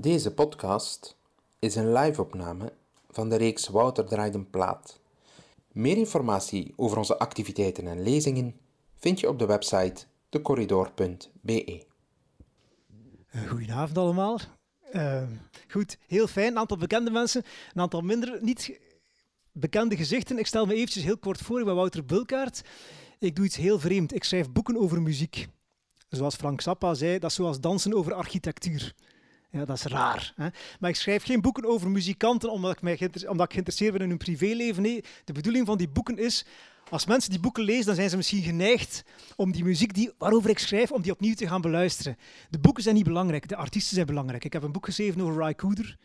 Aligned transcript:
Deze 0.00 0.34
podcast 0.34 1.16
is 1.58 1.74
een 1.74 1.92
live-opname 1.92 2.72
van 3.10 3.28
de 3.28 3.36
reeks 3.36 3.68
Wouter 3.68 4.04
draait 4.04 4.34
een 4.34 4.50
plaat. 4.50 5.00
Meer 5.72 5.96
informatie 5.96 6.72
over 6.76 6.98
onze 6.98 7.18
activiteiten 7.18 7.86
en 7.86 8.02
lezingen 8.02 8.56
vind 8.96 9.20
je 9.20 9.28
op 9.28 9.38
de 9.38 9.46
website 9.46 10.04
decorridor.be. 10.28 11.84
Goedenavond 13.48 13.98
allemaal. 13.98 14.38
Uh, 14.92 15.22
goed, 15.68 15.98
heel 16.06 16.26
fijn. 16.26 16.52
Een 16.52 16.58
aantal 16.58 16.76
bekende 16.76 17.10
mensen, 17.10 17.44
een 17.74 17.80
aantal 17.80 18.00
minder 18.00 18.38
niet 18.42 18.80
bekende 19.52 19.96
gezichten. 19.96 20.38
Ik 20.38 20.46
stel 20.46 20.66
me 20.66 20.74
eventjes 20.74 21.04
heel 21.04 21.18
kort 21.18 21.40
voor. 21.40 21.58
Ik 21.58 21.64
ben 21.64 21.74
Wouter 21.74 22.04
Bulkaert. 22.04 22.62
Ik 23.18 23.36
doe 23.36 23.44
iets 23.44 23.56
heel 23.56 23.78
vreemd. 23.78 24.14
Ik 24.14 24.24
schrijf 24.24 24.50
boeken 24.50 24.76
over 24.76 25.02
muziek. 25.02 25.46
Zoals 26.08 26.36
Frank 26.36 26.60
Zappa 26.60 26.94
zei, 26.94 27.18
dat 27.18 27.30
is 27.30 27.36
zoals 27.36 27.60
dansen 27.60 27.94
over 27.94 28.14
architectuur. 28.14 28.94
Ja, 29.58 29.64
dat 29.64 29.76
is 29.76 29.84
raar. 29.84 30.32
Hè? 30.36 30.48
Maar 30.80 30.90
ik 30.90 30.96
schrijf 30.96 31.24
geen 31.24 31.40
boeken 31.40 31.64
over 31.64 31.90
muzikanten 31.90 32.50
omdat 32.50 32.72
ik, 32.72 32.82
mij 32.82 32.98
omdat 33.28 33.46
ik 33.46 33.52
geïnteresseerd 33.52 33.92
ben 33.92 34.02
in 34.02 34.08
hun 34.08 34.18
privéleven. 34.18 34.82
Nee, 34.82 35.04
de 35.24 35.32
bedoeling 35.32 35.66
van 35.66 35.78
die 35.78 35.88
boeken 35.88 36.18
is, 36.18 36.44
als 36.90 37.06
mensen 37.06 37.30
die 37.30 37.40
boeken 37.40 37.64
lezen, 37.64 37.86
dan 37.86 37.94
zijn 37.94 38.10
ze 38.10 38.16
misschien 38.16 38.42
geneigd 38.42 39.04
om 39.36 39.52
die 39.52 39.64
muziek 39.64 39.94
die, 39.94 40.10
waarover 40.18 40.50
ik 40.50 40.58
schrijf, 40.58 40.92
om 40.92 41.02
die 41.02 41.12
opnieuw 41.12 41.34
te 41.34 41.48
gaan 41.48 41.60
beluisteren. 41.60 42.16
De 42.50 42.58
boeken 42.58 42.82
zijn 42.82 42.94
niet 42.94 43.04
belangrijk, 43.04 43.48
de 43.48 43.56
artiesten 43.56 43.94
zijn 43.94 44.06
belangrijk. 44.06 44.44
Ik 44.44 44.52
heb 44.52 44.62
een 44.62 44.72
boek 44.72 44.84
geschreven 44.84 45.20
over 45.20 45.44
Ry 45.44 45.54
Cooder. 45.54 45.96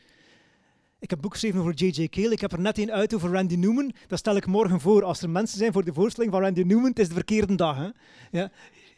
Ik 0.99 1.09
heb 1.09 1.17
een 1.17 1.23
boek 1.23 1.33
geschreven 1.33 1.59
over 1.59 1.73
J.J. 1.73 2.07
Cale. 2.07 2.31
Ik 2.31 2.41
heb 2.41 2.51
er 2.51 2.59
net 2.59 2.77
een 2.77 2.91
uit 2.91 3.13
over 3.13 3.31
Randy 3.31 3.55
Newman. 3.55 3.93
Dat 4.07 4.19
stel 4.19 4.35
ik 4.35 4.45
morgen 4.45 4.79
voor. 4.79 5.03
Als 5.03 5.21
er 5.21 5.29
mensen 5.29 5.57
zijn 5.57 5.73
voor 5.73 5.83
de 5.83 5.93
voorstelling 5.93 6.31
van 6.31 6.41
Randy 6.41 6.61
Newman, 6.61 6.89
het 6.89 6.99
is 6.99 7.07
de 7.07 7.13
verkeerde 7.13 7.55
dag. 7.55 7.77
Hè? 7.77 7.89
Ja. 8.31 8.51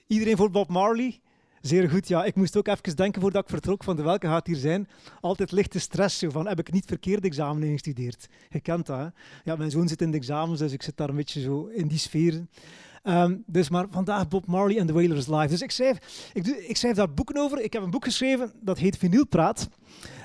Iedereen 0.08 0.38
voor 0.38 0.52
Bob 0.52 0.70
Marley. 0.70 1.20
Zeer 1.66 1.90
goed, 1.90 2.08
ja. 2.08 2.24
Ik 2.24 2.36
moest 2.36 2.58
ook 2.58 2.68
even 2.68 2.96
denken 2.96 3.22
voordat 3.22 3.44
ik 3.44 3.50
vertrok 3.50 3.84
van 3.84 3.96
de 3.96 4.02
welke 4.02 4.28
gaat 4.28 4.48
hier 4.48 4.56
zijn. 4.56 4.88
Altijd 5.22 5.52
lichte 5.52 5.80
stress, 5.80 6.20
zo 6.20 6.30
van 6.30 6.48
heb 6.48 6.60
ik 6.60 6.72
niet 6.72 6.86
verkeerd 6.86 7.24
examen 7.24 7.64
ingestudeerd. 7.64 8.28
Je 8.50 8.60
kent 8.60 8.86
dat? 8.86 9.12
Ja, 9.44 9.56
mijn 9.56 9.72
zoon 9.72 9.88
zit 9.88 10.02
in 10.02 10.12
de 10.12 10.18
examens, 10.18 10.60
dus 10.60 10.72
ik 10.72 10.84
zit 10.84 10.98
daar 10.98 11.10
een 11.10 11.16
beetje 11.16 11.42
zo 11.42 11.66
in 11.66 11.88
die 11.88 11.98
sfeer. 11.98 12.46
Um, 13.04 13.44
dus 13.46 13.70
maar 13.70 13.86
vandaag 13.90 14.28
Bob 14.28 14.46
Marley 14.46 14.78
en 14.78 14.88
The 14.88 14.94
Wailers 14.94 15.28
Live. 15.28 15.48
Dus 15.48 15.62
ik 15.62 15.72
schrijf, 15.72 16.30
ik, 16.34 16.44
doe, 16.44 16.68
ik 16.68 16.78
schrijf 16.78 16.96
daar 16.96 17.14
boeken 17.14 17.38
over. 17.38 17.62
Ik 17.62 17.74
heb 17.74 17.84
een 17.84 17.90
boek 17.90 18.04
geschreven, 18.04 18.52
dat 18.62 18.78
heet 18.78 18.98
Vinylpraat. 18.98 19.70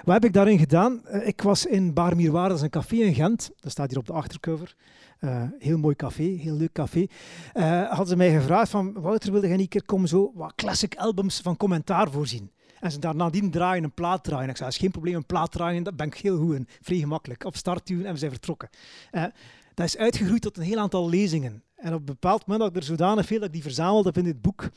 Wat 0.04 0.14
heb 0.14 0.25
ik 0.25 0.32
daarin 0.32 0.58
gedaan? 0.58 1.02
Uh, 1.06 1.27
ik 1.27 1.42
was 1.42 1.66
in 1.66 1.92
Miroir, 2.16 2.48
dat 2.48 2.56
is 2.56 2.62
een 2.62 2.70
café 2.70 2.97
in 2.97 3.14
Gent. 3.14 3.50
Dat 3.60 3.72
staat 3.72 3.88
hier 3.88 3.98
op 3.98 4.06
de 4.06 4.12
achtercover. 4.12 4.75
Uh, 5.20 5.42
heel 5.58 5.78
mooi 5.78 5.94
café, 5.94 6.22
heel 6.22 6.56
leuk 6.56 6.72
café. 6.72 7.06
Uh, 7.54 7.88
hadden 7.88 8.06
ze 8.06 8.16
mij 8.16 8.32
gevraagd 8.32 8.70
van, 8.70 8.92
Wouter, 8.92 9.32
wilde 9.32 9.46
jij 9.46 9.56
niet 9.56 9.64
een 9.64 9.80
keer 9.80 9.84
komen 9.84 10.08
zo 10.08 10.32
wat 10.34 10.54
classic 10.54 10.94
albums 10.96 11.40
van 11.40 11.56
commentaar 11.56 12.10
voorzien? 12.10 12.50
En 12.80 12.92
ze 12.92 12.98
daar 12.98 13.16
nadien 13.16 13.50
draaien, 13.50 13.84
een 13.84 13.92
plaat 13.92 14.24
draaien. 14.24 14.48
Ik 14.48 14.56
zei, 14.56 14.64
dat 14.64 14.72
is 14.72 14.82
geen 14.82 14.91
probleem, 14.91 15.14
een 15.14 15.26
plaat 15.26 15.52
draaien, 15.52 15.82
dat 15.82 15.96
ben 15.96 16.06
ik 16.06 16.14
heel 16.14 16.38
goed 16.38 16.54
in. 16.54 16.68
Vrij 16.80 16.98
gemakkelijk. 16.98 17.44
Op 17.44 17.56
start 17.56 17.86
duwen 17.86 18.06
en 18.06 18.12
we 18.12 18.18
zijn 18.18 18.30
vertrokken. 18.30 18.68
Uh, 19.12 19.24
dat 19.74 19.86
is 19.86 19.96
uitgegroeid 19.96 20.42
tot 20.42 20.56
een 20.56 20.62
heel 20.62 20.78
aantal 20.78 21.08
lezingen. 21.08 21.62
En 21.76 21.92
op 21.92 21.98
een 21.98 22.04
bepaald 22.04 22.46
moment 22.46 22.60
had 22.60 22.76
ik 22.76 22.76
er 22.76 22.88
zodanig 22.88 23.26
veel 23.26 23.41
dat 23.41 23.52
die 23.52 23.62
verzameld 23.62 24.04
heb 24.04 24.18
in 24.18 24.24
dit 24.24 24.41
boek. 24.41 24.68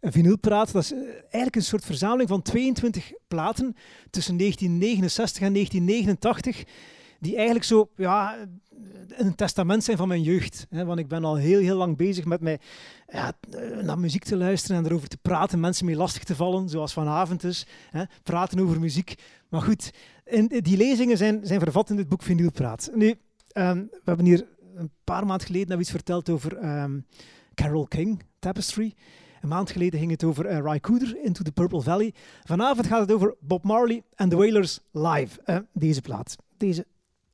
Vinylpraat, 0.00 0.72
dat 0.72 0.82
is 0.82 0.92
eigenlijk 0.92 1.56
een 1.56 1.62
soort 1.62 1.84
verzameling 1.84 2.28
van 2.28 2.42
22 2.42 3.12
platen 3.28 3.76
tussen 4.10 4.36
1969 4.36 5.42
en 5.42 5.52
1989 5.52 6.64
die 7.22 7.34
eigenlijk 7.34 7.64
zo 7.64 7.90
ja, 7.96 8.36
een 9.08 9.34
testament 9.34 9.84
zijn 9.84 9.96
van 9.96 10.08
mijn 10.08 10.22
jeugd. 10.22 10.66
Hè, 10.70 10.84
want 10.84 10.98
ik 10.98 11.08
ben 11.08 11.24
al 11.24 11.36
heel, 11.36 11.60
heel 11.60 11.76
lang 11.76 11.96
bezig 11.96 12.24
met 12.24 12.40
mij 12.40 12.60
ja, 13.08 13.32
naar 13.82 13.98
muziek 13.98 14.24
te 14.24 14.36
luisteren 14.36 14.76
en 14.76 14.86
erover 14.86 15.08
te 15.08 15.16
praten, 15.16 15.60
mensen 15.60 15.86
mee 15.86 15.96
lastig 15.96 16.24
te 16.24 16.36
vallen, 16.36 16.68
zoals 16.68 16.92
vanavond 16.92 17.44
is. 17.44 17.66
Hè, 17.90 18.04
praten 18.22 18.60
over 18.60 18.80
muziek. 18.80 19.14
Maar 19.48 19.62
goed, 19.62 19.92
in, 20.24 20.46
die 20.46 20.76
lezingen 20.76 21.16
zijn, 21.16 21.40
zijn 21.42 21.60
vervat 21.60 21.90
in 21.90 21.96
dit 21.96 22.08
boek 22.08 22.22
Vinylpraat. 22.22 22.90
Nu, 22.94 23.08
um, 23.08 23.88
we 23.90 24.00
hebben 24.04 24.26
hier 24.26 24.46
een 24.74 24.90
paar 25.04 25.26
maanden 25.26 25.46
geleden 25.46 25.68
nou 25.68 25.80
iets 25.80 25.90
verteld 25.90 26.30
over 26.30 26.80
um, 26.82 27.06
Carole 27.54 27.88
King, 27.88 28.22
Tapestry. 28.38 28.94
Een 29.40 29.48
maand 29.48 29.70
geleden 29.70 29.98
ging 29.98 30.10
het 30.10 30.24
over 30.24 30.64
uh, 30.64 30.74
Cooder, 30.80 31.16
Into 31.24 31.42
the 31.42 31.52
Purple 31.52 31.80
Valley. 31.80 32.14
Vanavond 32.44 32.86
gaat 32.86 33.00
het 33.00 33.12
over 33.12 33.34
Bob 33.40 33.64
Marley 33.64 34.02
en 34.14 34.28
The 34.28 34.36
Wailers 34.36 34.80
live. 34.92 35.66
Deze 35.72 36.00
plaat. 36.00 36.36
Deze 36.56 36.86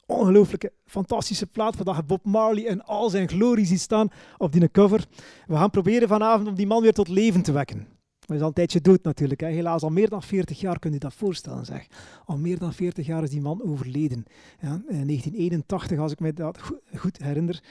ongelooflijke, 0.09 0.73
fantastische 0.85 1.47
plaat. 1.47 1.77
Vandaag 1.77 2.07
Bob 2.07 2.25
Marley 2.25 2.67
en 2.67 2.85
al 2.85 3.11
zijn 3.11 3.29
glorie 3.29 3.67
ziet 3.67 3.81
staan 3.81 4.09
op 4.39 4.53
die 4.53 4.71
cover. 4.71 5.07
We 5.47 5.57
gaan 5.57 5.71
proberen 5.71 6.09
vanavond 6.09 6.49
om 6.49 6.55
die 6.55 6.67
man 6.67 6.83
weer 6.83 6.93
tot 6.93 7.09
leven 7.09 7.43
te 7.43 7.53
wekken. 7.53 7.87
Hij 8.27 8.37
is 8.37 8.43
al 8.43 8.49
een 8.49 8.55
tijdje 8.55 8.81
dood 8.81 9.03
natuurlijk. 9.03 9.41
Hè. 9.41 9.47
Helaas, 9.47 9.83
al 9.83 9.91
meer 9.91 10.09
dan 10.09 10.23
40 10.23 10.61
jaar 10.61 10.79
kun 10.79 10.93
je 10.93 10.99
dat 10.99 11.15
voorstellen. 11.15 11.65
Zeg. 11.65 11.87
Al 12.25 12.37
meer 12.37 12.59
dan 12.59 12.73
40 12.73 13.07
jaar 13.07 13.23
is 13.23 13.31
die 13.31 13.41
man 13.41 13.63
overleden. 13.63 14.25
Ja, 14.61 14.69
in 14.69 15.07
1981, 15.07 15.99
als 15.99 16.13
ik 16.13 16.21
me 16.21 16.33
dat 16.33 16.59
goed 16.97 17.19
herinner. 17.19 17.63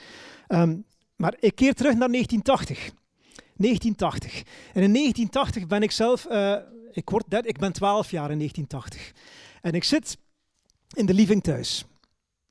Um, 0.48 0.84
maar 1.16 1.36
ik 1.40 1.54
keer 1.54 1.74
terug 1.74 1.94
naar 1.94 2.10
1980. 2.10 2.90
1980. 3.56 4.42
En 4.72 4.82
in 4.82 4.92
1980 4.92 5.66
ben 5.66 5.82
ik 5.82 5.90
zelf, 5.90 6.26
uh, 6.30 6.56
ik, 6.92 7.10
word 7.10 7.46
ik 7.46 7.58
ben 7.58 7.72
12 7.72 8.10
jaar 8.10 8.30
in 8.30 8.38
1980. 8.38 9.12
En 9.62 9.72
ik 9.72 9.84
zit 9.84 10.18
in 10.94 11.06
de 11.06 11.14
living 11.14 11.42
thuis 11.42 11.84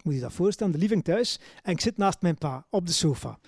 moet 0.07 0.15
je 0.15 0.21
dat 0.21 0.33
voorstellen, 0.33 0.73
de 0.73 0.79
living 0.79 1.03
thuis. 1.03 1.39
En 1.63 1.71
ik 1.71 1.81
zit 1.81 1.97
naast 1.97 2.21
mijn 2.21 2.37
pa 2.37 2.65
op 2.69 2.85
de 2.85 2.93
sofa. 2.93 3.39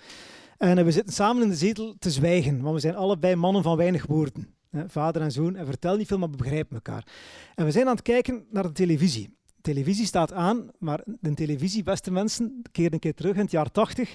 En 0.58 0.84
we 0.84 0.90
zitten 0.90 1.14
samen 1.14 1.42
in 1.42 1.48
de 1.48 1.54
zetel 1.54 1.94
te 1.98 2.10
zwijgen, 2.10 2.60
want 2.60 2.74
we 2.74 2.80
zijn 2.80 2.96
allebei 2.96 3.34
mannen 3.34 3.62
van 3.62 3.76
weinig 3.76 4.06
woorden. 4.06 4.54
Vader 4.86 5.22
en 5.22 5.32
zoon, 5.32 5.56
en 5.56 5.66
vertel 5.66 5.96
niet 5.96 6.06
veel, 6.06 6.18
maar 6.18 6.30
we 6.30 6.36
begrijpen 6.36 6.74
elkaar. 6.74 7.06
En 7.54 7.64
we 7.64 7.70
zijn 7.70 7.86
aan 7.86 7.94
het 7.94 8.02
kijken 8.02 8.44
naar 8.50 8.62
de 8.62 8.72
televisie. 8.72 9.36
De 9.46 9.62
televisie 9.62 10.06
staat 10.06 10.32
aan, 10.32 10.68
maar 10.78 11.00
de 11.04 11.34
televisie, 11.34 11.82
beste 11.82 12.10
mensen, 12.10 12.62
keer 12.72 12.92
een 12.92 12.98
keer 12.98 13.14
terug 13.14 13.34
in 13.34 13.40
het 13.40 13.50
jaar 13.50 13.70
80. 13.70 14.14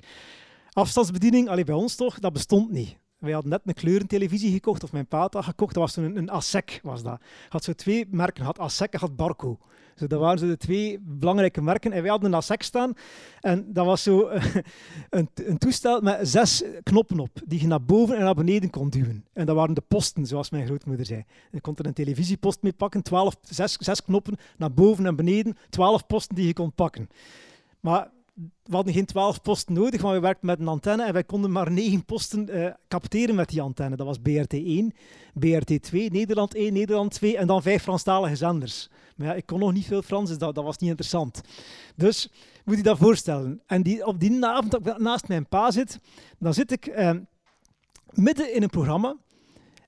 Afstandsbediening, 0.71 1.49
alleen 1.49 1.65
bij 1.65 1.75
ons 1.75 1.95
toch, 1.95 2.19
dat 2.19 2.33
bestond 2.33 2.71
niet. 2.71 2.97
Wij 3.17 3.33
hadden 3.33 3.51
net 3.51 3.61
een 3.65 3.73
kleurentelevisie 3.73 4.51
gekocht, 4.51 4.83
of 4.83 4.91
mijn 4.91 5.07
pa 5.07 5.19
had 5.19 5.45
gekocht. 5.45 5.73
Dat 5.73 5.83
was 5.83 5.93
toen 5.93 6.03
een, 6.03 6.17
een 6.17 6.31
ASEC, 6.31 6.79
was 6.83 7.03
dat. 7.03 7.21
Had 7.49 7.63
zo 7.63 7.73
twee 7.73 8.07
merken, 8.09 8.43
had 8.43 8.59
ASEC 8.59 8.93
en 8.93 8.99
had 8.99 9.15
Barco. 9.15 9.59
Dus 9.95 10.07
dat 10.07 10.19
waren 10.19 10.39
zo 10.39 10.47
de 10.47 10.57
twee 10.57 10.99
belangrijke 11.01 11.61
merken. 11.61 11.91
En 11.91 12.01
wij 12.01 12.09
hadden 12.09 12.29
een 12.31 12.37
ASEC 12.37 12.61
staan. 12.61 12.93
En 13.39 13.73
dat 13.73 13.85
was 13.85 14.03
zo 14.03 14.29
een, 15.09 15.29
een, 15.33 15.57
toestel 15.57 16.01
met 16.01 16.27
zes 16.27 16.63
knoppen 16.83 17.19
op, 17.19 17.41
die 17.45 17.61
je 17.61 17.67
naar 17.67 17.83
boven 17.83 18.17
en 18.17 18.23
naar 18.23 18.35
beneden 18.35 18.69
kon 18.69 18.89
duwen. 18.89 19.25
En 19.33 19.45
dat 19.45 19.55
waren 19.55 19.75
de 19.75 19.83
posten, 19.87 20.25
zoals 20.25 20.49
mijn 20.49 20.65
grootmoeder 20.65 21.05
zei. 21.05 21.23
Je 21.51 21.61
kon 21.61 21.75
er 21.75 21.85
een 21.85 21.93
televisiepost 21.93 22.61
mee 22.61 22.73
pakken, 22.73 23.01
twaalf, 23.01 23.35
zes, 23.41 23.73
zes 23.73 24.03
knoppen 24.03 24.37
naar 24.57 24.73
boven 24.73 25.05
en 25.05 25.15
beneden, 25.15 25.57
twaalf 25.69 26.07
posten 26.07 26.35
die 26.35 26.47
je 26.47 26.53
kon 26.53 26.73
pakken. 26.73 27.09
Maar 27.79 28.09
we 28.35 28.75
hadden 28.75 28.93
geen 28.93 29.05
twaalf 29.05 29.41
posten 29.41 29.73
nodig, 29.73 30.01
want 30.01 30.13
we 30.13 30.19
werkten 30.19 30.45
met 30.45 30.59
een 30.59 30.67
antenne 30.67 31.03
en 31.03 31.13
wij 31.13 31.23
konden 31.23 31.51
maar 31.51 31.71
negen 31.71 32.05
posten 32.05 32.57
uh, 32.57 32.73
capteren 32.87 33.35
met 33.35 33.49
die 33.49 33.61
antenne. 33.61 33.95
Dat 33.95 34.05
was 34.05 34.19
BRT1, 34.19 34.97
BRT2, 35.45 35.91
Nederland 35.91 36.55
1, 36.55 36.73
Nederland 36.73 37.11
2 37.11 37.37
en 37.37 37.47
dan 37.47 37.61
vijf 37.61 37.83
Franstalige 37.83 38.35
zenders. 38.35 38.89
Maar 39.15 39.27
ja, 39.27 39.33
ik 39.33 39.45
kon 39.45 39.59
nog 39.59 39.73
niet 39.73 39.85
veel 39.85 40.01
Frans, 40.01 40.29
dus 40.29 40.37
dat, 40.37 40.55
was 40.55 40.77
niet 40.77 40.89
interessant. 40.89 41.41
Dus 41.95 42.29
moet 42.65 42.77
je 42.77 42.83
dat 42.83 42.97
voorstellen. 42.97 43.61
En 43.65 43.83
die, 43.83 44.05
op 44.05 44.19
die 44.19 44.45
avond 44.45 44.71
dat 44.71 44.87
ik 44.87 44.97
naast 44.97 45.27
mijn 45.27 45.47
pa 45.47 45.71
zit, 45.71 45.99
dan 46.39 46.53
zit 46.53 46.71
ik 46.71 46.87
uh, 46.87 47.11
midden 48.09 48.53
in 48.53 48.63
een 48.63 48.69
programma 48.69 49.15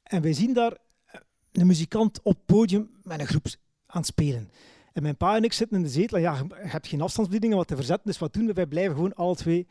en 0.04 0.22
wij 0.22 0.34
zien 0.34 0.54
daar 0.54 0.72
eh, 1.06 1.22
een 1.52 1.68
muzikant 1.68 2.22
op 2.22 2.38
podium 2.46 2.90
met 3.04 3.20
een 3.20 3.28
groep 3.28 3.46
aan 3.86 4.02
het 4.02 4.06
spelen. 4.06 4.50
En 4.98 5.04
mijn 5.04 5.18
pa 5.18 5.36
en 5.36 5.44
ik 5.44 5.54
zitten 5.54 5.78
in 5.78 5.84
de 5.84 5.90
zetel. 5.90 6.18
Ja, 6.18 6.36
je 6.36 6.68
hebt 6.68 6.88
geen 6.88 7.02
afstandsbedieningen 7.02 7.58
wat 7.58 7.68
te 7.68 7.76
verzetten, 7.76 8.08
dus 8.08 8.18
wat 8.18 8.34
doen 8.34 8.46
we? 8.46 8.54
Wij 8.54 8.66
blijven 8.66 8.96
gewoon 8.96 9.14
alle 9.14 9.36
twee 9.36 9.68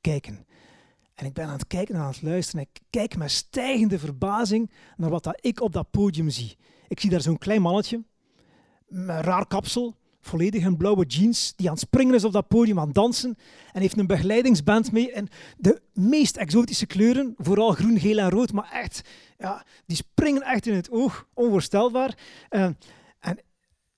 kijken. 0.00 0.46
En 1.14 1.26
ik 1.26 1.32
ben 1.32 1.46
aan 1.46 1.52
het 1.52 1.66
kijken 1.66 1.94
en 1.94 2.00
aan 2.00 2.08
het 2.08 2.22
luisteren. 2.22 2.60
En 2.60 2.68
ik 2.72 2.82
kijk 2.90 3.16
met 3.16 3.30
stijgende 3.30 3.98
verbazing 3.98 4.70
naar 4.96 5.10
wat 5.10 5.22
dat 5.22 5.38
ik 5.40 5.60
op 5.60 5.72
dat 5.72 5.90
podium 5.90 6.30
zie. 6.30 6.56
Ik 6.88 7.00
zie 7.00 7.10
daar 7.10 7.20
zo'n 7.20 7.38
klein 7.38 7.62
mannetje, 7.62 8.02
met 8.88 9.08
een 9.08 9.22
raar 9.22 9.46
kapsel, 9.46 9.94
volledig 10.20 10.64
in 10.64 10.76
blauwe 10.76 11.04
jeans, 11.06 11.52
die 11.56 11.66
aan 11.66 11.74
het 11.74 11.82
springen 11.82 12.14
is 12.14 12.24
op 12.24 12.32
dat 12.32 12.48
podium, 12.48 12.78
aan 12.78 12.86
het 12.86 12.94
dansen. 12.94 13.36
En 13.72 13.80
heeft 13.80 13.98
een 13.98 14.06
begeleidingsband 14.06 14.92
mee. 14.92 15.12
En 15.12 15.28
de 15.56 15.82
meest 15.92 16.36
exotische 16.36 16.86
kleuren, 16.86 17.34
vooral 17.36 17.72
groen, 17.72 17.98
geel 17.98 18.18
en 18.18 18.30
rood, 18.30 18.52
maar 18.52 18.70
echt, 18.72 19.02
ja, 19.38 19.64
die 19.86 19.96
springen 19.96 20.42
echt 20.42 20.66
in 20.66 20.74
het 20.74 20.90
oog. 20.90 21.26
Onvoorstelbaar. 21.34 22.18
Uh, 22.50 22.68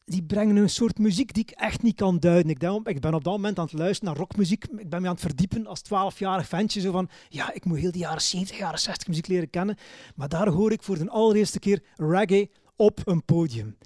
die 0.08 0.22
brengen 0.22 0.56
een 0.56 0.70
soort 0.70 0.98
muziek 0.98 1.34
die 1.34 1.42
ik 1.42 1.50
echt 1.50 1.82
niet 1.82 1.96
kan 1.96 2.18
duiden. 2.18 2.50
Ik, 2.84 3.00
ben 3.00 3.14
op 3.14 3.24
dat 3.24 3.32
moment 3.32 3.58
aan 3.58 3.64
het 3.64 3.78
luisteren 3.78 4.12
naar 4.12 4.20
rockmuziek. 4.20 4.64
Ik 4.64 4.88
ben 4.88 5.00
me 5.00 5.06
aan 5.06 5.12
het 5.12 5.22
verdiepen 5.22 5.66
als 5.66 5.80
twaalfjarig 5.80 6.48
ventje. 6.48 6.80
Zo 6.80 6.92
van, 6.92 7.08
ja, 7.28 7.52
ik 7.52 7.64
moet 7.64 7.78
heel 7.78 7.90
die 7.90 8.00
jaren 8.00 8.20
70, 8.20 8.58
jaren 8.58 8.78
60 8.78 9.08
muziek 9.08 9.26
leren 9.26 9.50
kennen. 9.50 9.76
Maar 10.14 10.28
daar 10.28 10.48
hoor 10.48 10.72
ik 10.72 10.82
voor 10.82 10.98
de 10.98 11.10
allereerste 11.10 11.58
keer 11.58 11.82
reggae 11.96 12.50
op 12.76 13.00
een 13.04 13.24
podium. 13.24 13.76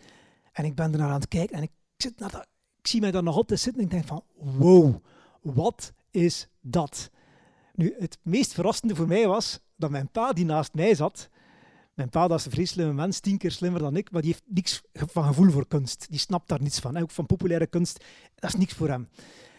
En 0.53 0.65
ik 0.65 0.75
ben 0.75 0.93
er 0.93 0.99
naar 0.99 1.09
aan 1.09 1.21
het 1.21 1.29
kijken 1.29 1.57
en 1.57 1.63
ik, 1.63 1.71
zit 1.97 2.19
naar 2.19 2.31
dat, 2.31 2.47
ik 2.79 2.87
zie 2.87 3.01
mij 3.01 3.11
daar 3.11 3.23
nog 3.23 3.45
te 3.45 3.57
zitten 3.57 3.81
en 3.83 3.87
ik 3.87 3.93
denk 3.93 4.07
van, 4.07 4.25
wow, 4.35 4.95
wat 5.43 5.93
is 6.11 6.49
dat? 6.61 7.11
Nu, 7.75 7.95
het 7.99 8.19
meest 8.23 8.53
verrassende 8.53 8.95
voor 8.95 9.09
mij 9.09 9.27
was 9.27 9.61
dat 9.77 9.91
mijn 9.91 10.11
pa 10.11 10.33
die 10.33 10.45
naast 10.45 10.75
mij 10.75 10.95
zat, 10.95 11.29
Mijn 12.01 12.13
pa 12.13 12.29
dat 12.29 12.39
is 12.39 12.45
een 12.45 12.51
vreselijke 12.51 12.93
mens, 12.93 13.21
tien 13.21 13.39
keer 13.39 13.51
slimmer 13.51 13.81
dan 13.81 13.97
ik, 13.97 14.11
maar 14.11 14.23
die 14.23 14.31
heeft 14.31 14.45
niks 14.47 14.83
van 14.93 15.25
gevoel 15.25 15.51
voor 15.51 15.67
kunst. 15.67 16.07
Die 16.11 16.19
snapt 16.19 16.49
daar 16.49 16.63
niets 16.63 16.79
van. 16.79 16.97
ook 16.97 17.11
van 17.11 17.27
populaire 17.27 17.67
kunst, 17.67 18.05
dat 18.35 18.53
is 18.53 18.59
niks 18.59 18.73
voor 18.73 18.89
hem. 18.89 19.09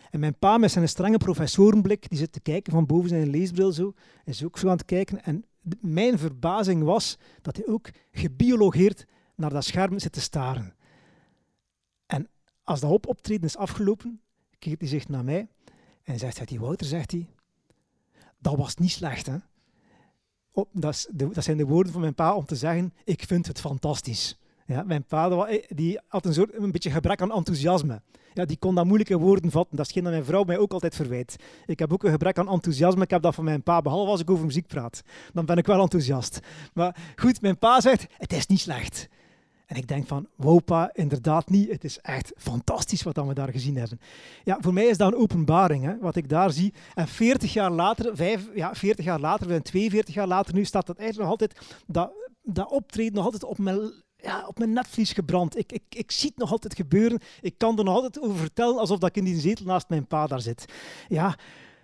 En 0.09 0.19
mijn 0.19 0.37
pa 0.39 0.57
met 0.57 0.71
zijn 0.71 0.89
strenge 0.89 1.17
professorenblik, 1.17 2.09
die 2.09 2.17
zit 2.17 2.31
te 2.31 2.39
kijken 2.39 2.73
van 2.73 2.85
boven 2.85 3.09
zijn 3.09 3.29
leesbril 3.29 3.71
zo, 3.71 3.93
is 4.25 4.43
ook 4.43 4.57
zo 4.57 4.67
aan 4.67 4.77
het 4.77 4.85
kijken. 4.85 5.23
En 5.23 5.45
mijn 5.81 6.17
verbazing 6.19 6.83
was 6.83 7.17
dat 7.41 7.55
hij 7.55 7.67
ook 7.67 7.89
gebiologeerd 8.11 9.05
naar 9.35 9.49
dat 9.49 9.63
scherm 9.63 9.99
zit 9.99 10.11
te 10.11 10.21
staren. 10.21 10.75
En 12.05 12.29
als 12.63 12.79
dat 12.79 12.91
op 12.91 13.07
optreden 13.07 13.45
is 13.45 13.57
afgelopen, 13.57 14.21
kijkt 14.59 14.79
hij 14.79 14.89
zich 14.89 15.07
naar 15.07 15.23
mij 15.23 15.47
en 16.03 16.19
zegt 16.19 16.49
hij, 16.49 16.59
Wouter, 16.59 16.87
zegt 16.87 17.11
hij, 17.11 17.27
dat 18.37 18.55
was 18.57 18.75
niet 18.75 18.91
slecht, 18.91 19.25
hè? 19.25 19.37
Oh, 20.53 20.65
dat, 20.71 21.07
dat, 21.11 21.43
zijn 21.43 21.57
de 21.57 21.65
woorden 21.65 21.91
van 21.91 22.01
mijn 22.01 22.13
pa 22.13 22.35
om 22.35 22.45
te 22.45 22.55
zeggen, 22.55 22.93
ik 23.03 23.23
vind 23.27 23.47
het 23.47 23.59
fantastisch. 23.59 24.37
Ja, 24.65 24.83
mijn 24.83 25.03
pa 25.03 25.29
eh, 25.29 25.63
die 25.67 25.99
had 26.07 26.25
een, 26.25 26.33
soort, 26.33 26.53
een 26.53 26.71
beetje 26.71 26.91
gebrek 26.91 27.21
aan 27.21 27.31
enthousiasme. 27.31 28.01
Ja, 28.33 28.45
die 28.45 28.57
kon 28.57 28.75
dat 28.75 28.85
moeilijke 28.85 29.17
woorden 29.17 29.51
vatten. 29.51 29.77
Dat 29.77 29.85
is 29.85 29.91
geen 29.91 30.03
mijn 30.03 30.25
vrouw 30.25 30.43
mij 30.43 30.57
ook 30.57 30.73
altijd 30.73 30.95
verwijt. 30.95 31.35
Ik 31.65 31.79
heb 31.79 31.93
ook 31.93 32.03
een 32.03 32.11
gebrek 32.11 32.37
aan 32.37 32.49
enthousiasme. 32.49 33.03
Ik 33.03 33.09
heb 33.09 33.21
dat 33.21 33.35
van 33.35 33.43
mijn 33.43 33.63
pa, 33.63 33.81
behalve 33.81 34.11
als 34.11 34.19
ik 34.19 34.29
over 34.29 34.45
muziek 34.45 34.67
praat. 34.67 35.01
Dan 35.33 35.45
ben 35.45 35.57
ik 35.57 35.65
wel 35.65 35.81
enthousiast. 35.81 36.39
Maar 36.73 37.13
goed, 37.15 37.41
mijn 37.41 37.57
pa 37.57 37.81
zegt, 37.81 38.05
het 38.17 38.33
is 38.33 38.47
niet 38.47 38.59
slecht. 38.59 39.09
En 39.71 39.77
ik 39.77 39.87
denk 39.87 40.07
van, 40.07 40.27
wow 40.35 40.63
pa, 40.65 40.89
inderdaad 40.93 41.49
niet. 41.49 41.71
Het 41.71 41.83
is 41.83 41.99
echt 41.99 42.31
fantastisch 42.37 43.03
wat 43.03 43.15
we 43.15 43.33
daar 43.33 43.51
gezien 43.51 43.77
hebben. 43.77 43.99
Ja, 44.43 44.57
voor 44.59 44.73
mij 44.73 44.85
is 44.85 44.97
dat 44.97 45.13
een 45.13 45.19
openbaring, 45.19 45.83
hè, 45.83 45.97
wat 45.99 46.15
ik 46.15 46.29
daar 46.29 46.51
zie. 46.51 46.73
En 46.93 47.07
40 47.07 47.53
jaar 47.53 47.71
later, 47.71 48.15
vijf, 48.15 48.49
ja, 48.55 48.75
40 48.75 49.05
jaar 49.05 49.19
later, 49.19 49.47
zijn 49.47 49.61
42 49.61 50.13
jaar 50.13 50.27
later 50.27 50.53
nu, 50.53 50.65
staat 50.65 50.85
dat 50.85 50.97
eigenlijk 50.97 51.29
nog 51.29 51.39
altijd, 51.39 51.59
dat, 51.87 52.11
dat 52.43 52.71
optreden 52.71 53.13
nog 53.13 53.25
altijd 53.25 53.43
op 53.43 53.57
mijn 53.57 53.91
ja, 54.15 54.47
op 54.47 54.57
mijn 54.57 54.73
netvlies 54.73 55.13
gebrand. 55.13 55.57
Ik, 55.57 55.71
ik, 55.71 55.83
ik 55.89 56.11
zie 56.11 56.29
het 56.29 56.37
nog 56.37 56.51
altijd 56.51 56.75
gebeuren. 56.75 57.19
Ik 57.41 57.57
kan 57.57 57.77
er 57.77 57.83
nog 57.83 57.95
altijd 57.95 58.21
over 58.21 58.37
vertellen 58.37 58.77
alsof 58.77 58.97
dat 58.97 59.09
ik 59.09 59.15
in 59.15 59.23
die 59.23 59.39
zetel 59.39 59.65
naast 59.65 59.89
mijn 59.89 60.07
pa 60.07 60.27
daar 60.27 60.41
zit. 60.41 60.65
Ja, 61.07 61.37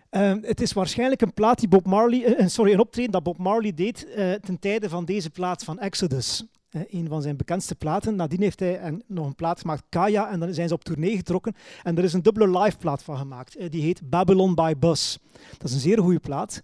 ehm, 0.09 0.39
het 0.41 0.61
is 0.61 0.73
waarschijnlijk 0.73 1.21
een 1.21 1.33
plaat 1.33 1.59
die 1.59 1.67
Bob 1.67 1.85
Marley, 1.85 2.39
uh, 2.39 2.47
sorry, 2.47 2.73
een 2.73 2.79
optreden 2.79 3.11
dat 3.11 3.23
Bob 3.23 3.37
Marley 3.37 3.73
deed 3.73 4.07
uh, 4.07 4.33
ten 4.33 4.59
tijde 4.59 4.89
van 4.89 5.05
deze 5.05 5.29
plaat 5.29 5.63
van 5.63 5.79
Exodus. 5.79 6.45
Uh, 6.77 6.83
een 7.01 7.07
van 7.07 7.21
zijn 7.21 7.37
bekendste 7.37 7.75
platen. 7.75 8.15
Nadien 8.15 8.41
heeft 8.41 8.59
hij 8.59 8.99
nog 9.07 9.25
een 9.25 9.35
plaat 9.35 9.59
gemaakt, 9.59 9.83
Kaya, 9.89 10.29
en 10.29 10.39
dan 10.39 10.53
zijn 10.53 10.67
ze 10.67 10.73
op 10.73 10.83
tournee 10.83 11.15
getrokken. 11.15 11.55
En 11.83 11.97
er 11.97 12.03
is 12.03 12.13
een 12.13 12.21
dubbele 12.21 12.59
live 12.59 12.77
plaat 12.77 13.03
van 13.03 13.17
gemaakt. 13.17 13.71
die 13.71 13.81
heet 13.81 14.09
Babylon 14.09 14.55
by 14.55 14.73
Bus. 14.79 15.19
Dat 15.57 15.67
is 15.69 15.73
een 15.73 15.79
zeer 15.79 15.99
goede 15.99 16.19
plaat. 16.19 16.61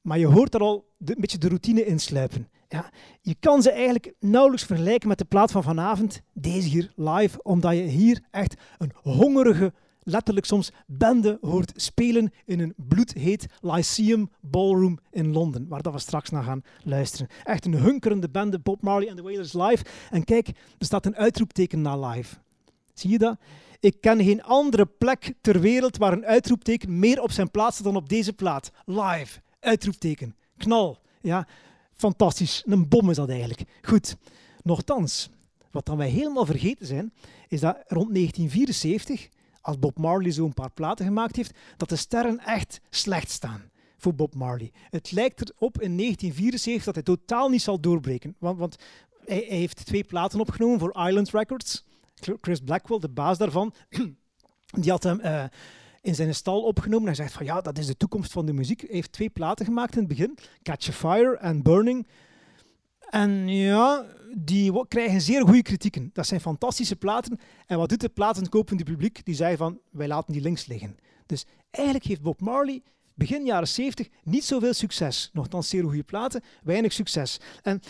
Maar 0.00 0.18
je 0.18 0.26
hoort 0.26 0.54
er 0.54 0.60
al 0.60 0.88
een 0.98 1.16
beetje 1.18 1.38
de 1.38 1.48
routine 1.48 1.84
insluipen. 1.84 2.48
Ja, 2.68 2.90
je 3.20 3.36
kan 3.40 3.62
ze 3.62 3.70
eigenlijk 3.70 4.12
nauwelijks 4.20 4.64
vergelijken 4.64 5.08
met 5.08 5.18
de 5.18 5.24
plaat 5.24 5.50
van 5.50 5.62
vanavond, 5.62 6.22
deze 6.32 6.68
hier 6.68 6.92
live, 6.96 7.42
omdat 7.42 7.72
je 7.72 7.82
hier 7.82 8.20
echt 8.30 8.54
een 8.78 8.92
hongerige, 8.94 9.72
letterlijk 10.10 10.46
soms 10.46 10.70
bende 10.86 11.38
hoort 11.40 11.72
spelen 11.74 12.32
in 12.44 12.60
een 12.60 12.74
bloedheet 12.76 13.46
Lyceum 13.60 14.30
Ballroom 14.40 14.98
in 15.10 15.32
Londen, 15.32 15.68
waar 15.68 15.82
dat 15.82 15.92
we 15.92 15.98
straks 15.98 16.30
naar 16.30 16.42
gaan 16.42 16.62
luisteren. 16.84 17.28
Echt 17.44 17.64
een 17.64 17.74
hunkerende 17.74 18.30
bende, 18.30 18.58
Bob 18.58 18.82
Marley 18.82 19.08
and 19.08 19.16
the 19.16 19.22
Wailers 19.22 19.52
live. 19.52 19.84
En 20.10 20.24
kijk, 20.24 20.48
er 20.48 20.86
staat 20.86 21.06
een 21.06 21.16
uitroepteken 21.16 21.82
na 21.82 22.08
live. 22.08 22.36
Zie 22.94 23.10
je 23.10 23.18
dat? 23.18 23.36
Ik 23.80 24.00
ken 24.00 24.24
geen 24.24 24.42
andere 24.42 24.86
plek 24.86 25.34
ter 25.40 25.60
wereld 25.60 25.96
waar 25.96 26.12
een 26.12 26.26
uitroepteken 26.26 26.98
meer 26.98 27.22
op 27.22 27.30
zijn 27.30 27.50
plaats 27.50 27.78
dan 27.78 27.96
op 27.96 28.08
deze 28.08 28.32
plaat. 28.32 28.70
Live, 28.84 29.40
uitroepteken, 29.60 30.36
knal. 30.56 30.98
Ja, 31.20 31.46
fantastisch. 31.92 32.62
Een 32.66 32.88
bom 32.88 33.10
is 33.10 33.16
dat 33.16 33.28
eigenlijk. 33.28 33.62
Goed, 33.82 34.16
nochtans, 34.62 35.30
wat 35.70 35.86
dan 35.86 35.96
wij 35.96 36.08
helemaal 36.08 36.46
vergeten 36.46 36.86
zijn, 36.86 37.12
is 37.48 37.60
dat 37.60 37.76
rond 37.86 38.14
1974, 38.14 39.28
als 39.60 39.78
Bob 39.78 39.98
Marley 39.98 40.30
zo'n 40.30 40.54
paar 40.54 40.70
platen 40.70 41.04
gemaakt 41.04 41.36
heeft, 41.36 41.58
dat 41.76 41.88
de 41.88 41.96
sterren 41.96 42.38
echt 42.38 42.80
slecht 42.90 43.30
staan 43.30 43.70
voor 43.96 44.14
Bob 44.14 44.34
Marley. 44.34 44.72
Het 44.90 45.12
lijkt 45.12 45.40
erop 45.40 45.80
in 45.80 45.96
1974 45.96 46.84
dat 46.84 46.94
hij 46.94 47.16
totaal 47.16 47.48
niet 47.48 47.62
zal 47.62 47.80
doorbreken. 47.80 48.36
Want, 48.38 48.58
want 48.58 48.76
hij, 49.24 49.44
heeft 49.48 49.86
twee 49.86 50.04
platen 50.04 50.40
opgenomen 50.40 50.78
voor 50.78 51.06
Island 51.06 51.30
Records. 51.30 51.84
Chris 52.40 52.60
Blackwell, 52.60 52.98
de 52.98 53.08
baas 53.08 53.38
daarvan, 53.38 53.74
die 54.80 54.90
had 54.90 55.02
hem 55.02 55.20
uh, 55.20 55.44
in 56.00 56.14
zijn 56.14 56.34
stal 56.34 56.62
opgenomen. 56.62 57.06
Hij 57.06 57.14
zegt 57.14 57.32
van 57.32 57.44
ja, 57.44 57.60
dat 57.60 57.78
is 57.78 57.86
de 57.86 57.96
toekomst 57.96 58.32
van 58.32 58.46
de 58.46 58.52
muziek. 58.52 58.80
Hij 58.80 58.90
heeft 58.92 59.12
twee 59.12 59.30
platen 59.30 59.64
gemaakt 59.66 59.92
in 59.92 59.98
het 59.98 60.08
begin, 60.08 60.38
Catch 60.62 60.88
a 60.88 60.92
Fire 60.92 61.36
en 61.36 61.62
Burning. 61.62 62.06
En 63.10 63.48
ja, 63.48 64.06
die 64.36 64.86
krijgen 64.88 65.20
zeer 65.20 65.42
goede 65.42 65.62
kritieken. 65.62 66.10
Dat 66.12 66.26
zijn 66.26 66.40
fantastische 66.40 66.96
platen. 66.96 67.38
En 67.66 67.78
wat 67.78 67.88
doet 67.88 68.02
het 68.02 68.14
platenkopende 68.14 68.84
publiek? 68.84 69.24
Die 69.24 69.34
zei 69.34 69.56
van, 69.56 69.80
wij 69.90 70.08
laten 70.08 70.32
die 70.32 70.42
links 70.42 70.66
liggen. 70.66 70.96
Dus 71.26 71.46
eigenlijk 71.70 72.04
heeft 72.04 72.22
Bob 72.22 72.40
Marley 72.40 72.82
begin 73.14 73.44
jaren 73.44 73.68
70 73.68 74.08
niet 74.24 74.44
zoveel 74.44 74.74
succes. 74.74 75.30
Nochtans 75.32 75.68
zeer 75.68 75.82
goede 75.82 76.02
platen, 76.02 76.42
weinig 76.62 76.92
succes. 76.92 77.40
En 77.62 77.80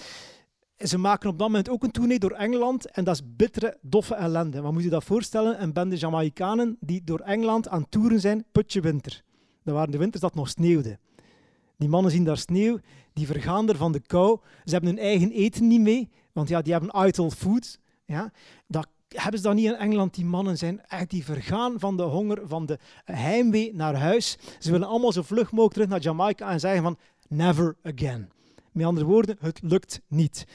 ze 0.77 0.99
maken 0.99 1.29
op 1.29 1.39
dat 1.39 1.47
moment 1.47 1.69
ook 1.69 1.83
een 1.83 1.91
tournee 1.91 2.19
door 2.19 2.31
Engeland 2.31 2.91
en 2.91 3.05
dat 3.05 3.15
is 3.15 3.23
bittere, 3.37 3.79
doffe 3.81 4.15
ellende. 4.15 4.61
Wat 4.61 4.73
moet 4.73 4.83
je 4.83 4.89
dat 4.89 5.05
voorstellen? 5.05 5.63
Een 5.63 5.73
bende 5.73 5.97
Jamaicanen 5.97 6.77
die 6.81 7.05
door 7.05 7.21
Engeland 7.21 7.69
aan 7.69 7.89
toeren 7.89 8.21
zijn, 8.21 8.45
putje 8.53 8.81
winter. 8.81 9.23
Dat 9.65 9.75
waren 9.75 9.91
de 9.91 9.99
winters 9.99 10.23
dat 10.23 10.35
nog 10.35 10.49
sneeuwde. 10.49 10.99
Die 11.81 11.89
mannen 11.89 12.11
zien 12.11 12.25
daar 12.25 12.39
sneeuw, 12.39 12.79
die 13.13 13.27
vergaan 13.27 13.69
er 13.69 13.77
van 13.77 13.93
de 13.93 14.01
kou. 14.01 14.39
Ze 14.65 14.73
hebben 14.73 14.91
hun 14.91 14.99
eigen 14.99 15.31
eten 15.31 15.67
niet 15.67 15.81
mee, 15.81 16.09
want 16.33 16.49
ja, 16.49 16.63
die 16.63 16.73
hebben 16.73 17.07
idle 17.07 17.31
food. 17.31 17.79
Ja. 18.05 18.33
Dat 18.67 18.89
hebben 19.09 19.41
ze 19.41 19.47
dan 19.47 19.57
niet 19.57 19.65
in 19.65 19.75
Engeland. 19.75 20.15
Die 20.15 20.25
mannen 20.25 20.59
zijn 20.59 20.87
echt 20.87 21.11
die 21.11 21.25
vergaan 21.25 21.79
van 21.79 21.97
de 21.97 22.03
honger, 22.03 22.41
van 22.45 22.67
de 22.67 22.79
heimwee 23.05 23.75
naar 23.75 23.95
huis. 23.95 24.39
Ze 24.59 24.71
willen 24.71 24.89
allemaal 24.89 25.13
zo 25.13 25.23
vlug 25.23 25.51
mogelijk 25.51 25.73
terug 25.73 25.89
naar 25.89 26.01
Jamaica 26.01 26.51
en 26.51 26.61
zeggen 26.61 26.83
van 26.83 26.99
never 27.29 27.77
again. 27.83 28.31
Met 28.73 28.87
andere 28.87 29.07
woorden, 29.07 29.37
het 29.41 29.61
lukt 29.63 30.01
niet. 30.07 30.47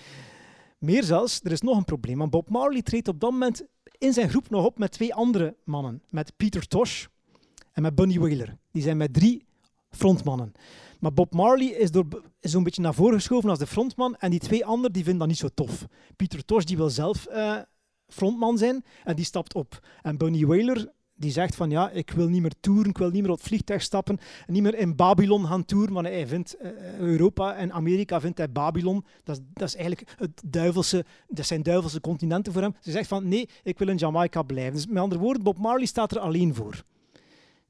Meer 0.78 1.04
zelfs, 1.04 1.40
er 1.44 1.52
is 1.52 1.62
nog 1.62 1.78
een 1.78 1.86
probleem. 1.86 2.18
Want 2.18 2.32
Bob 2.32 2.50
Marley 2.50 2.82
treedt 2.82 3.08
op 3.08 3.20
dat 3.20 3.32
moment 3.32 3.66
in 3.98 4.14
zijn 4.14 4.30
groep 4.30 4.50
nog 4.50 4.66
op 4.66 4.78
met 4.78 4.92
twee 4.92 5.14
andere 5.14 5.56
mannen. 5.64 6.02
Met 6.10 6.34
Peter 6.38 6.68
Tosh 6.68 7.06
en 7.72 7.82
met 7.82 7.96
Bunny 7.96 8.20
Wailer. 8.20 8.58
Die 8.72 8.84
zijn 8.84 8.98
met 8.98 9.14
drie 9.14 9.46
frontmannen. 9.96 10.52
Maar 11.00 11.14
Bob 11.14 11.34
Marley 11.34 11.68
is, 11.68 11.90
is 12.40 12.52
zo'n 12.52 12.64
beetje 12.64 12.82
naar 12.82 12.94
voren 12.94 13.16
geschoven 13.16 13.50
als 13.50 13.60
de 13.60 13.68
frontman. 13.68 14.16
En 14.16 14.30
die 14.30 14.40
twee 14.40 14.66
anderen 14.66 14.94
die 14.94 15.04
vinden 15.04 15.20
dat 15.20 15.28
niet 15.28 15.38
zo 15.38 15.50
tof. 15.54 15.86
Peter 16.16 16.46
Tosh 16.46 16.64
die 16.64 16.78
wil 16.78 16.90
zelf 16.90 17.28
uh, 17.30 17.58
frontman 18.08 18.58
zijn 18.58 18.84
en 19.04 19.16
die 19.16 19.26
stapt 19.26 19.54
op. 19.54 19.80
En 20.02 20.18
Bunny 20.18 20.46
Wailer 20.46 20.94
die 21.18 21.32
zegt 21.32 21.56
van 21.56 21.70
ja, 21.70 21.90
ik 21.90 22.12
wil 22.12 22.28
niet 22.28 22.42
meer 22.42 22.54
toeren, 22.60 22.90
ik 22.90 22.98
wil 22.98 23.10
niet 23.10 23.22
meer 23.22 23.32
op 23.32 23.38
het 23.38 23.48
vliegtuig 23.48 23.82
stappen, 23.82 24.20
niet 24.48 24.62
meer 24.62 24.76
in 24.76 24.96
Babylon 24.96 25.46
gaan 25.46 25.66
toeren, 25.66 25.94
want 25.94 26.08
hij 26.08 26.28
vindt 26.28 26.56
uh, 26.62 26.98
Europa 26.98 27.56
en 27.56 27.72
Amerika 27.72 28.22
vindt 28.22 28.38
hij 28.38 28.52
Babylon, 28.52 29.06
dat, 29.24 29.42
dat 29.54 29.68
is 29.68 29.76
eigenlijk 29.76 30.14
het 30.18 30.42
duivelse, 30.46 31.06
dat 31.28 31.46
zijn 31.46 31.64
duivelse 31.64 32.02
continenten 32.02 32.54
voor 32.54 32.62
hem. 32.62 32.76
Ze 32.80 32.92
zegt 32.92 33.08
van 33.08 33.28
nee, 33.28 33.50
ik 33.64 33.78
wil 33.78 33.88
in 33.88 33.96
Jamaica 33.96 34.44
blijven. 34.44 34.74
Dus 34.74 34.88
met 34.88 34.98
andere 34.98 35.22
woorden, 35.22 35.44
Bob 35.44 35.58
Marley 35.58 35.86
staat 35.86 36.12
er 36.12 36.20
alleen 36.20 36.56
voor. 36.56 36.84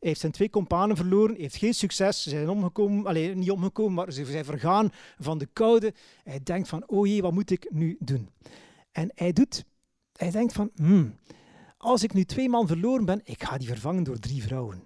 Heeft 0.06 0.20
zijn 0.20 0.32
twee 0.32 0.50
companen 0.50 0.96
verloren, 0.96 1.36
heeft 1.36 1.56
geen 1.56 1.74
succes, 1.74 2.24
ze 2.24 2.30
zijn 2.30 2.50
omgekomen, 2.50 3.06
alleen 3.06 3.40
niet 3.40 3.52
omgekomen, 3.52 3.94
maar 3.94 4.12
ze 4.12 4.26
zijn 4.26 4.46
vergaan 4.46 4.92
van 5.20 5.38
de 5.38 5.48
koude. 5.54 5.94
Hij 6.24 6.40
denkt 6.44 6.68
van, 6.68 6.84
oh 6.88 7.08
jee, 7.08 7.22
wat 7.22 7.34
moet 7.34 7.52
ik 7.52 7.68
nu 7.72 7.96
doen? 8.00 8.30
En 8.92 9.12
hij 9.16 9.34
doet, 9.34 9.66
hij 10.14 10.32
denkt 10.32 10.54
van, 10.54 10.72
hmm, 10.76 11.16
als 11.78 12.04
ik 12.04 12.14
nu 12.14 12.24
twee 12.24 12.50
man 12.50 12.68
verloren 12.68 13.06
ben, 13.06 13.22
ik 13.24 13.44
ga 13.44 13.58
die 13.58 13.68
vervangen 13.68 14.04
door 14.04 14.20
drie 14.20 14.44
vrouwen. 14.44 14.84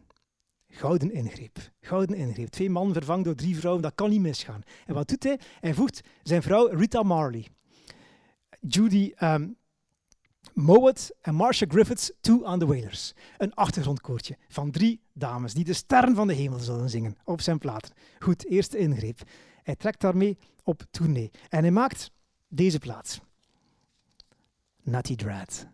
Gouden 0.67 1.11
ingreep. 1.11 1.57
Gouden 1.81 2.15
ingreep. 2.15 2.47
Twee 2.47 2.69
man 2.69 2.93
vervangen 2.93 3.23
door 3.23 3.35
drie 3.35 3.57
vrouwen, 3.57 3.83
dat 3.83 3.95
kan 3.95 4.09
niet 4.09 4.21
misgaan. 4.21 4.61
En 4.85 4.93
wat 4.93 5.07
doet 5.07 5.23
hij? 5.23 5.39
Hij 5.59 5.73
voegt 5.73 6.01
zijn 6.23 6.41
vrouw 6.41 6.67
Rita 6.67 7.03
Marley, 7.03 7.47
Judy 8.59 9.11
um, 9.23 9.57
Mowat 10.59 11.11
en 11.21 11.35
Marcia 11.35 11.67
Griffiths 11.69 12.11
toe 12.21 12.45
aan 12.45 12.59
de 12.59 12.65
Wailers. 12.65 13.13
Een 13.37 13.53
achtergrondkoortje 13.53 14.37
van 14.49 14.71
drie 14.71 15.01
dames 15.13 15.53
die 15.53 15.63
de 15.63 15.73
sterren 15.73 16.15
van 16.15 16.27
de 16.27 16.33
hemel 16.33 16.59
zullen 16.59 16.89
zingen 16.89 17.17
op 17.23 17.41
zijn 17.41 17.57
platen. 17.57 17.93
Goed, 18.19 18.45
eerste 18.45 18.77
ingreep. 18.77 19.19
Hij 19.63 19.75
trekt 19.75 20.01
daarmee 20.01 20.37
op 20.63 20.83
tournee. 20.91 21.31
En 21.49 21.61
hij 21.61 21.71
maakt 21.71 22.11
deze 22.47 22.79
plaat. 22.79 23.21
Nutty 24.81 25.15
Dread. 25.15 25.67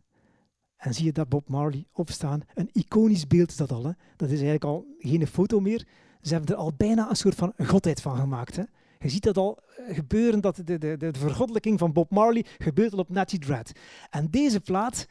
En 0.77 0.93
zie 0.93 1.05
je 1.05 1.11
dat 1.11 1.29
Bob 1.29 1.49
Marley 1.49 1.87
opstaan. 1.91 2.41
Een 2.53 2.69
iconisch 2.71 3.27
beeld 3.27 3.49
is 3.49 3.57
dat 3.57 3.71
al. 3.71 3.83
Hè? 3.83 3.91
Dat 4.15 4.29
is 4.29 4.41
eigenlijk 4.41 4.63
al 4.63 4.85
geen 4.99 5.27
foto 5.27 5.59
meer. 5.59 5.87
Ze 6.21 6.33
hebben 6.33 6.55
er 6.55 6.61
al 6.61 6.73
bijna 6.77 7.09
een 7.09 7.15
soort 7.15 7.35
van 7.35 7.53
godheid 7.57 8.01
van 8.01 8.17
gemaakt. 8.17 8.55
Hè? 8.55 8.63
Je 9.05 9.11
ziet 9.11 9.23
dat 9.23 9.37
al 9.37 9.59
eh, 9.77 9.95
gebeuren, 9.95 10.41
dat 10.41 10.55
de, 10.55 10.63
de, 10.63 10.77
de, 10.77 10.97
de 10.97 11.19
vergoddelijking 11.19 11.79
van 11.79 11.93
Bob 11.93 12.11
Marley 12.11 12.45
gebeurt 12.57 12.93
al 12.93 12.99
op 12.99 13.09
Natty 13.09 13.37
Dread. 13.37 13.71
En 14.09 14.29
deze 14.29 14.59
plaat, 14.59 15.07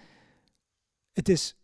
het 1.13 1.29
is 1.29 1.57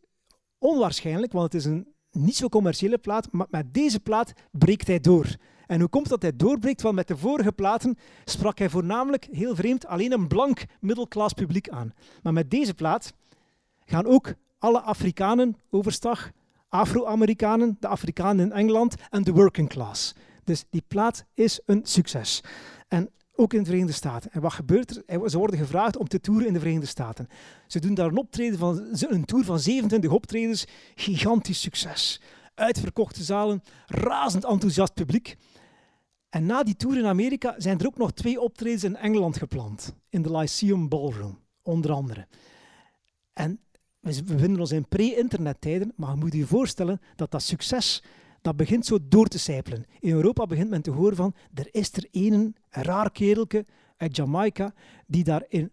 onwaarschijnlijk, 0.59 1.33
want 1.33 1.53
het 1.53 1.55
is 1.55 1.65
een 1.65 1.95
niet 2.11 2.37
zo 2.37 2.49
commerciële 2.49 2.99
plaat, 2.99 3.33
maar 3.33 3.47
met 3.51 3.75
deze 3.75 4.01
plaat 4.01 4.33
breekt 4.51 4.87
hij 4.87 5.01
door. 5.01 5.37
En 5.67 5.81
hoe 5.81 5.89
komt 5.89 6.09
dat 6.09 6.23
hij 6.23 6.37
doorbreekt? 6.37 6.83
Want 6.83 6.95
met 6.95 7.09
de 7.09 7.17
vorige 7.17 7.53
platen 7.53 7.99
sprak 8.25 8.59
hij 8.59 8.69
voornamelijk, 8.69 9.29
heel 9.31 9.55
vreemd, 9.55 9.87
alleen 9.87 10.13
een 10.13 10.29
blank 10.29 10.65
middelklas 10.81 11.33
publiek 11.33 11.69
aan. 11.69 11.95
Maar 12.23 12.33
met 12.33 12.51
deze 12.51 12.75
plaat 12.75 13.15
gaan 13.85 14.07
ook 14.07 14.35
alle 14.59 14.81
Afrikanen 14.81 15.57
overstag, 15.71 16.31
Afro-Amerikanen, 16.69 17.77
de 17.81 17.89
Afrikanen 17.89 18.45
in 18.45 18.53
Engeland 18.53 18.95
en 19.09 19.23
de 19.23 19.33
working 19.33 19.69
class. 19.69 20.15
Dus 20.51 20.65
die 20.71 20.85
plaat 20.89 21.25
is 21.35 21.61
een 21.67 21.81
succes. 21.85 22.43
En 22.89 23.11
ook 23.35 23.53
in 23.53 23.59
de 23.59 23.65
Verenigde 23.65 23.93
Staten. 23.93 24.33
En 24.33 24.41
wat 24.41 24.53
gebeurt 24.53 25.03
er? 25.07 25.31
Ze 25.31 25.39
worden 25.39 25.59
gevraagd 25.59 25.97
om 25.97 26.09
te 26.09 26.21
toeren 26.21 26.47
in 26.47 26.53
de 26.53 26.59
Verenigde 26.59 26.87
Staten. 26.87 27.29
Ze 27.67 27.81
doen 27.81 27.95
daar 27.95 28.07
een, 28.07 28.17
optreden 28.17 28.59
van, 28.59 28.97
een 29.09 29.25
tour 29.25 29.45
van 29.45 29.61
27 29.61 30.11
optredens. 30.11 30.67
Gigantisch 30.95 31.61
succes. 31.61 32.21
Uitverkochte 32.55 33.23
zalen, 33.23 33.63
razend 33.87 34.45
enthousiast 34.45 34.95
publiek. 34.95 35.37
En 36.29 36.47
na 36.47 36.63
die 36.63 36.77
tour 36.77 36.99
in 36.99 37.07
Amerika 37.07 37.55
zijn 37.59 37.79
er 37.79 37.87
ook 37.87 37.99
nog 37.99 38.13
twee 38.13 38.41
optredens 38.41 38.85
in 38.85 38.97
Engeland 38.97 39.37
gepland. 39.37 39.95
In 40.09 40.23
de 40.23 40.37
Lyceum 40.37 40.89
Ballroom, 40.89 41.39
onder 41.63 41.93
andere. 41.93 42.27
En 43.33 43.61
we 44.01 44.23
bevinden 44.23 44.61
ons 44.61 44.73
in 44.73 44.89
pre-internettijden, 44.89 45.93
maar 45.97 46.11
je 46.11 46.17
moet 46.17 46.33
je 46.33 46.47
voorstellen 46.47 47.01
dat 47.17 47.31
dat 47.31 47.43
succes 47.43 48.03
dat 48.41 48.57
begint 48.57 48.87
zo 48.87 48.99
door 49.03 49.27
te 49.27 49.39
sijpelen. 49.39 49.87
In 49.99 50.13
Europa 50.13 50.47
begint 50.47 50.71
men 50.71 50.83
te 50.83 50.91
horen 50.91 51.17
van, 51.17 51.35
er 51.55 51.69
is 51.71 51.93
er 51.93 52.09
een, 52.11 52.57
raar 52.69 53.11
kerelke 53.11 53.65
uit 53.97 54.17
Jamaica, 54.17 54.75
die 55.07 55.25
daar 55.25 55.45
in 55.49 55.73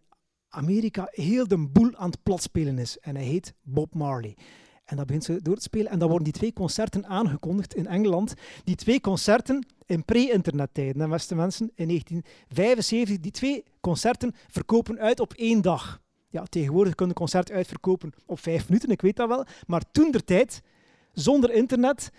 Amerika 0.50 1.08
heel 1.12 1.48
de 1.48 1.68
boel 1.68 1.96
aan 1.96 2.10
het 2.10 2.24
platspelen 2.24 2.80
is. 2.80 2.98
En 3.00 3.16
hij 3.16 3.26
heet 3.26 3.54
Bob 3.62 3.94
Marley. 3.94 4.38
En 4.86 4.98
dat 4.98 5.06
begint 5.06 5.24
ze 5.24 5.42
door 5.42 5.56
te 5.56 5.62
spelen. 5.62 5.92
En 5.92 6.00
dan 6.00 6.08
worden 6.08 6.26
die 6.28 6.38
twee 6.38 6.54
concerten 6.54 7.06
aangekondigd 7.06 7.76
in 7.76 7.88
Engeland. 7.88 8.34
Die 8.64 8.76
twee 8.76 9.02
concerten 9.02 9.66
in 9.86 10.06
pre-internettijden, 10.06 11.10
beste 11.10 11.36
mensen, 11.36 11.72
in 11.76 11.88
1975. 11.88 13.20
Die 13.20 13.32
twee 13.32 13.64
concerten 13.80 14.36
verkopen 14.48 15.00
uit 15.00 15.20
op 15.20 15.34
één 15.34 15.62
dag. 15.62 16.02
Ja, 16.30 16.44
tegenwoordig 16.44 16.96
kunnen 16.96 17.16
concert 17.16 17.52
uitverkopen 17.52 18.14
op 18.26 18.40
vijf 18.40 18.68
minuten, 18.68 18.90
ik 18.90 19.02
weet 19.02 19.16
dat 19.16 19.28
wel. 19.28 19.46
Maar 19.68 19.84
toen 19.92 20.12
der 20.12 20.24
tijd, 20.24 20.62
zonder 21.14 21.52
internet, 21.52 22.12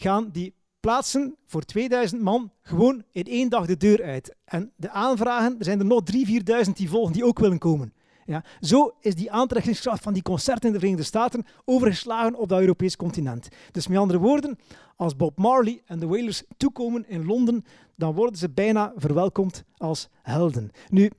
gaan 0.00 0.28
die 0.32 0.54
plaatsen 0.80 1.36
voor 1.46 1.62
2000 1.62 2.22
man 2.22 2.52
gewoon 2.62 3.02
in 3.10 3.24
één 3.24 3.48
dag 3.48 3.66
de 3.66 3.76
deur 3.76 4.02
uit. 4.02 4.34
En 4.44 4.72
de 4.76 4.90
aanvragen, 4.90 5.58
er 5.58 5.64
zijn 5.64 5.78
er 5.78 5.84
nog 5.84 6.02
3.000, 6.12 6.18
4.000 6.66 6.72
die 6.74 6.88
volgen, 6.88 7.12
die 7.12 7.24
ook 7.24 7.38
willen 7.38 7.58
komen. 7.58 7.92
Ja, 8.24 8.44
zo 8.60 8.94
is 9.00 9.14
die 9.14 9.32
aantrekkingskracht 9.32 10.02
van 10.02 10.12
die 10.12 10.22
concerten 10.22 10.66
in 10.66 10.72
de 10.72 10.78
Verenigde 10.78 11.06
Staten 11.06 11.46
overgeslagen 11.64 12.34
op 12.34 12.48
dat 12.48 12.60
Europees 12.60 12.96
continent. 12.96 13.48
Dus 13.72 13.86
met 13.86 13.98
andere 13.98 14.18
woorden, 14.18 14.58
als 14.96 15.16
Bob 15.16 15.38
Marley 15.38 15.82
en 15.86 15.98
de 15.98 16.06
Wailers 16.06 16.42
toekomen 16.56 17.08
in 17.08 17.26
Londen, 17.26 17.64
dan 17.94 18.14
worden 18.14 18.38
ze 18.38 18.50
bijna 18.50 18.92
verwelkomd 18.96 19.64
als 19.76 20.08
helden. 20.22 20.70
Nu, 20.88 21.10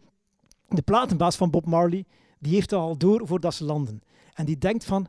de 0.68 0.82
platenbaas 0.82 1.36
van 1.36 1.50
Bob 1.50 1.66
Marley, 1.66 2.06
die 2.40 2.54
heeft 2.54 2.74
al 2.74 2.98
door 2.98 3.28
voordat 3.28 3.54
ze 3.54 3.64
landen. 3.64 4.02
En 4.34 4.46
die 4.46 4.58
denkt 4.58 4.86
van, 4.86 5.08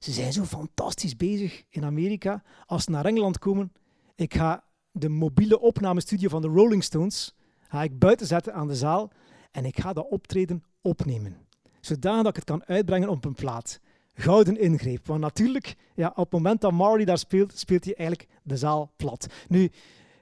ze 0.00 0.12
zijn 0.12 0.32
zo 0.32 0.44
fantastisch 0.44 1.16
bezig 1.16 1.62
in 1.68 1.84
Amerika. 1.84 2.42
Als 2.66 2.84
ze 2.84 2.90
naar 2.90 3.04
Engeland 3.04 3.38
komen, 3.38 3.72
ik 4.14 4.34
ga 4.34 4.64
de 4.92 5.08
mobiele 5.08 5.60
opnamestudio 5.60 6.28
van 6.28 6.42
de 6.42 6.48
Rolling 6.48 6.84
Stones 6.84 7.34
ga 7.68 7.82
ik 7.82 7.98
buiten 7.98 8.26
zetten 8.26 8.54
aan 8.54 8.68
de 8.68 8.74
zaal 8.74 9.10
en 9.50 9.64
ik 9.64 9.80
ga 9.80 9.92
dat 9.92 10.08
optreden 10.08 10.64
opnemen. 10.80 11.36
Zodanig 11.80 12.22
dat 12.22 12.28
ik 12.28 12.36
het 12.36 12.44
kan 12.44 12.64
uitbrengen 12.64 13.08
op 13.08 13.24
een 13.24 13.34
plaat. 13.34 13.80
Gouden 14.14 14.60
ingreep. 14.60 15.06
Want 15.06 15.20
natuurlijk, 15.20 15.76
ja, 15.94 16.08
op 16.08 16.16
het 16.16 16.32
moment 16.32 16.60
dat 16.60 16.72
Marley 16.72 17.04
daar 17.04 17.18
speelt, 17.18 17.58
speelt 17.58 17.84
hij 17.84 17.94
eigenlijk 17.94 18.28
de 18.42 18.56
zaal 18.56 18.92
plat. 18.96 19.26
Nu, 19.48 19.70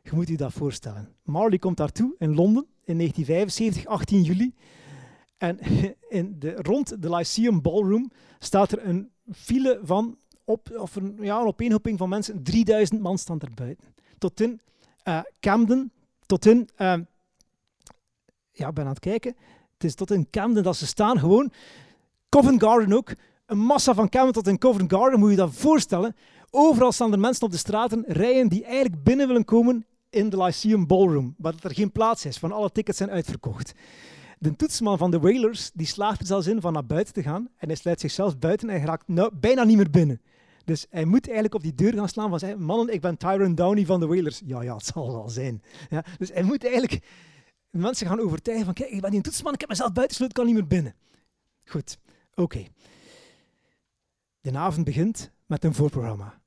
je 0.03 0.11
moet 0.13 0.29
je 0.29 0.37
dat 0.37 0.53
voorstellen. 0.53 1.15
Marley 1.23 1.59
komt 1.59 1.77
daartoe 1.77 2.15
in 2.19 2.35
Londen 2.35 2.67
in 2.85 2.97
1975, 2.97 3.87
18 3.87 4.23
juli. 4.23 4.55
En 5.37 5.59
in 6.19 6.39
de, 6.39 6.55
rond 6.55 7.03
de 7.03 7.11
Lyceum 7.11 7.63
Ballroom 7.63 8.11
staat 8.39 8.73
er 8.73 8.87
een 8.87 9.11
file 9.33 9.81
van 9.83 10.19
op, 10.45 10.71
of 10.77 10.97
een, 10.97 11.17
ja, 11.21 11.41
een 11.41 11.47
opeenhoping 11.47 11.99
van 11.99 12.09
mensen. 12.09 12.43
3000 12.43 13.01
man 13.01 13.19
staan 13.19 13.41
er 13.41 13.55
buiten. 13.55 13.95
Tot 14.19 14.41
in 14.41 14.61
uh, 15.05 15.21
Camden, 15.41 15.93
tot 16.27 16.47
in... 16.47 16.69
Uh, 16.79 16.95
ja, 18.51 18.73
ben 18.73 18.85
aan 18.85 18.91
het 18.91 18.99
kijken. 18.99 19.37
Het 19.73 19.85
is 19.85 19.95
tot 19.95 20.11
in 20.11 20.31
Camden 20.31 20.63
dat 20.63 20.77
ze 20.77 20.87
staan, 20.87 21.19
gewoon. 21.19 21.53
Covent 22.29 22.63
Garden 22.63 22.93
ook. 22.93 23.13
Een 23.47 23.59
massa 23.59 23.95
van 23.95 24.09
Camden 24.09 24.33
tot 24.33 24.47
in 24.47 24.59
Covent 24.59 24.93
Garden, 24.93 25.19
moet 25.19 25.31
je 25.31 25.37
dat 25.37 25.55
voorstellen. 25.55 26.17
Overal 26.51 26.93
staan 26.93 27.13
er 27.13 27.19
mensen 27.19 27.45
op 27.45 27.51
de 27.51 27.57
straten, 27.57 28.05
rijen 28.07 28.49
die 28.49 28.65
eigenlijk 28.65 29.03
binnen 29.03 29.27
willen 29.27 29.45
komen 29.45 29.87
in 30.11 30.29
de 30.29 30.43
Lyceum 30.43 30.87
Ballroom, 30.87 31.35
maar 31.39 31.53
dat 31.53 31.65
er 31.65 31.75
geen 31.75 31.93
plaats 31.93 32.25
is, 32.25 32.39
van 32.39 32.53
alle 32.53 32.73
tickets 32.73 32.99
zijn 32.99 33.11
uitverkocht. 33.11 33.75
De 34.39 34.57
toetsman 34.57 34.99
van 34.99 35.11
de 35.11 35.19
Whalers 35.19 35.71
die 35.75 35.87
slaagt 35.87 36.21
er 36.21 36.27
zelfs 36.27 36.47
in 36.47 36.61
van 36.61 36.73
naar 36.73 36.87
buiten 36.87 37.15
te 37.15 37.23
gaan 37.23 37.49
en 37.57 37.67
hij 37.67 37.77
sluit 37.77 38.01
zichzelf 38.01 38.39
buiten 38.39 38.69
en 38.69 38.77
hij 38.77 38.85
raakt 38.85 39.09
nou 39.09 39.35
bijna 39.35 39.65
niet 39.65 39.77
meer 39.77 39.91
binnen. 39.91 40.21
Dus 40.65 40.87
hij 40.91 41.05
moet 41.05 41.25
eigenlijk 41.25 41.55
op 41.55 41.63
die 41.63 41.75
deur 41.75 41.93
gaan 41.93 42.09
slaan 42.09 42.29
van 42.29 42.39
zeggen, 42.39 42.63
mannen, 42.63 42.95
ik 42.95 43.01
ben 43.01 43.17
Tyron 43.17 43.55
Downey 43.55 43.87
van 43.87 44.01
de 44.01 44.07
Whalers. 44.07 44.43
Ja, 44.45 44.63
ja, 44.63 44.75
het 44.75 44.87
zal 44.87 45.13
wel 45.13 45.29
zijn. 45.29 45.63
Ja, 45.91 46.05
dus 46.19 46.33
hij 46.33 46.43
moet 46.43 46.65
eigenlijk 46.65 47.07
mensen 47.71 48.07
gaan 48.07 48.21
overtuigen 48.21 48.65
van, 48.65 48.75
kijk, 48.75 48.91
ik 48.91 49.01
ben 49.01 49.11
die 49.11 49.21
toetsman, 49.21 49.53
ik 49.53 49.61
heb 49.61 49.69
mezelf 49.69 49.93
buiten 49.93 50.25
ik 50.25 50.33
kan 50.33 50.47
niet 50.47 50.55
meer 50.55 50.67
binnen. 50.67 50.95
Goed, 51.65 51.99
oké. 52.35 52.67
De 54.41 54.59
avond 54.59 54.85
begint 54.85 55.31
met 55.47 55.65
een 55.65 55.75
voorprogramma. 55.75 56.41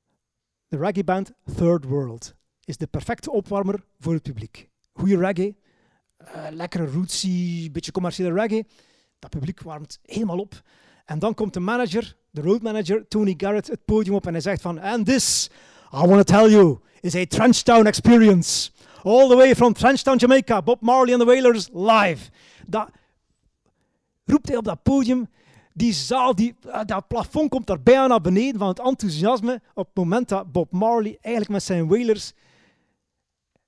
De 0.68 0.76
reggae-band 0.76 1.32
Third 1.56 1.84
World 1.84 2.34
is 2.64 2.76
de 2.76 2.86
perfecte 2.86 3.30
opwarmer 3.30 3.84
voor 3.98 4.12
het 4.12 4.22
publiek. 4.22 4.68
Goeie 4.92 5.18
reggae, 5.18 5.56
uh, 6.36 6.46
lekkere 6.50 6.86
rootsy, 6.86 7.70
beetje 7.70 7.92
commerciële 7.92 8.32
reggae. 8.32 8.66
Dat 9.18 9.30
publiek 9.30 9.60
warmt 9.60 9.98
helemaal 10.02 10.38
op. 10.38 10.62
En 11.04 11.18
dan 11.18 11.34
komt 11.34 11.54
de 11.54 11.60
manager, 11.60 12.16
de 12.30 12.40
roadmanager, 12.40 13.08
Tony 13.08 13.34
Garrett, 13.36 13.68
het 13.68 13.84
podium 13.84 14.14
op 14.14 14.26
en 14.26 14.32
hij 14.32 14.40
zegt 14.40 14.60
van, 14.60 14.80
and 14.80 15.06
this, 15.06 15.50
I 15.92 16.06
want 16.06 16.26
to 16.26 16.38
tell 16.38 16.50
you, 16.50 16.78
is 17.00 17.14
a 17.14 17.24
Trenchtown 17.24 17.86
experience. 17.86 18.70
All 19.02 19.28
the 19.28 19.36
way 19.36 19.54
from 19.54 19.72
Trenchtown, 19.72 20.16
Jamaica, 20.16 20.62
Bob 20.62 20.80
Marley 20.80 21.12
and 21.12 21.20
the 21.20 21.26
Wailers 21.26 21.68
live. 21.72 22.30
Dat 22.66 22.88
roept 24.24 24.48
hij 24.48 24.56
op 24.56 24.64
dat 24.64 24.82
podium. 24.82 25.28
Die 25.74 25.92
zaal, 25.92 26.34
die, 26.34 26.54
uh, 26.66 26.80
dat 26.86 27.08
plafond 27.08 27.50
komt 27.50 27.66
daar 27.66 27.82
bijna 27.82 28.06
naar 28.06 28.20
beneden 28.20 28.58
van 28.58 28.68
het 28.68 28.80
enthousiasme 28.80 29.60
op 29.74 29.86
het 29.86 29.96
moment 29.96 30.28
dat 30.28 30.52
Bob 30.52 30.72
Marley 30.72 31.18
eigenlijk 31.20 31.54
met 31.54 31.62
zijn 31.62 31.88
Wailers 31.88 32.32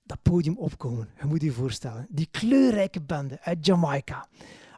dat 0.04 0.22
podium 0.22 0.56
opkomen. 0.56 1.08
Je 1.20 1.26
moet 1.26 1.42
je 1.42 1.52
voorstellen. 1.52 2.06
Die 2.10 2.28
kleurrijke 2.30 3.02
bende 3.02 3.38
uit 3.40 3.66
Jamaica. 3.66 4.28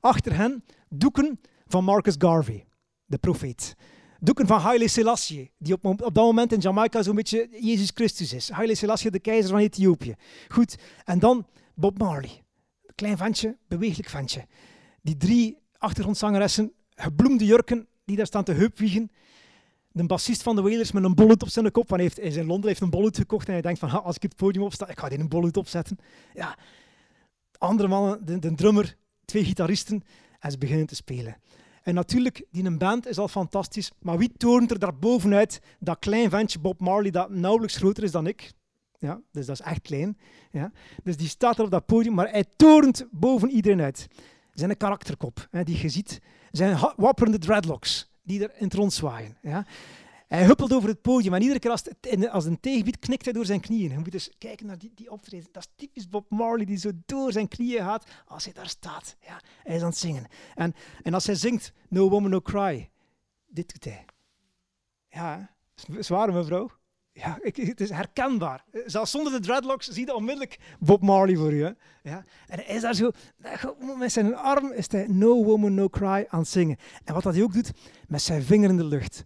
Achter 0.00 0.36
hen 0.36 0.64
doeken 0.88 1.40
van 1.66 1.84
Marcus 1.84 2.14
Garvey, 2.18 2.66
de 3.06 3.18
profeet. 3.18 3.76
Doeken 4.20 4.46
van 4.46 4.60
Haile 4.60 4.88
Selassie, 4.88 5.52
die 5.58 5.74
op, 5.74 5.84
op 5.84 5.98
dat 5.98 6.14
moment 6.14 6.52
in 6.52 6.58
Jamaica 6.58 7.02
zo'n 7.02 7.14
beetje 7.14 7.48
Jezus 7.60 7.90
Christus 7.94 8.32
is. 8.32 8.50
Haile 8.50 8.74
Selassie, 8.74 9.10
de 9.10 9.18
keizer 9.18 9.50
van 9.50 9.60
Ethiopië. 9.60 10.14
Goed, 10.48 10.76
en 11.04 11.18
dan 11.18 11.46
Bob 11.74 11.98
Marley. 11.98 12.42
Klein 12.94 13.16
ventje, 13.16 13.56
bewegelijk 13.68 14.08
ventje. 14.08 14.46
Die 15.02 15.16
drie 15.16 15.58
achtergrondzangeressen, 15.78 16.72
gebloemde 16.94 17.44
jurken, 17.44 17.88
die 18.04 18.16
daar 18.16 18.26
staan 18.26 18.44
te 18.44 18.52
heupwiegen 18.52 19.10
de 19.96 20.06
bassist 20.06 20.42
van 20.42 20.56
de 20.56 20.62
Wailers 20.62 20.92
met 20.92 21.04
een 21.04 21.14
bollet 21.14 21.42
op 21.42 21.48
zijn 21.48 21.70
kop. 21.70 21.88
Hij 21.90 22.00
heeft, 22.00 22.18
in 22.18 22.46
Londen 22.46 22.68
heeft 22.68 22.80
een 22.80 22.90
bollet 22.90 23.16
gekocht 23.16 23.46
en 23.46 23.52
hij 23.52 23.62
denkt 23.62 23.78
van, 23.78 24.02
als 24.02 24.16
ik 24.16 24.22
het 24.22 24.36
podium 24.36 24.64
opsta, 24.64 24.88
ik 24.88 24.98
ga 24.98 25.08
die 25.08 25.18
een 25.18 25.28
bollet 25.28 25.56
opzetten. 25.56 25.98
Ja. 26.34 26.58
Andere 27.58 27.88
mannen, 27.88 28.24
de, 28.24 28.38
de 28.38 28.54
drummer, 28.54 28.96
twee 29.24 29.44
gitaristen 29.44 30.02
en 30.40 30.50
ze 30.50 30.58
beginnen 30.58 30.86
te 30.86 30.94
spelen. 30.94 31.36
En 31.82 31.94
natuurlijk, 31.94 32.44
die 32.50 32.64
een 32.64 32.78
band 32.78 33.06
is 33.06 33.18
al 33.18 33.28
fantastisch, 33.28 33.92
maar 33.98 34.18
wie 34.18 34.32
toont 34.36 34.70
er 34.70 34.78
daar 34.78 34.96
bovenuit 34.96 35.60
dat 35.78 35.98
klein 35.98 36.30
ventje 36.30 36.58
Bob 36.58 36.80
Marley 36.80 37.10
dat 37.10 37.30
nauwelijks 37.30 37.76
groter 37.76 38.02
is 38.02 38.10
dan 38.10 38.26
ik? 38.26 38.52
Ja, 38.98 39.20
dus 39.32 39.46
dat 39.46 39.60
is 39.60 39.66
echt 39.66 39.80
klein. 39.80 40.18
Ja. 40.50 40.72
Dus 41.02 41.16
die 41.16 41.28
staat 41.28 41.58
er 41.58 41.64
op 41.64 41.70
dat 41.70 41.86
podium, 41.86 42.14
maar 42.14 42.30
hij 42.30 42.44
toont 42.56 43.06
boven 43.10 43.50
iedereen 43.50 43.80
uit. 43.80 44.06
Zijn 44.52 44.76
karakterkop, 44.76 45.46
hè, 45.50 45.62
die 45.62 45.80
je 45.80 45.88
ziet. 45.88 46.20
Zijn 46.50 46.78
wapperende 46.96 47.38
dreadlocks 47.38 48.08
die 48.26 48.42
er 48.42 48.56
in 48.56 48.64
het 48.64 48.74
rond 48.74 48.92
zwaaien. 48.92 49.36
Ja. 49.42 49.66
Hij 50.26 50.44
huppelt 50.44 50.72
over 50.72 50.88
het 50.88 51.02
podium 51.02 51.34
en 51.34 51.40
iedere 51.40 51.58
keer 51.58 51.70
als, 51.70 51.82
het, 51.84 52.28
als 52.30 52.44
een 52.44 52.60
tegenbied 52.60 52.98
knikt 52.98 53.24
hij 53.24 53.32
door 53.32 53.44
zijn 53.44 53.60
knieën. 53.60 53.90
Je 53.90 53.98
moet 53.98 54.12
dus 54.12 54.30
kijken 54.38 54.66
naar 54.66 54.78
die, 54.78 54.92
die 54.94 55.10
optreden. 55.10 55.48
Dat 55.52 55.62
is 55.62 55.72
typisch 55.76 56.08
Bob 56.08 56.30
Marley 56.30 56.64
die 56.64 56.76
zo 56.76 56.90
door 57.06 57.32
zijn 57.32 57.48
knieën 57.48 57.84
gaat 57.84 58.06
als 58.26 58.44
hij 58.44 58.52
daar 58.52 58.68
staat. 58.68 59.16
Ja, 59.20 59.40
hij 59.62 59.74
is 59.74 59.80
aan 59.82 59.88
het 59.88 59.98
zingen. 59.98 60.26
En, 60.54 60.74
en 61.02 61.14
als 61.14 61.26
hij 61.26 61.34
zingt 61.34 61.72
No 61.88 62.08
Woman 62.08 62.30
No 62.30 62.40
Cry, 62.40 62.90
dit 63.46 63.72
doet 63.72 63.84
hij. 63.84 64.04
Ja, 65.08 65.56
zwaar 65.98 66.32
mevrouw. 66.32 66.70
Ja, 67.18 67.38
ik, 67.40 67.56
het 67.56 67.80
is 67.80 67.90
herkenbaar. 67.90 68.64
Zelfs 68.86 69.10
zonder 69.10 69.32
de 69.32 69.40
dreadlocks 69.40 69.88
zie 69.88 70.06
je 70.06 70.14
onmiddellijk 70.14 70.58
Bob 70.78 71.02
Marley 71.02 71.36
voor 71.36 71.54
je. 71.54 71.76
Ja? 72.02 72.24
En 72.46 72.58
hij 72.64 72.74
is 72.74 72.80
daar 72.80 72.94
zo, 72.94 73.10
met 73.98 74.12
zijn 74.12 74.36
arm 74.36 74.72
is 74.72 74.90
hij 74.90 75.06
No 75.08 75.44
Woman 75.44 75.74
No 75.74 75.88
Cry 75.88 76.26
aan 76.28 76.40
het 76.40 76.48
zingen. 76.48 76.76
En 77.04 77.14
wat 77.14 77.22
dat 77.22 77.34
hij 77.34 77.42
ook 77.42 77.52
doet, 77.52 77.70
met 78.08 78.22
zijn 78.22 78.42
vinger 78.42 78.68
in 78.68 78.76
de 78.76 78.84
lucht. 78.84 79.24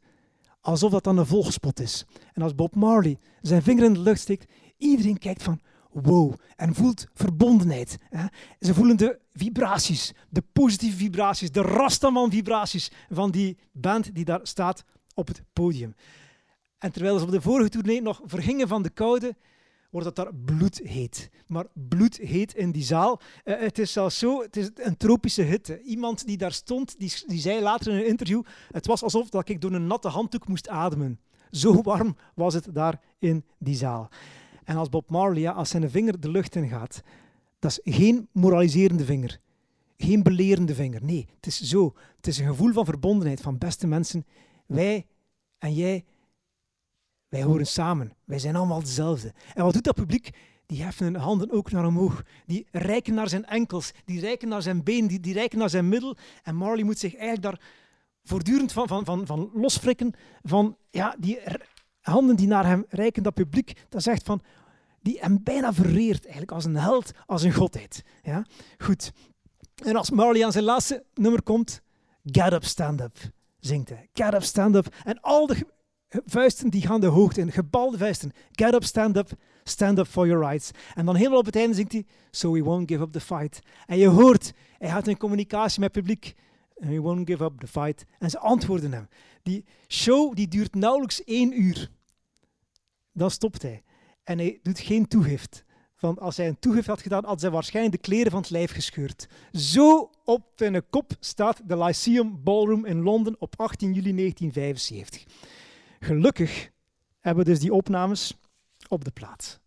Alsof 0.60 0.90
dat 0.90 1.04
dan 1.04 1.18
een 1.18 1.26
volgspot 1.26 1.80
is. 1.80 2.04
En 2.32 2.42
als 2.42 2.54
Bob 2.54 2.74
Marley 2.74 3.18
zijn 3.40 3.62
vinger 3.62 3.84
in 3.84 3.92
de 3.92 4.00
lucht 4.00 4.20
steekt, 4.20 4.52
iedereen 4.76 5.18
kijkt 5.18 5.42
van, 5.42 5.60
wow 5.90 6.34
en 6.56 6.74
voelt 6.74 7.06
verbondenheid. 7.14 7.96
Hè. 8.08 8.24
Ze 8.60 8.74
voelen 8.74 8.96
de 8.96 9.18
vibraties, 9.32 10.12
de 10.28 10.42
positieve 10.52 10.96
vibraties, 10.96 11.52
de 11.52 11.62
Rastaman 11.62 12.30
vibraties 12.30 12.90
van 13.08 13.30
die 13.30 13.58
band 13.72 14.14
die 14.14 14.24
daar 14.24 14.40
staat 14.42 14.84
op 15.14 15.26
het 15.26 15.42
podium. 15.52 15.94
En 16.80 16.92
terwijl 16.92 17.18
ze 17.18 17.24
op 17.24 17.30
de 17.30 17.40
vorige 17.40 17.68
tournee 17.68 18.02
nog 18.02 18.20
vergingen 18.24 18.68
van 18.68 18.82
de 18.82 18.90
koude, 18.90 19.36
wordt 19.90 20.06
het 20.06 20.16
daar 20.16 20.34
bloedheet. 20.34 21.30
Maar 21.46 21.66
bloedheet 21.88 22.54
in 22.54 22.70
die 22.70 22.82
zaal. 22.82 23.20
Uh, 23.44 23.58
het 23.58 23.78
is 23.78 23.92
zelfs 23.92 24.18
zo, 24.18 24.42
het 24.42 24.56
is 24.56 24.70
een 24.74 24.96
tropische 24.96 25.42
hitte. 25.42 25.82
Iemand 25.82 26.26
die 26.26 26.36
daar 26.36 26.52
stond, 26.52 26.98
die, 26.98 27.12
die 27.26 27.40
zei 27.40 27.60
later 27.60 27.92
in 27.92 27.98
een 27.98 28.06
interview, 28.06 28.42
het 28.70 28.86
was 28.86 29.02
alsof 29.02 29.28
dat 29.28 29.48
ik 29.48 29.60
door 29.60 29.72
een 29.72 29.86
natte 29.86 30.08
handdoek 30.08 30.48
moest 30.48 30.68
ademen. 30.68 31.20
Zo 31.50 31.82
warm 31.82 32.16
was 32.34 32.54
het 32.54 32.68
daar 32.72 33.00
in 33.18 33.44
die 33.58 33.76
zaal. 33.76 34.08
En 34.64 34.76
als 34.76 34.88
Bob 34.88 35.10
Marley, 35.10 35.40
ja, 35.40 35.52
als 35.52 35.68
zijn 35.68 35.90
vinger 35.90 36.20
de 36.20 36.30
lucht 36.30 36.54
in 36.54 36.68
gaat, 36.68 37.02
dat 37.58 37.80
is 37.82 37.94
geen 37.94 38.28
moraliserende 38.32 39.04
vinger. 39.04 39.40
Geen 39.96 40.22
belerende 40.22 40.74
vinger. 40.74 41.04
Nee, 41.04 41.26
het 41.36 41.46
is 41.46 41.60
zo. 41.60 41.94
Het 42.16 42.26
is 42.26 42.38
een 42.38 42.46
gevoel 42.46 42.72
van 42.72 42.84
verbondenheid 42.84 43.40
van 43.40 43.58
beste 43.58 43.86
mensen. 43.86 44.26
Wij 44.66 45.06
en 45.58 45.74
jij 45.74 46.04
wij 47.30 47.42
horen 47.42 47.66
samen. 47.66 48.12
Wij 48.24 48.38
zijn 48.38 48.56
allemaal 48.56 48.78
hetzelfde. 48.78 49.32
En 49.54 49.64
wat 49.64 49.72
doet 49.72 49.84
dat 49.84 49.94
publiek? 49.94 50.30
Die 50.66 50.82
heffen 50.82 51.04
hun 51.04 51.16
handen 51.16 51.50
ook 51.50 51.70
naar 51.70 51.86
omhoog. 51.86 52.22
Die 52.46 52.66
reiken 52.70 53.14
naar 53.14 53.28
zijn 53.28 53.44
enkels. 53.44 53.92
Die 54.04 54.20
reiken 54.20 54.48
naar 54.48 54.62
zijn 54.62 54.82
been. 54.82 55.06
Die, 55.06 55.20
die 55.20 55.32
reiken 55.32 55.58
naar 55.58 55.70
zijn 55.70 55.88
middel. 55.88 56.16
En 56.42 56.56
Marley 56.56 56.84
moet 56.84 56.98
zich 56.98 57.14
eigenlijk 57.14 57.42
daar 57.42 57.60
voortdurend 58.24 58.72
van, 58.72 58.88
van, 58.88 59.04
van, 59.04 59.26
van 59.26 59.50
losfrikken. 59.54 60.12
Van 60.42 60.76
ja, 60.90 61.16
die 61.18 61.40
handen 62.00 62.36
die 62.36 62.46
naar 62.46 62.66
hem 62.66 62.84
reiken, 62.88 63.22
dat 63.22 63.34
publiek, 63.34 63.72
dat 63.88 64.02
zegt 64.02 64.22
van. 64.22 64.42
Die 65.02 65.18
hem 65.20 65.42
bijna 65.42 65.72
verreert 65.72 66.22
eigenlijk 66.22 66.52
als 66.52 66.64
een 66.64 66.76
held, 66.76 67.10
als 67.26 67.42
een 67.42 67.52
godheid. 67.52 68.04
Ja? 68.22 68.46
Goed. 68.78 69.12
En 69.84 69.96
als 69.96 70.10
Marley 70.10 70.44
aan 70.44 70.52
zijn 70.52 70.64
laatste 70.64 71.04
nummer 71.14 71.42
komt, 71.42 71.80
Get 72.24 72.52
Up, 72.52 72.64
Stand 72.64 73.00
Up, 73.00 73.18
zingt 73.60 73.88
hij. 73.88 74.08
Get 74.12 74.34
Up, 74.34 74.42
Stand 74.42 74.74
Up. 74.76 74.94
En 75.04 75.20
al 75.20 75.46
de 75.46 75.66
vuisten 76.10 76.70
die 76.70 76.86
gaan 76.86 77.00
de 77.00 77.06
hoogte 77.06 77.40
in, 77.40 77.52
gebalde 77.52 77.98
vuisten. 77.98 78.32
Get 78.52 78.74
up, 78.74 78.84
stand 78.84 79.16
up, 79.16 79.30
stand 79.64 79.98
up 79.98 80.06
for 80.06 80.26
your 80.26 80.46
rights. 80.46 80.70
En 80.94 81.06
dan 81.06 81.14
helemaal 81.14 81.38
op 81.38 81.46
het 81.46 81.56
einde 81.56 81.74
zingt 81.74 81.92
hij, 81.92 82.06
so 82.30 82.52
we 82.52 82.62
won't 82.62 82.90
give 82.90 83.02
up 83.02 83.12
the 83.12 83.20
fight. 83.20 83.60
En 83.86 83.98
je 83.98 84.08
hoort, 84.08 84.52
hij 84.78 84.88
gaat 84.88 85.08
in 85.08 85.16
communicatie 85.16 85.80
met 85.80 85.94
het 85.94 86.04
publiek. 86.04 86.34
We 86.74 87.00
won't 87.00 87.30
give 87.30 87.44
up 87.44 87.60
the 87.60 87.66
fight. 87.66 88.04
En 88.18 88.30
ze 88.30 88.38
antwoorden 88.38 88.92
hem. 88.92 89.08
Die 89.42 89.64
show 89.88 90.34
die 90.34 90.48
duurt 90.48 90.74
nauwelijks 90.74 91.24
één 91.24 91.60
uur. 91.62 91.90
Dan 93.12 93.30
stopt 93.30 93.62
hij. 93.62 93.82
En 94.24 94.38
hij 94.38 94.58
doet 94.62 94.78
geen 94.78 95.08
toegift. 95.08 95.64
Want 96.00 96.20
als 96.20 96.36
hij 96.36 96.48
een 96.48 96.58
toegift 96.58 96.86
had 96.86 97.02
gedaan, 97.02 97.24
had 97.24 97.40
zij 97.40 97.50
waarschijnlijk 97.50 97.96
de 97.96 98.08
kleren 98.08 98.30
van 98.30 98.40
het 98.40 98.50
lijf 98.50 98.72
gescheurd. 98.72 99.28
Zo 99.52 100.10
op 100.24 100.52
zijn 100.54 100.88
kop 100.90 101.12
staat 101.20 101.60
de 101.68 101.78
Lyceum 101.78 102.42
Ballroom 102.42 102.84
in 102.84 103.02
Londen 103.02 103.36
op 103.38 103.54
18 103.56 103.92
juli 103.92 104.14
1975. 104.14 105.24
Gelukkig 106.02 106.70
hebben 107.18 107.44
we 107.44 107.50
dus 107.50 107.60
die 107.60 107.74
opnames 107.74 108.38
op 108.88 109.04
de 109.04 109.10
plaat. 109.10 109.60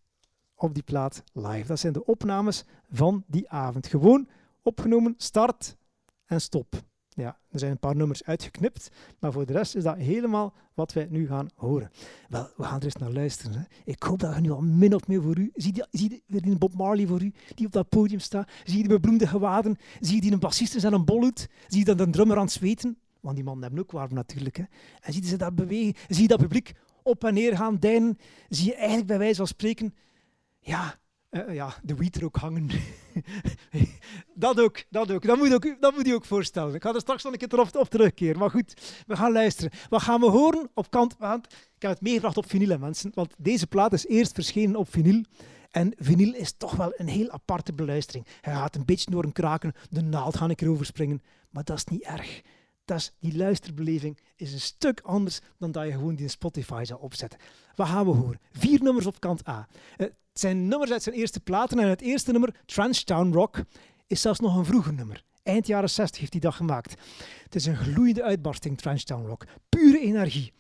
Op 0.56 0.74
die 0.74 0.84
plaat 0.84 1.24
live. 1.34 1.68
Dat 1.68 1.80
zijn 1.80 1.94
de 1.94 2.06
opnames 2.06 2.64
van 2.92 3.24
die 3.28 3.50
avond. 3.50 3.88
Gewoon 3.88 4.28
opgenomen, 4.62 5.14
start 5.18 5.78
en 6.26 6.42
stop. 6.42 6.84
Ja, 7.10 7.38
er 7.50 7.60
zijn 7.60 7.72
een 7.72 7.80
paar 7.80 7.96
nummers 7.96 8.24
uitgeknipt, 8.24 8.90
maar 9.20 9.32
voor 9.32 9.46
de 9.46 9.54
rest 9.54 9.76
is 9.76 9.84
dat 9.84 9.98
helemaal 9.98 10.54
wat 10.74 10.94
wij 10.94 11.08
nu 11.10 11.28
gaan 11.28 11.48
horen. 11.56 11.92
Wel, 12.30 12.50
we 12.58 12.64
gaan 12.64 12.80
er 12.80 12.86
eens 12.86 12.96
naar 12.96 13.12
luisteren. 13.12 13.54
Hè. 13.54 13.64
Ik 13.84 14.04
hoop 14.04 14.20
dat 14.20 14.36
je 14.36 14.42
nu 14.42 14.52
al 14.52 14.62
min 14.62 14.96
of 14.96 15.08
meer 15.08 15.22
voor 15.22 15.38
u... 15.38 15.52
Zie 15.56 15.76
je, 15.76 15.88
zie 15.92 16.24
die 16.28 16.58
Bob 16.58 16.74
Marley 16.74 17.08
voor 17.08 17.22
u, 17.22 17.34
die 17.56 17.66
op 17.66 17.72
dat 17.72 17.90
podium 17.90 18.20
staat? 18.20 18.52
Zie 18.64 18.76
je 18.78 18.84
die 18.84 18.94
bebloemde 18.94 19.28
gewaden? 19.28 19.78
Zie 20.00 20.16
je 20.16 20.22
die 20.22 20.32
een 20.32 20.40
bassist 20.40 20.80
zijn 20.80 20.94
een 20.94 21.06
bolhoed? 21.06 21.48
Zie 21.68 21.80
je 21.80 21.86
dat 21.86 22.00
een 22.00 22.12
drummer 22.12 22.38
aan 22.38 22.44
het 22.44 22.52
zweten? 22.52 22.98
Want 23.24 23.36
die 23.36 23.46
mannen 23.46 23.64
hebben 23.64 23.82
ook 23.82 23.92
warm 23.92 24.14
natuurlijk. 24.14 24.58
Hè. 24.58 24.64
En 25.02 25.14
zie 25.14 25.22
je 25.22 25.28
ze 25.28 25.38
daar 25.38 25.54
bewegen, 25.54 25.94
zie 26.08 26.22
je 26.22 26.28
dat 26.28 26.40
publiek 26.40 26.74
op 27.04 27.24
en 27.24 27.34
neer 27.34 27.58
gaan 27.58 27.80
deinen, 27.80 28.18
zie 28.50 28.66
je 28.66 28.76
eigenlijk 28.76 29.08
bij 29.08 29.18
wijze 29.18 29.36
van 29.36 29.48
spreken, 29.48 29.96
ja, 30.60 31.00
uh, 31.32 31.54
ja 31.54 31.74
de 31.84 31.96
wiet 31.96 32.24
ook 32.24 32.36
hangen. 32.36 32.70
dat 34.34 34.60
ook, 34.60 34.84
dat 34.90 35.12
ook. 35.12 35.26
Dat 35.26 35.38
moet, 35.38 35.54
ook, 35.54 35.76
dat 35.80 35.96
moet 35.96 36.06
je 36.06 36.14
ook 36.14 36.26
voorstellen. 36.26 36.76
Ik 36.76 36.82
ga 36.84 36.94
er 36.94 37.00
straks 37.00 37.24
nog 37.24 37.34
een 37.34 37.48
keer 37.48 37.60
op, 37.60 37.76
op 37.76 37.90
terugkeren. 37.90 38.40
Maar 38.40 38.50
goed, 38.50 39.04
we 39.08 39.16
gaan 39.16 39.32
luisteren. 39.32 39.72
Wat 39.90 40.02
gaan 40.02 40.20
we 40.20 40.30
horen 40.30 40.70
op 40.74 40.90
kant... 40.90 41.16
Want 41.20 41.46
ik 41.46 41.82
heb 41.82 41.92
het 41.92 42.02
meegebracht 42.02 42.38
op 42.38 42.50
vinyl, 42.50 42.78
mensen. 42.78 43.12
Want 43.14 43.34
deze 43.38 43.68
plaat 43.68 43.94
is 43.94 44.08
eerst 44.08 44.34
verschenen 44.34 44.76
op 44.76 44.92
vinyl. 44.92 45.24
En 45.72 45.94
vinyl 45.98 46.34
is 46.34 46.54
toch 46.58 46.76
wel 46.76 46.94
een 46.96 47.08
heel 47.08 47.32
aparte 47.32 47.74
beluistering. 47.74 48.28
Hij 48.42 48.54
gaat 48.54 48.76
een 48.76 48.86
beetje 48.86 49.12
door 49.12 49.24
een 49.24 49.32
kraken, 49.32 49.74
de 49.90 50.02
naald 50.02 50.38
ga 50.38 50.50
ik 50.50 50.62
erover 50.62 50.86
springen. 50.86 51.22
Maar 51.50 51.64
dat 51.64 51.78
is 51.78 51.86
niet 51.86 52.04
erg 52.04 52.42
dat 52.86 53.14
die 53.20 53.38
luisterbeleving 53.38 54.20
is 54.36 54.54
een 54.54 54.60
stuk 54.60 55.02
anders 55.02 55.40
dan 55.58 55.72
dat 55.72 55.86
je 55.86 55.92
gewoon 55.92 56.16
die 56.16 56.28
Spotify 56.28 56.84
zou 56.86 57.02
opzetten. 57.02 57.40
Wat 57.76 57.88
gaan 57.88 58.06
we 58.06 58.12
horen? 58.12 58.40
Vier 58.52 58.84
nummers 58.84 59.06
op 59.06 59.20
kant 59.20 59.48
A. 59.48 59.68
Eh, 59.98 60.08
het 60.08 60.42
zijn 60.42 60.68
nummers 60.68 60.92
uit 60.92 61.04
zijn 61.04 61.16
eerste 61.16 61.40
platen 61.40 61.80
en 61.80 61.88
het 61.88 62.02
eerste 62.02 62.32
nummer, 62.32 62.62
Transtown 62.66 63.34
Rock, 63.34 63.64
is 64.08 64.22
zelfs 64.22 64.40
nog 64.40 64.56
een 64.56 64.66
vroeger 64.66 64.94
nummer. 64.94 65.24
Eind 65.44 65.68
jaren 65.68 65.90
60 65.90 66.20
heeft 66.20 66.32
hij 66.32 66.42
dat 66.42 66.54
gemaakt. 66.54 66.94
Het 67.44 67.56
is 67.56 67.66
een 67.66 67.76
gloeiende 67.76 68.24
uitbarsting, 68.24 68.78
Transtown 68.78 69.26
Rock. 69.26 69.46
Pure 69.70 70.00
energie. 70.00 70.54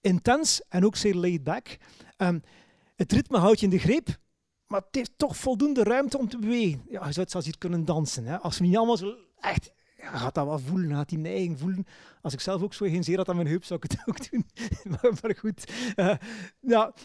Intens 0.00 0.60
en 0.68 0.84
ook 0.84 0.96
zeer 0.96 1.14
laid 1.14 1.44
back. 1.44 1.76
Um, 2.16 2.42
het 2.96 3.12
ritme 3.12 3.38
houdt 3.38 3.60
je 3.60 3.64
in 3.66 3.72
de 3.72 3.78
greep, 3.78 4.18
maar 4.66 4.80
het 4.80 4.94
heeft 4.94 5.12
toch 5.16 5.36
voldoende 5.36 5.82
ruimte 5.82 6.18
om 6.18 6.28
te 6.28 6.38
bewegen. 6.38 6.82
Ja, 6.88 7.06
je 7.06 7.12
zou 7.12 7.20
het 7.20 7.30
zelfs 7.30 7.46
hier 7.46 7.58
kunnen 7.58 7.84
dansen. 7.84 8.24
Hè? 8.24 8.38
Als 8.38 8.58
we 8.58 8.64
niet 8.64 8.76
allemaal 8.76 8.96
zo 8.96 9.14
echt 9.40 9.72
ja, 10.04 10.18
gaat 10.18 10.34
dat 10.34 10.46
wel 10.46 10.58
voelen, 10.58 10.90
gaat 10.90 11.08
die 11.08 11.18
neiging 11.18 11.58
voelen. 11.58 11.86
Als 12.22 12.32
ik 12.32 12.40
zelf 12.40 12.62
ook 12.62 12.74
zo 12.74 12.86
geen 12.86 13.04
zeer 13.04 13.16
had 13.16 13.28
aan 13.28 13.36
mijn 13.36 13.48
heup, 13.48 13.64
zou 13.64 13.80
ik 13.82 13.90
het 13.90 14.02
ook 14.08 14.30
doen. 14.30 14.46
maar, 15.22 15.36
goed, 15.38 15.72
uh, 15.96 16.14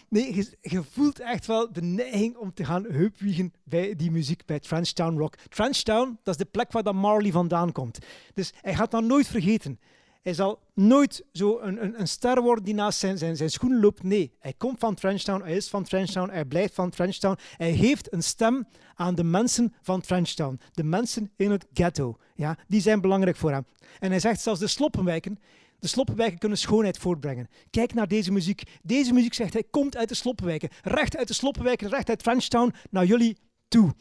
nee, 0.09 0.35
je, 0.35 0.57
je, 0.61 0.83
voelt 0.83 1.19
echt 1.19 1.45
wel 1.45 1.71
de 1.71 1.81
neiging 1.81 2.35
om 2.35 2.53
te 2.53 2.65
gaan 2.65 2.83
heupwiegen 2.83 3.53
bij 3.63 3.95
die 3.95 4.11
muziek, 4.11 4.45
bij 4.45 4.59
Transtown 4.59 5.17
Rock. 5.17 5.35
Transtown, 5.35 6.19
dat 6.23 6.33
is 6.33 6.45
de 6.45 6.51
plek 6.51 6.71
waar 6.71 6.83
dat 6.83 6.93
Marley 6.93 7.31
vandaan 7.31 7.71
komt. 7.71 7.99
Dus 8.33 8.53
hij 8.61 8.75
gaat 8.75 8.91
dat 8.91 9.03
nooit 9.03 9.27
vergeten. 9.27 9.79
Hij 10.21 10.33
zal 10.33 10.59
nooit 10.73 11.23
zo 11.31 11.59
een, 11.59 11.83
een, 11.83 11.99
een 11.99 12.07
ster 12.07 12.41
worden 12.41 12.63
die 12.63 12.73
naast 12.73 12.99
zijn, 12.99 13.17
zijn, 13.17 13.37
zijn 13.37 13.49
schoenen 13.49 13.79
loopt. 13.79 14.03
Nee, 14.03 14.31
hij 14.39 14.53
komt 14.57 14.79
van 14.79 14.95
Trenchtown, 14.95 15.43
hij 15.43 15.55
is 15.55 15.69
van 15.69 15.83
Trenchtown, 15.83 16.29
hij 16.29 16.45
blijft 16.45 16.73
van 16.73 16.89
Trenchtown. 16.89 17.37
Hij 17.57 17.71
heeft 17.71 18.13
een 18.13 18.23
stem 18.23 18.67
aan 18.95 19.15
de 19.15 19.23
mensen 19.23 19.73
van 19.81 20.01
Trenchtown. 20.01 20.59
De 20.71 20.83
mensen 20.83 21.31
in 21.35 21.51
het 21.51 21.65
ghetto. 21.73 22.17
Ja, 22.35 22.57
die 22.67 22.81
zijn 22.81 23.01
belangrijk 23.01 23.37
voor 23.37 23.51
hem. 23.51 23.65
En 23.99 24.09
hij 24.09 24.19
zegt 24.19 24.41
zelfs 24.41 24.59
de 24.59 24.67
sloppenwijken, 24.67 25.39
de 25.79 25.87
sloppenwijken 25.87 26.37
kunnen 26.37 26.57
schoonheid 26.57 26.97
voortbrengen. 26.97 27.47
Kijk 27.69 27.93
naar 27.93 28.07
deze 28.07 28.31
muziek. 28.31 28.63
Deze 28.83 29.13
muziek, 29.13 29.33
zegt 29.33 29.53
hij, 29.53 29.63
komt 29.63 29.97
uit 29.97 30.09
de 30.09 30.15
sloppenwijken. 30.15 30.69
Recht 30.81 31.17
uit 31.17 31.27
de 31.27 31.33
sloppenwijken, 31.33 31.89
recht 31.89 32.09
uit 32.09 32.23
Trenchtown 32.23 32.73
naar 32.89 33.05
jullie 33.05 33.37
toe. 33.67 33.93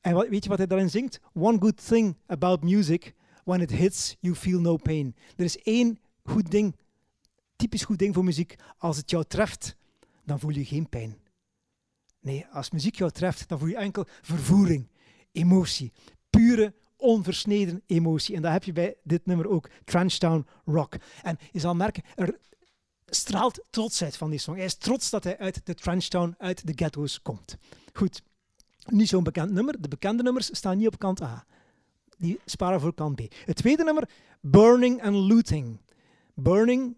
En 0.00 0.30
weet 0.30 0.42
je 0.42 0.48
wat 0.48 0.58
hij 0.58 0.66
daarin 0.66 0.90
zingt? 0.90 1.20
One 1.32 1.58
good 1.60 1.86
thing 1.86 2.16
about 2.26 2.62
music 2.62 3.14
When 3.44 3.60
it 3.60 3.70
hits, 3.70 4.16
you 4.20 4.34
feel 4.34 4.60
no 4.60 4.76
pain. 4.76 5.14
Er 5.36 5.44
is 5.44 5.62
één 5.62 5.98
goed 6.22 6.50
ding, 6.50 6.76
typisch 7.56 7.84
goed 7.84 7.98
ding 7.98 8.14
voor 8.14 8.24
muziek. 8.24 8.56
Als 8.78 8.96
het 8.96 9.10
jou 9.10 9.24
treft, 9.24 9.76
dan 10.24 10.40
voel 10.40 10.50
je 10.50 10.64
geen 10.64 10.88
pijn. 10.88 11.18
Nee, 12.20 12.46
als 12.52 12.70
muziek 12.70 12.96
jou 12.96 13.10
treft, 13.10 13.48
dan 13.48 13.58
voel 13.58 13.68
je 13.68 13.76
enkel 13.76 14.06
vervoering, 14.22 14.88
emotie, 15.32 15.92
pure, 16.30 16.74
onversneden 16.96 17.82
emotie. 17.86 18.36
En 18.36 18.42
dat 18.42 18.52
heb 18.52 18.64
je 18.64 18.72
bij 18.72 18.96
dit 19.02 19.26
nummer 19.26 19.48
ook, 19.48 19.70
Trenchtown 19.84 20.46
Rock. 20.64 20.94
En 21.22 21.38
je 21.52 21.60
zal 21.60 21.74
merken, 21.74 22.02
er 22.14 22.38
straalt 23.06 23.64
trotsheid 23.70 24.16
van 24.16 24.30
die 24.30 24.38
song. 24.38 24.56
Hij 24.56 24.64
is 24.64 24.74
trots 24.74 25.10
dat 25.10 25.24
hij 25.24 25.38
uit 25.38 25.60
de 25.66 25.74
Trenchtown, 25.74 26.34
uit 26.38 26.66
de 26.66 26.72
ghetto's 26.76 27.22
komt. 27.22 27.56
Goed, 27.92 28.22
niet 28.86 29.08
zo'n 29.08 29.22
bekend 29.22 29.50
nummer. 29.50 29.80
De 29.80 29.88
bekende 29.88 30.22
nummers 30.22 30.56
staan 30.56 30.76
niet 30.76 30.86
op 30.86 30.98
kant 30.98 31.22
A 31.22 31.46
die 32.24 32.40
sparen 32.44 32.80
voor 32.80 32.94
kant 32.94 33.16
B. 33.16 33.20
Het 33.44 33.56
tweede 33.56 33.84
nummer, 33.84 34.08
Burning 34.40 35.02
and 35.02 35.14
Looting. 35.14 35.78
Burning, 36.34 36.96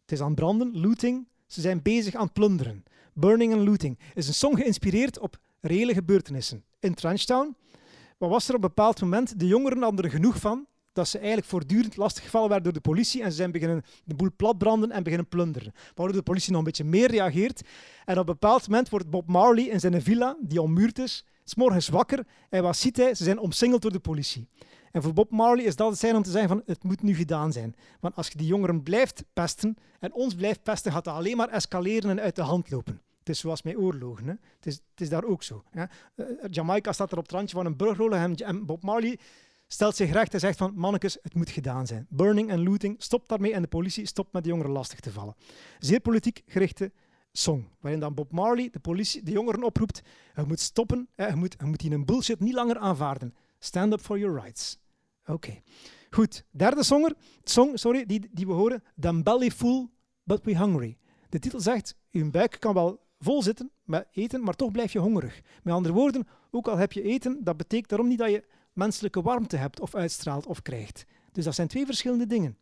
het 0.00 0.12
is 0.12 0.20
aan 0.20 0.34
branden, 0.34 0.80
looting, 0.80 1.26
ze 1.46 1.60
zijn 1.60 1.82
bezig 1.82 2.14
aan 2.14 2.32
plunderen. 2.32 2.84
Burning 3.12 3.52
and 3.52 3.66
Looting 3.66 3.98
is 4.14 4.28
een 4.28 4.34
song 4.34 4.56
geïnspireerd 4.56 5.18
op 5.18 5.38
reële 5.60 5.94
gebeurtenissen. 5.94 6.64
In 6.80 6.94
Trenchtown 6.94 7.56
wat 8.18 8.30
was 8.30 8.48
er 8.48 8.54
op 8.54 8.62
een 8.62 8.68
bepaald 8.68 9.00
moment, 9.00 9.38
de 9.40 9.46
jongeren 9.46 9.82
hadden 9.82 10.04
er 10.04 10.10
genoeg 10.10 10.36
van, 10.36 10.66
dat 10.92 11.08
ze 11.08 11.18
eigenlijk 11.18 11.48
voortdurend 11.48 11.96
lastiggevallen 11.96 12.48
werden 12.48 12.72
door 12.72 12.82
de 12.82 12.88
politie 12.88 13.22
en 13.22 13.30
ze 13.30 13.36
zijn 13.36 13.52
beginnen 13.52 13.82
de 14.04 14.14
boel 14.14 14.30
platbranden 14.36 14.90
en 14.90 15.02
beginnen 15.02 15.28
plunderen. 15.28 15.72
Waardoor 15.94 16.16
de 16.16 16.22
politie 16.22 16.50
nog 16.50 16.58
een 16.58 16.64
beetje 16.64 16.84
meer 16.84 17.10
reageert. 17.10 17.62
En 18.04 18.18
op 18.18 18.28
een 18.28 18.32
bepaald 18.32 18.68
moment 18.68 18.88
wordt 18.88 19.10
Bob 19.10 19.28
Marley 19.28 19.64
in 19.64 19.80
zijn 19.80 20.02
villa, 20.02 20.36
die 20.40 20.62
ommuurd 20.62 20.98
is, 20.98 21.24
morgens 21.54 21.88
wakker 21.88 22.26
en 22.48 22.62
wat 22.62 22.76
ziet 22.76 22.96
hij? 22.96 23.14
Ze 23.14 23.24
zijn 23.24 23.38
omsingeld 23.38 23.82
door 23.82 23.92
de 23.92 24.00
politie. 24.00 24.48
En 24.92 25.02
voor 25.02 25.12
Bob 25.12 25.30
Marley 25.30 25.64
is 25.64 25.76
dat 25.76 25.90
het 25.90 25.98
zijn 25.98 26.16
om 26.16 26.22
te 26.22 26.30
zeggen 26.30 26.48
van 26.48 26.62
het 26.66 26.84
moet 26.84 27.02
nu 27.02 27.14
gedaan 27.14 27.52
zijn. 27.52 27.74
Want 28.00 28.16
als 28.16 28.28
je 28.28 28.38
die 28.38 28.46
jongeren 28.46 28.82
blijft 28.82 29.24
pesten 29.32 29.76
en 30.00 30.12
ons 30.12 30.34
blijft 30.34 30.62
pesten, 30.62 30.92
gaat 30.92 31.04
dat 31.04 31.14
alleen 31.14 31.36
maar 31.36 31.48
escaleren 31.48 32.10
en 32.10 32.20
uit 32.20 32.36
de 32.36 32.42
hand 32.42 32.70
lopen. 32.70 33.00
Het 33.18 33.28
is 33.28 33.38
zoals 33.38 33.62
met 33.62 33.76
oorlogen. 33.76 34.26
Hè. 34.26 34.34
Het, 34.56 34.66
is, 34.66 34.74
het 34.74 35.00
is 35.00 35.08
daar 35.08 35.24
ook 35.24 35.42
zo. 35.42 35.62
Hè. 35.70 35.84
Uh, 36.16 36.26
Jamaica 36.50 36.92
staat 36.92 37.12
er 37.12 37.18
op 37.18 37.22
het 37.22 37.32
randje 37.32 37.56
van 37.56 37.66
een 37.66 37.76
brugrollen 37.76 38.36
en 38.36 38.66
Bob 38.66 38.82
Marley 38.82 39.18
stelt 39.72 39.96
zich 39.96 40.12
recht 40.12 40.34
en 40.34 40.40
zegt 40.40 40.58
van 40.58 40.72
mannekes, 40.74 41.18
het 41.22 41.34
moet 41.34 41.50
gedaan 41.50 41.86
zijn. 41.86 42.06
Burning 42.08 42.50
en 42.50 42.62
looting, 42.62 42.94
stop 42.98 43.28
daarmee 43.28 43.52
en 43.54 43.62
de 43.62 43.68
politie 43.68 44.06
stopt 44.06 44.32
met 44.32 44.42
de 44.42 44.48
jongeren 44.48 44.70
lastig 44.72 45.00
te 45.00 45.10
vallen. 45.10 45.34
Zeer 45.78 46.00
politiek 46.00 46.42
gerichte 46.46 46.92
song, 47.32 47.68
waarin 47.80 48.00
dan 48.00 48.14
Bob 48.14 48.32
Marley 48.32 48.68
de, 48.70 48.78
politie, 48.78 49.22
de 49.22 49.30
jongeren 49.30 49.62
oproept, 49.62 50.02
je 50.36 50.44
moet 50.46 50.60
stoppen, 50.60 51.08
je 51.16 51.32
moet, 51.34 51.56
je 51.58 51.96
moet 51.96 52.06
bullshit 52.06 52.40
niet 52.40 52.54
langer 52.54 52.78
aanvaarden. 52.78 53.34
Stand 53.58 53.92
up 53.92 54.00
for 54.00 54.18
your 54.18 54.40
rights. 54.40 54.78
Oké. 55.26 55.62
Goed, 56.10 56.44
derde 56.50 56.82
songer, 56.82 57.14
song 57.44 57.76
sorry, 57.76 58.06
die, 58.06 58.28
die 58.32 58.46
we 58.46 58.52
horen, 58.52 58.82
The 59.00 59.20
Belly 59.22 59.50
Full 59.50 59.88
But 60.24 60.44
We 60.44 60.58
Hungry. 60.58 60.96
De 61.28 61.38
titel 61.38 61.60
zegt, 61.60 61.96
uw 62.10 62.30
buik 62.30 62.56
kan 62.58 62.74
wel 62.74 63.00
vol 63.18 63.42
zitten 63.42 63.70
met 63.84 64.06
eten, 64.12 64.42
maar 64.42 64.54
toch 64.54 64.70
blijf 64.70 64.92
je 64.92 64.98
hongerig. 64.98 65.40
Met 65.62 65.74
andere 65.74 65.94
woorden, 65.94 66.26
ook 66.50 66.68
al 66.68 66.76
heb 66.76 66.92
je 66.92 67.02
eten, 67.02 67.44
dat 67.44 67.56
betekent 67.56 67.88
daarom 67.88 68.08
niet 68.08 68.18
dat 68.18 68.30
je 68.30 68.44
menselijke 68.72 69.22
warmte 69.22 69.56
hebt 69.56 69.80
of 69.80 69.94
uitstraalt 69.94 70.46
of 70.46 70.62
krijgt. 70.62 71.06
Dus 71.32 71.44
dat 71.44 71.54
zijn 71.54 71.68
twee 71.68 71.86
verschillende 71.86 72.26
dingen. 72.26 72.58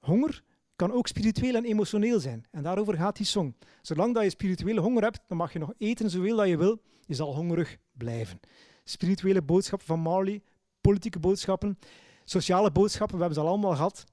Honger 0.00 0.42
kan 0.76 0.92
ook 0.92 1.06
spiritueel 1.06 1.54
en 1.54 1.64
emotioneel 1.64 2.20
zijn. 2.20 2.46
En 2.50 2.62
daarover 2.62 2.94
gaat 2.94 3.16
die 3.16 3.26
song. 3.26 3.54
Zolang 3.82 4.14
dat 4.14 4.22
je 4.22 4.30
spirituele 4.30 4.80
honger 4.80 5.02
hebt, 5.02 5.20
dan 5.28 5.36
mag 5.36 5.52
je 5.52 5.58
nog 5.58 5.72
eten 5.78 6.10
zoveel 6.10 6.36
dat 6.36 6.48
je 6.48 6.56
wil. 6.56 6.80
Je 7.06 7.14
zal 7.14 7.34
hongerig 7.34 7.76
blijven. 7.92 8.40
Spirituele 8.84 9.42
boodschappen 9.42 9.86
van 9.86 10.00
Marley, 10.00 10.42
politieke 10.80 11.18
boodschappen, 11.18 11.78
sociale 12.24 12.70
boodschappen, 12.70 13.16
we 13.16 13.22
hebben 13.22 13.40
ze 13.40 13.46
al 13.46 13.52
allemaal 13.52 13.74
gehad. 13.74 14.04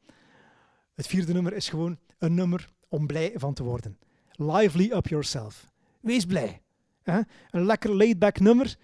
Het 0.93 1.07
vierde 1.07 1.33
nummer 1.33 1.53
is 1.53 1.69
gewoon 1.69 1.99
een 2.17 2.33
nummer 2.33 2.69
om 2.87 3.07
blij 3.07 3.31
van 3.35 3.53
te 3.53 3.63
worden. 3.63 3.99
Lively 4.31 4.91
up 4.91 5.07
yourself. 5.07 5.71
Wees 6.01 6.25
blij. 6.25 6.61
Een 7.03 7.65
lekker 7.65 7.95
laid-back 7.95 8.39
nummer. 8.39 8.77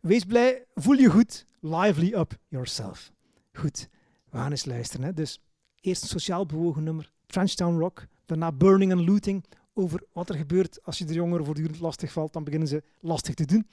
Wees 0.00 0.24
blij, 0.24 0.64
voel 0.74 0.96
je 0.96 1.10
goed. 1.10 1.46
Lively 1.60 2.12
up 2.14 2.38
yourself. 2.48 3.12
Goed, 3.52 3.88
we 4.30 4.36
gaan 4.36 4.50
eens 4.50 4.64
luisteren. 4.64 5.06
Hè. 5.06 5.12
Dus 5.12 5.40
eerst 5.80 6.02
een 6.02 6.08
sociaal 6.08 6.46
bewogen 6.46 6.84
nummer, 6.84 7.12
Trenchtown 7.34 7.78
Rock. 7.78 8.06
Daarna 8.26 8.52
Burning 8.52 8.92
and 8.92 9.06
Looting, 9.08 9.44
over 9.72 10.02
wat 10.12 10.28
er 10.28 10.34
gebeurt 10.34 10.82
als 10.82 10.98
je 10.98 11.04
de 11.04 11.12
jongeren 11.12 11.44
voortdurend 11.44 11.80
lastig 11.80 12.12
valt. 12.12 12.32
Dan 12.32 12.44
beginnen 12.44 12.68
ze 12.68 12.82
lastig 13.00 13.34
te 13.34 13.44
doen. 13.44 13.68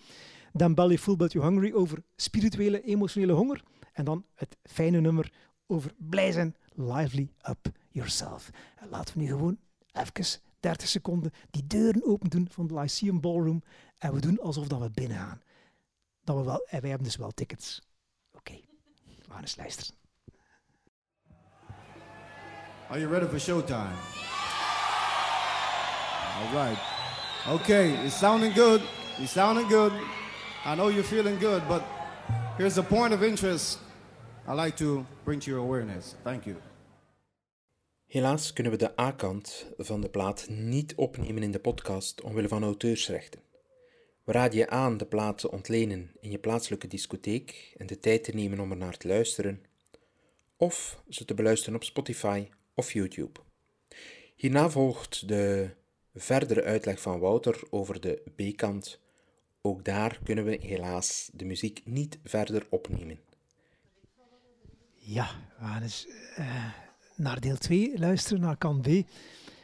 Dan 0.53 0.73
Belly 0.73 0.97
Full 0.97 1.15
But 1.15 1.31
You 1.31 1.45
Hungry, 1.45 1.73
over 1.73 2.03
spirituele, 2.15 2.81
emotionele 2.81 3.33
honger. 3.33 3.63
En 3.93 4.05
dan 4.05 4.25
het 4.35 4.57
fijne 4.63 4.99
nummer 4.99 5.33
over 5.67 5.93
blij 5.97 6.31
zijn, 6.31 6.55
lively 6.73 7.31
up 7.49 7.71
yourself. 7.89 8.49
En 8.75 8.89
laten 8.89 9.13
we 9.13 9.21
nu 9.21 9.27
gewoon 9.27 9.57
even 9.91 10.41
30 10.59 10.87
seconden 10.87 11.31
die 11.49 11.67
deuren 11.67 12.05
open 12.05 12.29
doen 12.29 12.47
van 12.51 12.67
de 12.67 12.73
Lyceum 12.73 13.19
Ballroom 13.19 13.63
en 13.97 14.13
we 14.13 14.21
doen 14.21 14.39
alsof 14.39 14.67
dat 14.67 14.79
we 14.79 14.89
binnen 14.89 15.17
gaan. 15.17 15.41
Dat 16.23 16.37
we 16.37 16.43
wel, 16.43 16.65
en 16.67 16.81
wij 16.81 16.89
hebben 16.89 17.07
dus 17.07 17.17
wel 17.17 17.31
tickets. 17.31 17.81
Oké, 18.31 18.37
okay. 18.37 18.63
we 19.25 19.31
gaan 19.31 19.41
eens 19.41 19.57
luisteren. 19.57 20.00
Are 22.91 22.99
you 22.99 23.07
ready 23.07 23.25
for 23.25 23.39
showtime? 23.39 23.95
All 26.37 26.53
right. 26.53 26.77
Okay, 27.47 28.05
it's 28.05 28.19
sounding 28.19 28.53
good. 28.53 28.81
It's 29.17 29.31
sounding 29.31 29.69
good. 29.69 29.93
I 30.65 30.75
know 30.75 30.89
you're 30.89 31.07
feeling 31.07 31.39
good, 31.39 31.61
but 31.67 31.83
here's 32.57 32.77
a 32.77 32.83
point 32.83 33.13
of 33.13 33.23
interest 33.23 33.79
I 34.45 34.53
like 34.53 34.75
to 34.77 35.05
bring 35.23 35.39
to 35.39 35.51
your 35.51 35.59
awareness. 35.61 36.15
Thank 36.23 36.45
you. 36.45 36.55
Helaas 38.07 38.53
kunnen 38.53 38.71
we 38.71 38.77
de 38.77 38.99
A-kant 38.99 39.65
van 39.77 40.01
de 40.01 40.09
plaat 40.09 40.45
niet 40.49 40.95
opnemen 40.95 41.43
in 41.43 41.51
de 41.51 41.59
podcast 41.59 42.21
omwille 42.21 42.47
van 42.47 42.63
auteursrechten. 42.63 43.41
We 44.23 44.31
raden 44.31 44.57
je 44.57 44.69
aan 44.69 44.97
de 44.97 45.05
plaat 45.05 45.37
te 45.37 45.51
ontlenen 45.51 46.11
in 46.19 46.31
je 46.31 46.39
plaatselijke 46.39 46.87
discotheek 46.87 47.73
en 47.77 47.87
de 47.87 47.99
tijd 47.99 48.23
te 48.23 48.31
nemen 48.31 48.59
om 48.59 48.71
er 48.71 48.77
naar 48.77 48.97
te 48.97 49.07
luisteren, 49.07 49.63
of 50.57 51.01
ze 51.09 51.25
te 51.25 51.33
beluisteren 51.33 51.75
op 51.75 51.83
Spotify 51.83 52.47
YouTube. 52.89 53.39
Hierna 54.35 54.69
volgt 54.69 55.27
de 55.27 55.69
verdere 56.15 56.63
uitleg 56.63 57.01
van 57.01 57.19
Wouter 57.19 57.61
over 57.69 58.01
de 58.01 58.23
B-kant. 58.35 58.99
Ook 59.61 59.85
daar 59.85 60.19
kunnen 60.23 60.45
we 60.45 60.57
helaas 60.61 61.29
de 61.33 61.45
muziek 61.45 61.81
niet 61.85 62.19
verder 62.23 62.65
opnemen. 62.69 63.19
Ja, 64.93 65.29
we 65.57 65.65
gaan 65.65 65.81
eens 65.81 66.07
uh, 66.39 66.65
naar 67.15 67.39
deel 67.39 67.57
2 67.57 67.99
luisteren, 67.99 68.41
naar 68.41 68.57
kant 68.57 68.81
B. 68.81 69.07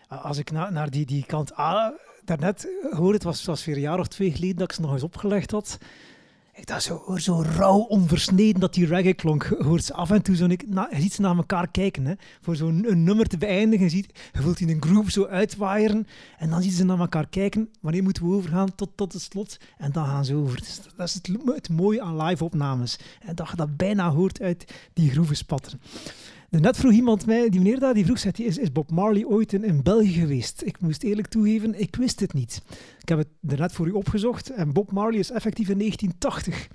Als 0.08 0.38
ik 0.38 0.52
na, 0.52 0.70
naar 0.70 0.90
die, 0.90 1.06
die 1.06 1.26
kant 1.26 1.60
A 1.60 1.94
daarnet 2.24 2.68
hoorde, 2.90 3.14
het 3.14 3.24
was, 3.24 3.46
was 3.46 3.66
weer 3.66 3.76
een 3.76 3.82
jaar 3.82 4.00
of 4.00 4.08
twee 4.08 4.32
geleden 4.32 4.56
dat 4.56 4.70
ik 4.70 4.76
ze 4.76 4.82
nog 4.82 4.94
eens 4.94 5.04
opgelegd 5.04 5.52
had. 5.52 5.78
Ik 6.58 6.66
dacht 6.66 6.84
zo, 6.84 7.18
zo 7.18 7.42
rauw 7.42 7.80
onversneden 7.80 8.62
dat 8.62 8.74
die 8.74 8.86
reggae 8.86 9.14
klonk. 9.14 9.56
Hoort 9.60 9.84
ze 9.84 9.94
af 9.94 10.12
en 10.12 10.22
toe 10.22 10.36
zo, 10.36 10.48
na, 10.66 10.88
je 10.92 11.02
ziet 11.02 11.14
ze 11.14 11.22
naar 11.22 11.38
elkaar 11.38 11.68
kijken. 11.72 12.06
Hè, 12.06 12.14
voor 12.42 12.56
zo'n 12.56 13.04
nummer 13.04 13.28
te 13.28 13.38
beëindigen. 13.38 13.86
Je, 13.86 13.92
ziet, 13.92 14.20
je 14.34 14.42
voelt 14.42 14.60
in 14.60 14.70
een 14.70 14.82
groove 14.82 15.12
zo 15.12 15.26
uitwaaieren. 15.26 16.08
En 16.38 16.50
dan 16.50 16.62
zien 16.62 16.72
ze 16.72 16.86
naar 16.86 17.00
elkaar 17.00 17.28
kijken. 17.28 17.70
Wanneer 17.82 18.04
moeten 18.04 18.24
we 18.24 18.36
overgaan 18.36 18.76
tot, 18.76 18.90
tot 18.96 19.14
het 19.14 19.22
slot? 19.22 19.60
En 19.78 19.92
dan 19.92 20.06
gaan 20.06 20.26
ze 20.26 20.36
over. 20.36 20.60
Dus 20.60 20.80
dat 20.96 21.08
is 21.08 21.14
het, 21.14 21.30
het 21.46 21.70
mooie 21.70 22.02
aan 22.02 22.22
live-opnames. 22.24 23.00
En 23.22 23.36
dat 23.36 23.50
je 23.50 23.56
dat 23.56 23.78
bijna 23.78 24.10
hoort 24.10 24.42
uit 24.42 24.74
die 24.94 25.12
groeven 25.12 25.36
spatteren. 25.36 25.82
Net 26.50 26.78
vroeg 26.78 26.92
iemand 26.92 27.26
mij, 27.26 27.50
die 27.50 27.60
meneer 27.60 27.80
daar, 27.80 27.94
die 27.94 28.06
vroeg, 28.06 28.20
zegt, 28.20 28.40
is, 28.40 28.58
is 28.58 28.72
Bob 28.72 28.92
Marley 28.92 29.26
ooit 29.26 29.54
in, 29.54 29.84
België 29.84 30.14
geweest? 30.14 30.62
Ik 30.66 30.80
moest 30.80 31.04
eerlijk 31.04 31.28
toegeven, 31.28 31.80
ik 31.80 31.96
wist 31.96 32.20
het 32.20 32.34
niet. 32.34 32.62
Ik 33.02 33.10
heb 33.10 33.18
het 33.18 33.28
net 33.40 33.72
voor 33.72 33.88
u 33.88 33.92
opgezocht 33.92 34.50
en 34.50 34.74
Bob 34.74 34.92
Marley 34.92 35.20
is 35.20 35.32
effectief 35.32 35.70
in 35.70 35.78
1980 35.78 36.68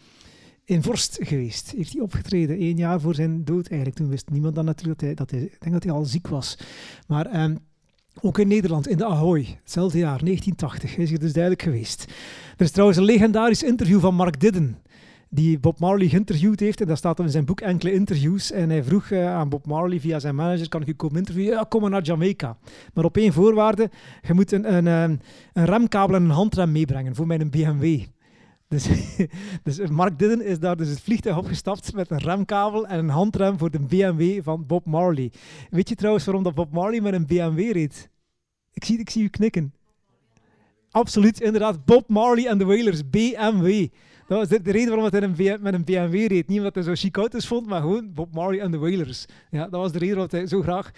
in 0.65 0.83
Vorst 0.83 1.19
geweest. 1.21 1.73
Heeft 1.77 1.93
hij 1.93 2.03
opgetreden, 2.03 2.59
één 2.59 2.77
jaar 2.77 3.01
voor 3.01 3.15
zijn 3.15 3.45
dood 3.45 3.67
eigenlijk. 3.67 3.99
Toen 3.99 4.09
wist 4.09 4.31
niemand 4.31 4.55
dan 4.55 4.65
natuurlijk 4.65 5.01
dat 5.01 5.09
hij, 5.09 5.15
dat 5.15 5.31
hij 5.31 5.41
ik 5.41 5.61
denk 5.61 5.73
dat 5.73 5.85
hij 5.85 5.93
al 5.93 6.05
ziek 6.05 6.29
was. 6.29 6.59
Maar... 7.07 7.27
Ehm, 7.27 7.57
ook 8.21 8.39
in 8.39 8.49
Nederland, 8.49 8.89
in 8.89 8.97
de 8.97 9.05
Ahoy, 9.05 9.59
hetzelfde 9.63 9.99
jaar, 9.99 10.25
1980, 10.25 10.97
is 10.97 11.09
hij 11.09 11.19
dus 11.19 11.33
duidelijk 11.33 11.63
geweest. 11.63 12.05
Er 12.57 12.65
is 12.65 12.71
trouwens 12.71 12.99
een 12.99 13.05
legendarisch 13.05 13.63
interview 13.63 14.01
van 14.01 14.15
Mark 14.15 14.41
Didden 14.41 14.77
die 15.35 15.59
Bob 15.59 15.79
Marley 15.79 16.09
geïnterviewd 16.09 16.61
heeft. 16.61 16.81
En 16.81 16.87
dat 16.87 16.99
staat 16.99 17.19
in 17.19 17.31
zijn 17.31 17.45
boek 17.45 17.61
enkele 17.61 17.93
interviews. 17.93 18.51
En 18.51 18.71
hij 18.71 18.85
vroeg 18.85 19.11
uh, 19.11 19.35
aan 19.35 19.49
Bob 19.49 19.67
Marley 19.67 20.01
via 20.01 20.19
zijn 20.19 20.35
manager, 20.35 20.69
kan 20.69 20.81
ik 20.81 20.89
u 20.89 20.95
komen 20.95 21.17
interviewen? 21.17 21.53
Ja, 21.53 21.65
kom 21.69 21.81
maar 21.81 21.91
naar 21.91 22.03
Jamaica. 22.03 22.59
Maar 22.95 23.05
op 23.05 23.17
één 23.17 23.33
voorwaarde, 23.33 23.91
je 24.23 24.35
moet 24.35 24.53
een, 24.53 24.75
een, 24.75 24.87
een, 24.87 25.21
een 25.53 25.65
remkabel 25.65 26.17
en 26.17 26.23
een 26.23 26.31
handrem 26.31 26.73
meebrengen 26.73 27.15
voor 27.15 27.27
mijn 27.27 27.51
BMW. 27.51 28.01
Dus, 28.69 28.89
dus 29.65 29.89
Mark 29.89 30.19
Didden 30.19 30.45
is 30.45 30.59
daar 30.59 30.77
dus 30.77 30.89
het 30.89 31.01
vliegtuig 31.01 31.39
opgestapt 31.39 31.95
met 31.95 32.11
een 32.11 32.19
remkabel 32.19 32.87
en 32.87 32.99
een 32.99 33.09
handrem 33.09 33.59
voor 33.59 33.71
de 33.71 33.81
BMW 33.81 34.43
van 34.43 34.67
Bob 34.67 34.87
Marley. 34.87 35.33
Weet 35.71 35.89
je 35.89 35.95
trouwens 35.95 36.25
waarom 36.25 36.45
dat 36.45 36.55
Bob 36.55 36.73
Marley 36.73 37.01
met 37.01 37.13
een 37.13 37.27
BMW 37.27 37.73
reed? 37.73 38.11
Ik 38.73 38.85
zie, 38.85 38.99
ik 38.99 39.11
zie 39.11 39.23
u 39.23 39.29
knikken. 39.29 39.75
Absoluut, 40.91 41.41
inderdaad. 41.41 41.85
Bob 41.85 42.09
Marley 42.09 42.47
en 42.47 42.59
de 42.59 42.65
Wailers, 42.65 43.11
BMW. 43.11 43.87
Dat 44.27 44.39
was 44.39 44.49
de, 44.49 44.73
reden 44.73 44.89
waarom 44.89 45.09
hij 45.11 45.23
een 45.23 45.63
met 45.63 45.75
een 45.75 45.85
BMW 45.85 46.27
reed. 46.27 46.49
Niet 46.49 46.59
omdat 46.59 46.75
hij 46.75 46.85
zo 46.85 46.95
chic 46.95 47.17
auto's 47.17 47.47
vond, 47.47 47.67
maar 47.67 47.81
gewoon 47.81 48.13
Bob 48.15 48.35
Marley 48.35 48.61
en 48.61 48.71
de 48.71 48.79
Wailers. 48.79 49.27
Ja, 49.51 49.63
dat 49.63 49.81
was 49.81 49.93
de 49.93 49.99
reden 49.99 50.17
waarom 50.17 50.39
hij 50.39 50.47
zo 50.47 50.63
graag 50.63 50.91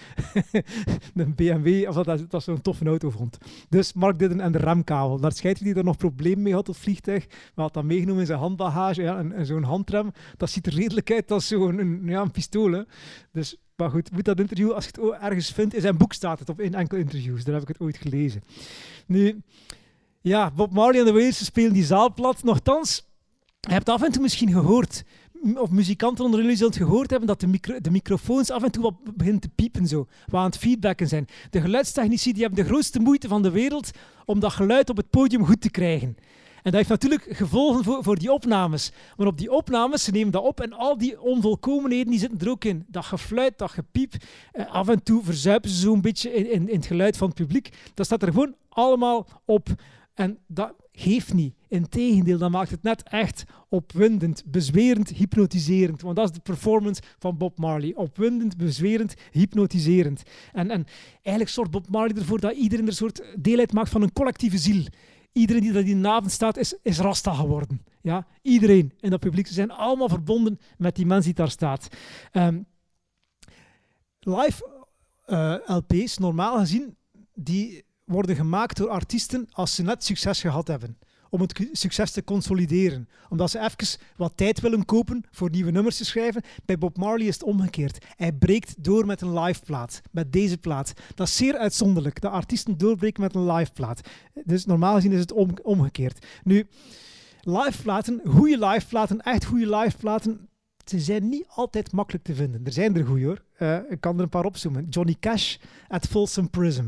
een 1.14 1.34
BMW, 1.34 1.88
of 1.88 1.94
dat, 1.94 2.30
dat 2.30 2.42
zo'n 2.42 2.62
toffe 2.62 2.84
auto 2.84 3.10
vond. 3.10 3.38
Dus 3.68 3.92
Mark 3.92 4.18
Didden 4.18 4.40
en 4.40 4.52
de 4.52 4.58
remkabel. 4.58 5.20
Daar 5.20 5.32
schijnt 5.32 5.60
hij 5.60 5.74
er 5.74 5.84
nog 5.84 5.96
problemen 5.96 6.42
mee 6.42 6.54
had, 6.54 6.66
het 6.66 6.76
vliegtuig. 6.76 7.26
Maar 7.28 7.64
had 7.64 7.74
dat 7.74 7.84
meegenomen 7.84 8.20
in 8.20 8.26
zijn 8.26 8.38
handbagage. 8.38 9.02
Ja, 9.02 9.18
en, 9.18 9.46
zo'n 9.46 9.62
handrem, 9.62 10.12
dat 10.36 10.50
ziet 10.50 10.66
er 10.66 10.74
redelijk 10.74 11.12
uit 11.12 11.30
als 11.30 11.48
zo'n 11.48 12.02
ja, 12.04 12.20
een 12.20 12.30
pistool. 12.30 12.84
Dus, 13.32 13.56
maar 13.76 13.90
goed, 13.90 14.12
moet 14.12 14.24
dat 14.24 14.40
interview, 14.40 14.72
als 14.72 14.84
je 14.84 14.90
het 15.00 15.22
ergens 15.22 15.50
vindt, 15.50 15.74
in 15.74 15.80
zijn 15.80 15.96
boek 15.96 16.12
staat 16.12 16.38
het, 16.38 16.48
op 16.48 16.60
in 16.60 16.74
enkele 16.74 17.00
interviews. 17.00 17.44
Daar 17.44 17.54
heb 17.54 17.62
ik 17.62 17.68
het 17.68 17.80
ooit 17.80 17.96
gelezen. 17.96 18.42
Nu... 19.06 19.42
Ja, 20.26 20.50
Bob 20.50 20.72
Marley 20.72 21.00
en 21.00 21.06
de 21.06 21.12
Wailers 21.12 21.44
spelen 21.44 21.72
die 21.72 21.84
zaal 21.84 22.14
plat. 22.14 22.42
Nochtans, 22.42 23.06
je 23.66 23.72
hebt 23.72 23.88
af 23.88 24.02
en 24.02 24.12
toe 24.12 24.22
misschien 24.22 24.52
gehoord, 24.52 25.02
of 25.54 25.70
muzikanten 25.70 26.24
onder 26.24 26.40
jullie 26.40 26.56
zullen 26.56 26.72
gehoord 26.72 27.10
hebben, 27.10 27.28
dat 27.28 27.40
de, 27.40 27.46
micro, 27.46 27.80
de 27.80 27.90
microfoons 27.90 28.50
af 28.50 28.62
en 28.62 28.70
toe 28.70 28.82
wat 28.82 29.16
beginnen 29.16 29.40
te 29.40 29.48
piepen 29.48 29.86
zo, 29.86 30.06
wat 30.26 30.40
aan 30.40 30.46
het 30.46 30.58
feedbacken 30.58 31.08
zijn. 31.08 31.26
De 31.50 31.60
geluidstechnici 31.60 32.32
die 32.32 32.42
hebben 32.42 32.62
de 32.62 32.68
grootste 32.68 33.00
moeite 33.00 33.28
van 33.28 33.42
de 33.42 33.50
wereld 33.50 33.90
om 34.24 34.40
dat 34.40 34.52
geluid 34.52 34.90
op 34.90 34.96
het 34.96 35.10
podium 35.10 35.46
goed 35.46 35.60
te 35.60 35.70
krijgen. 35.70 36.16
En 36.54 36.70
dat 36.70 36.74
heeft 36.74 36.88
natuurlijk 36.88 37.26
gevolgen 37.28 37.84
voor, 37.84 38.02
voor 38.02 38.16
die 38.16 38.32
opnames. 38.32 38.92
Maar 39.16 39.26
op 39.26 39.38
die 39.38 39.52
opnames, 39.52 40.04
ze 40.04 40.10
nemen 40.10 40.32
dat 40.32 40.42
op 40.42 40.60
en 40.60 40.72
al 40.72 40.98
die 40.98 41.20
onvolkomenheden 41.20 42.10
die 42.10 42.18
zitten 42.18 42.38
er 42.38 42.50
ook 42.50 42.64
in. 42.64 42.84
Dat 42.88 43.04
gefluit, 43.04 43.58
dat 43.58 43.70
gepiep. 43.70 44.14
Eh, 44.52 44.72
af 44.72 44.88
en 44.88 45.02
toe 45.02 45.24
verzuipen 45.24 45.70
ze 45.70 45.76
zo'n 45.76 46.00
beetje 46.00 46.34
in, 46.34 46.50
in, 46.50 46.68
in 46.68 46.76
het 46.76 46.86
geluid 46.86 47.16
van 47.16 47.26
het 47.28 47.36
publiek. 47.36 47.68
Dat 47.94 48.06
staat 48.06 48.22
er 48.22 48.28
gewoon 48.28 48.54
allemaal 48.68 49.26
op. 49.44 49.68
En 50.14 50.38
dat 50.46 50.74
geeft 50.96 51.34
niet. 51.34 51.54
Integendeel, 51.68 52.38
dat 52.38 52.50
maakt 52.50 52.70
het 52.70 52.82
net 52.82 53.02
echt 53.02 53.44
opwindend, 53.68 54.42
bezwerend, 54.46 55.08
hypnotiserend. 55.08 56.02
Want 56.02 56.16
dat 56.16 56.24
is 56.28 56.34
de 56.34 56.40
performance 56.40 57.02
van 57.18 57.36
Bob 57.36 57.58
Marley. 57.58 57.94
Opwindend, 57.94 58.56
bezwerend, 58.56 59.14
hypnotiserend. 59.30 60.22
En, 60.52 60.70
en 60.70 60.86
eigenlijk 61.12 61.48
zorgt 61.48 61.70
Bob 61.70 61.88
Marley 61.88 62.16
ervoor 62.16 62.40
dat 62.40 62.54
iedereen 62.54 62.86
er 62.86 62.92
soort 62.92 63.22
deel 63.38 63.58
uitmaakt 63.58 63.88
van 63.90 64.02
een 64.02 64.12
collectieve 64.12 64.58
ziel. 64.58 64.84
Iedereen 65.32 65.62
die 65.62 65.72
daar 65.72 65.84
die 65.84 66.06
avond 66.06 66.32
staat, 66.32 66.56
is, 66.56 66.74
is 66.82 66.98
Rasta 66.98 67.34
geworden. 67.34 67.82
Ja? 68.00 68.26
Iedereen 68.42 68.92
in 69.00 69.10
dat 69.10 69.20
publiek. 69.20 69.46
Ze 69.46 69.52
zijn 69.52 69.70
allemaal 69.70 70.08
verbonden 70.08 70.58
met 70.78 70.96
die 70.96 71.06
mens 71.06 71.24
die 71.24 71.34
daar 71.34 71.50
staat. 71.50 71.88
Ehm, 72.32 72.60
live 74.20 74.84
uh, 75.26 75.56
LP's, 75.66 76.18
normaal 76.18 76.58
gezien, 76.58 76.96
die 77.34 77.84
worden 78.04 78.36
gemaakt 78.36 78.76
door 78.76 78.88
artiesten 78.88 79.48
als 79.52 79.74
ze 79.74 79.82
net 79.82 80.04
succes 80.04 80.40
gehad 80.40 80.68
hebben 80.68 80.98
om 81.34 81.40
het 81.40 81.68
succes 81.72 82.10
te 82.10 82.24
consolideren. 82.24 83.08
Omdat 83.28 83.50
ze 83.50 83.58
even 83.58 83.98
wat 84.16 84.36
tijd 84.36 84.60
willen 84.60 84.84
kopen 84.84 85.24
voor 85.30 85.50
nieuwe 85.50 85.70
nummers 85.70 85.96
te 85.96 86.04
schrijven. 86.04 86.42
Bij 86.64 86.78
Bob 86.78 86.96
Marley 86.96 87.26
is 87.26 87.34
het 87.34 87.42
omgekeerd. 87.42 88.04
Hij 88.16 88.32
breekt 88.32 88.84
door 88.84 89.06
met 89.06 89.20
een 89.20 89.38
live 89.38 89.60
plaat, 89.64 90.02
met 90.10 90.32
deze 90.32 90.58
plaat. 90.58 90.92
Dat 91.14 91.26
is 91.26 91.36
zeer 91.36 91.56
uitzonderlijk, 91.56 92.20
dat 92.20 92.32
artiesten 92.32 92.78
doorbreken 92.78 93.22
met 93.22 93.34
een 93.34 93.52
live 93.52 93.72
plaat. 93.72 94.00
Dus 94.44 94.66
normaal 94.66 94.94
gezien 94.94 95.12
is 95.12 95.20
het 95.20 95.62
omgekeerd. 95.62 96.26
Nu, 96.44 96.66
live 97.40 97.82
platen, 97.82 98.20
goede 98.26 98.66
live 98.66 98.86
platen, 98.86 99.20
echt 99.20 99.44
goede 99.44 99.76
live 99.76 99.96
platen, 99.96 100.48
ze 100.84 101.00
zijn 101.00 101.28
niet 101.28 101.46
altijd 101.48 101.92
makkelijk 101.92 102.24
te 102.24 102.34
vinden. 102.34 102.64
Er 102.64 102.72
zijn 102.72 102.96
er 102.96 103.06
goede 103.06 103.24
hoor. 103.24 103.44
Uh, 103.58 103.78
ik 103.88 104.00
kan 104.00 104.16
er 104.16 104.22
een 104.22 104.28
paar 104.28 104.44
opzoomen. 104.44 104.86
Johnny 104.88 105.16
Cash 105.20 105.56
at 105.88 106.06
Folsom 106.06 106.50
Prism. 106.50 106.86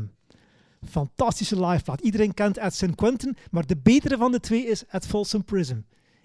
Fantastische 0.89 1.65
liveplaat. 1.65 2.01
Iedereen 2.01 2.33
kent 2.33 2.59
At 2.59 2.73
St. 2.73 2.95
Quentin, 2.95 3.37
maar 3.51 3.65
de 3.65 3.77
betere 3.77 4.17
van 4.17 4.31
de 4.31 4.39
twee 4.39 4.65
is 4.65 4.83
At 4.89 5.05
Folsom 5.05 5.43
Prism. 5.43 5.77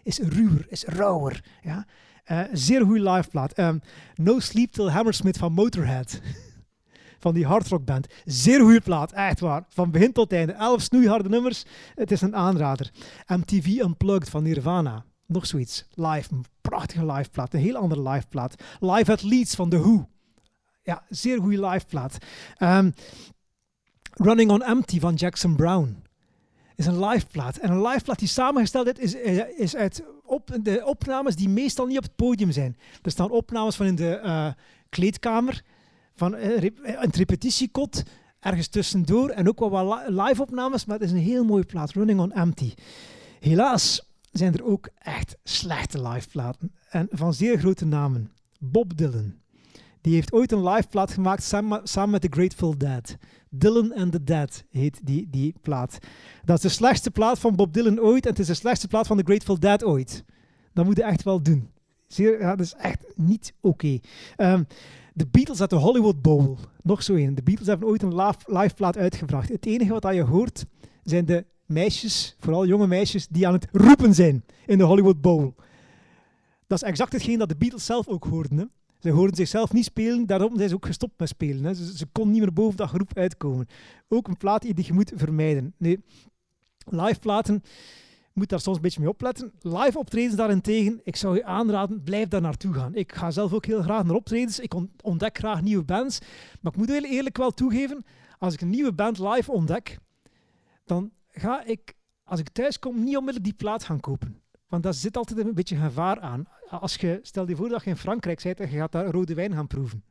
Is 0.03 0.19
ruwer, 0.19 0.67
is 0.69 0.85
rauwer. 0.85 1.45
Ja? 1.62 1.87
Uh, 2.31 2.41
zeer 2.53 2.85
goede 2.85 3.11
liveplaat. 3.11 3.59
Um, 3.59 3.81
no 4.15 4.41
Sleep 4.41 4.73
Till 4.73 4.91
Hammersmith 4.91 5.38
van 5.38 5.53
Motorhead. 5.53 6.21
van 7.23 7.35
die 7.35 7.47
hardrockband. 7.47 8.07
Zeer 8.25 8.61
goede 8.61 8.81
plaat, 8.81 9.12
echt 9.12 9.41
waar. 9.41 9.65
Van 9.69 9.91
begin 9.91 10.12
tot 10.12 10.33
einde. 10.33 10.53
Elf 10.53 10.83
snoeiharde 10.83 11.29
nummers. 11.29 11.65
Het 11.95 12.11
is 12.11 12.21
een 12.21 12.37
aanrader. 12.37 12.91
MTV 13.27 13.67
Unplugged 13.67 14.31
van 14.31 14.43
Nirvana. 14.43 15.05
Nog 15.27 15.47
zoiets. 15.47 15.85
Live. 15.95 16.29
Prachtige 16.61 17.07
liveplaat. 17.07 17.55
Een 17.55 17.61
heel 17.61 17.77
andere 17.77 18.11
liveplaat. 18.11 18.55
Live 18.81 19.12
at 19.12 19.23
Leeds 19.23 19.55
van 19.55 19.69
The 19.69 19.79
Who. 19.79 20.09
Ja, 20.83 21.03
zeer 21.09 21.41
goede 21.41 21.67
liveplaat. 21.67 22.19
Um, 22.59 22.95
Running 24.14 24.51
on 24.51 24.62
Empty 24.62 25.01
van 25.01 25.14
Jackson 25.14 25.57
Brown 25.57 26.03
is 26.75 26.87
een 26.87 27.05
live 27.05 27.27
plaat. 27.27 27.57
En 27.57 27.70
een 27.70 27.83
live 27.83 28.05
plaat 28.05 28.18
die 28.18 28.29
samengesteld 28.29 28.98
is, 28.98 29.14
is, 29.14 29.38
is 29.57 29.77
uit 29.77 30.05
op, 30.25 30.59
de 30.62 30.85
opnames 30.85 31.37
die 31.37 31.48
meestal 31.48 31.87
niet 31.87 31.96
op 31.96 32.03
het 32.03 32.16
podium 32.16 32.53
zijn. 32.53 32.77
Er 33.03 33.11
staan 33.11 33.31
opnames 33.31 33.77
van 33.77 33.87
in 33.87 33.94
de 33.94 34.20
uh, 34.25 34.48
kleedkamer, 34.88 35.62
van 36.14 36.35
uh, 36.35 36.62
een 36.62 37.11
repetitiekot, 37.11 38.03
ergens 38.40 38.68
tussendoor 38.68 39.29
en 39.29 39.48
ook 39.48 39.59
wel 39.59 39.70
wat 39.70 40.09
live 40.09 40.42
opnames, 40.42 40.85
maar 40.85 40.98
het 40.98 41.07
is 41.07 41.12
een 41.12 41.22
heel 41.22 41.44
mooie 41.44 41.64
plaat, 41.64 41.92
Running 41.92 42.20
on 42.20 42.33
Empty. 42.33 42.75
Helaas 43.40 44.11
zijn 44.31 44.55
er 44.55 44.64
ook 44.64 44.88
echt 44.98 45.37
slechte 45.44 46.09
live 46.09 46.29
platen 46.29 46.75
en 46.88 47.09
van 47.11 47.35
zeer 47.35 47.59
grote 47.59 47.85
namen. 47.85 48.33
Bob 48.59 48.96
Dylan. 48.96 49.41
Die 50.03 50.15
heeft 50.15 50.33
ooit 50.33 50.53
een 50.53 50.69
live 50.69 50.88
plaat 50.88 51.11
gemaakt 51.11 51.43
samen, 51.43 52.11
met 52.11 52.21
The 52.21 52.29
Grateful 52.31 52.79
Dead. 52.79 53.17
Dylan 53.51 53.95
and 53.95 54.12
the 54.12 54.25
Dead 54.25 54.65
heet 54.71 55.01
die, 55.03 55.29
die 55.31 55.55
plaat. 55.61 55.99
Dat 56.45 56.57
is 56.57 56.62
de 56.62 56.69
slechtste 56.69 57.11
plaat 57.11 57.38
van 57.38 57.57
Bob 57.57 57.73
Dylan 57.73 58.01
ooit 58.01 58.25
en 58.25 58.31
het 58.31 58.38
is 58.38 58.47
de 58.47 58.55
slechtste 58.55 58.88
plaat 58.88 59.07
van 59.07 59.17
The 59.17 59.23
Grateful 59.25 59.59
Dead 59.59 59.85
ooit. 59.85 60.25
Dat 60.73 60.85
moet 60.85 60.97
je 60.97 61.03
echt 61.03 61.23
wel 61.23 61.43
doen. 61.43 61.71
Zeer, 62.07 62.41
ja, 62.41 62.57
dat 62.57 62.67
is 62.67 62.75
echt 62.75 63.05
niet 63.17 63.55
oké. 63.61 63.99
Ehm, 64.37 64.62
de 65.15 65.27
Beatles 65.27 65.61
at 65.61 65.71
de 65.71 65.77
Hollywood 65.77 66.23
Bowl. 66.23 66.57
Nog 66.83 67.03
zo 67.03 67.15
een. 67.15 67.35
De 67.35 67.43
Beatles 67.43 67.69
hebben 67.69 67.88
ooit 67.88 68.03
een 68.03 68.17
live 68.47 68.75
plaat 68.75 68.97
uitgebracht. 68.97 69.49
Het 69.49 69.67
enige 69.67 69.93
wat 69.93 70.15
je 70.15 70.23
hoort 70.23 70.65
zijn 71.03 71.25
de 71.25 71.45
meisjes, 71.67 72.37
vooral 72.38 72.67
jonge 72.67 72.87
meisjes, 72.87 73.29
die 73.29 73.47
aan 73.47 73.53
het 73.53 73.69
roepen 73.73 74.15
zijn 74.15 74.45
in 74.67 74.79
de 74.79 74.85
Hollywood 74.85 75.21
Bowl. 75.21 75.55
Dat 76.67 76.83
is 76.83 76.88
exact 76.88 77.12
hetgeen 77.12 77.38
dat 77.38 77.49
de 77.49 77.57
Beatles 77.57 77.85
zelf 77.85 78.09
ook 78.09 78.25
hoorden. 78.25 78.59
Hè? 78.59 78.65
Ze 79.03 79.11
hoorden 79.11 79.37
zichzelf 79.37 79.73
niet 79.73 79.85
spelen, 79.85 80.27
daarom 80.27 80.57
zijn 80.57 80.69
ze 80.69 80.75
ook 80.75 80.87
gestopt 80.87 81.19
met 81.19 81.29
spelen. 81.29 81.65
Hè. 81.65 81.75
Ze, 81.75 82.07
kon 82.12 82.31
niet 82.31 82.41
meer 82.41 82.53
boven 82.53 82.77
dat 82.77 82.88
groep 82.88 83.17
uitkomen. 83.17 83.67
Ook 84.09 84.29
een 84.29 84.37
plaat 84.37 84.62
die 84.62 84.87
je 84.87 84.93
moet 84.93 85.12
vermijden. 85.15 85.75
Nee, 85.77 86.05
live 86.85 87.19
platen 87.19 87.62
moet 88.33 88.49
daar 88.49 88.61
soms 88.61 88.77
een 88.77 88.83
beetje 88.83 89.01
mee 89.01 89.09
opletten. 89.09 89.53
Live 89.61 89.99
optredens 89.99 90.35
daarentegen, 90.35 91.01
ik 91.05 91.17
zou 91.17 91.37
je 91.37 91.45
aanraden, 91.45 92.03
blijf 92.03 92.29
daar 92.29 92.41
naartoe 92.41 92.73
gaan. 92.73 92.95
Ik 92.95 93.15
ga 93.15 93.31
zelf 93.31 93.53
ook 93.53 93.67
heel 93.67 93.83
graag 93.83 94.05
naar 94.05 94.15
optredens. 94.15 94.59
Ik 94.59 94.75
ontdek 95.03 95.38
graag 95.38 95.62
nieuwe 95.62 95.85
bands. 95.85 96.19
Maar 96.61 96.73
ik 96.73 96.79
moet 96.79 96.88
heel 96.88 97.05
eerlijk 97.05 97.37
wel 97.37 97.51
toegeven, 97.51 98.05
als 98.38 98.55
ik 98.55 98.61
een 98.61 98.71
nieuwe 98.71 98.93
band 98.93 99.19
live 99.19 99.53
ontdek, 99.53 99.99
dan 100.85 101.11
ga 101.31 101.65
ik, 101.65 101.95
als 102.25 102.41
ik 102.41 102.49
thuis 102.49 102.79
kom, 102.79 103.05
niet 103.05 103.17
onmiddellijk 103.17 103.45
die 103.45 103.55
plaat 103.55 103.85
gaan 103.85 104.01
kopen. 104.01 104.41
Want 104.73 104.85
daar 104.85 104.95
zit 104.95 105.17
altijd 105.17 105.39
een 105.39 105.55
beetje 105.55 105.77
gevaar 105.77 106.21
aan. 106.21 106.45
Als 106.69 106.95
je, 106.95 107.19
stel 107.23 107.49
je 107.49 107.57
voor 107.57 107.69
dat 107.69 107.85
je 107.85 107.91
in 107.91 107.97
Frankrijk 107.97 108.43
bent 108.43 108.61
en 108.61 108.71
je 108.71 108.77
gaat 108.77 108.93
daar 108.93 109.07
rode 109.07 109.35
wijn 109.35 109.53
gaan 109.53 109.67
proeven. 109.67 110.05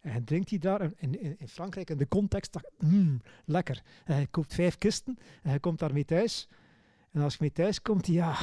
En 0.00 0.24
drinkt 0.24 0.48
die 0.48 0.58
daar 0.58 0.90
in, 0.96 1.38
in, 1.38 1.48
Frankrijk 1.48 1.90
in 1.90 1.96
de 1.96 2.08
context, 2.08 2.56
mm, 2.78 3.20
lekker. 3.44 3.82
Je 4.06 4.26
koopt 4.30 4.54
vijf 4.54 4.78
kisten 4.78 5.18
en 5.42 5.52
je 5.52 5.58
komt 5.58 5.78
daarmee 5.78 6.04
thuis. 6.04 6.48
En 7.12 7.22
als 7.22 7.32
je 7.32 7.38
mee 7.40 7.52
thuis 7.52 7.82
komt, 7.82 8.06
ja, 8.06 8.36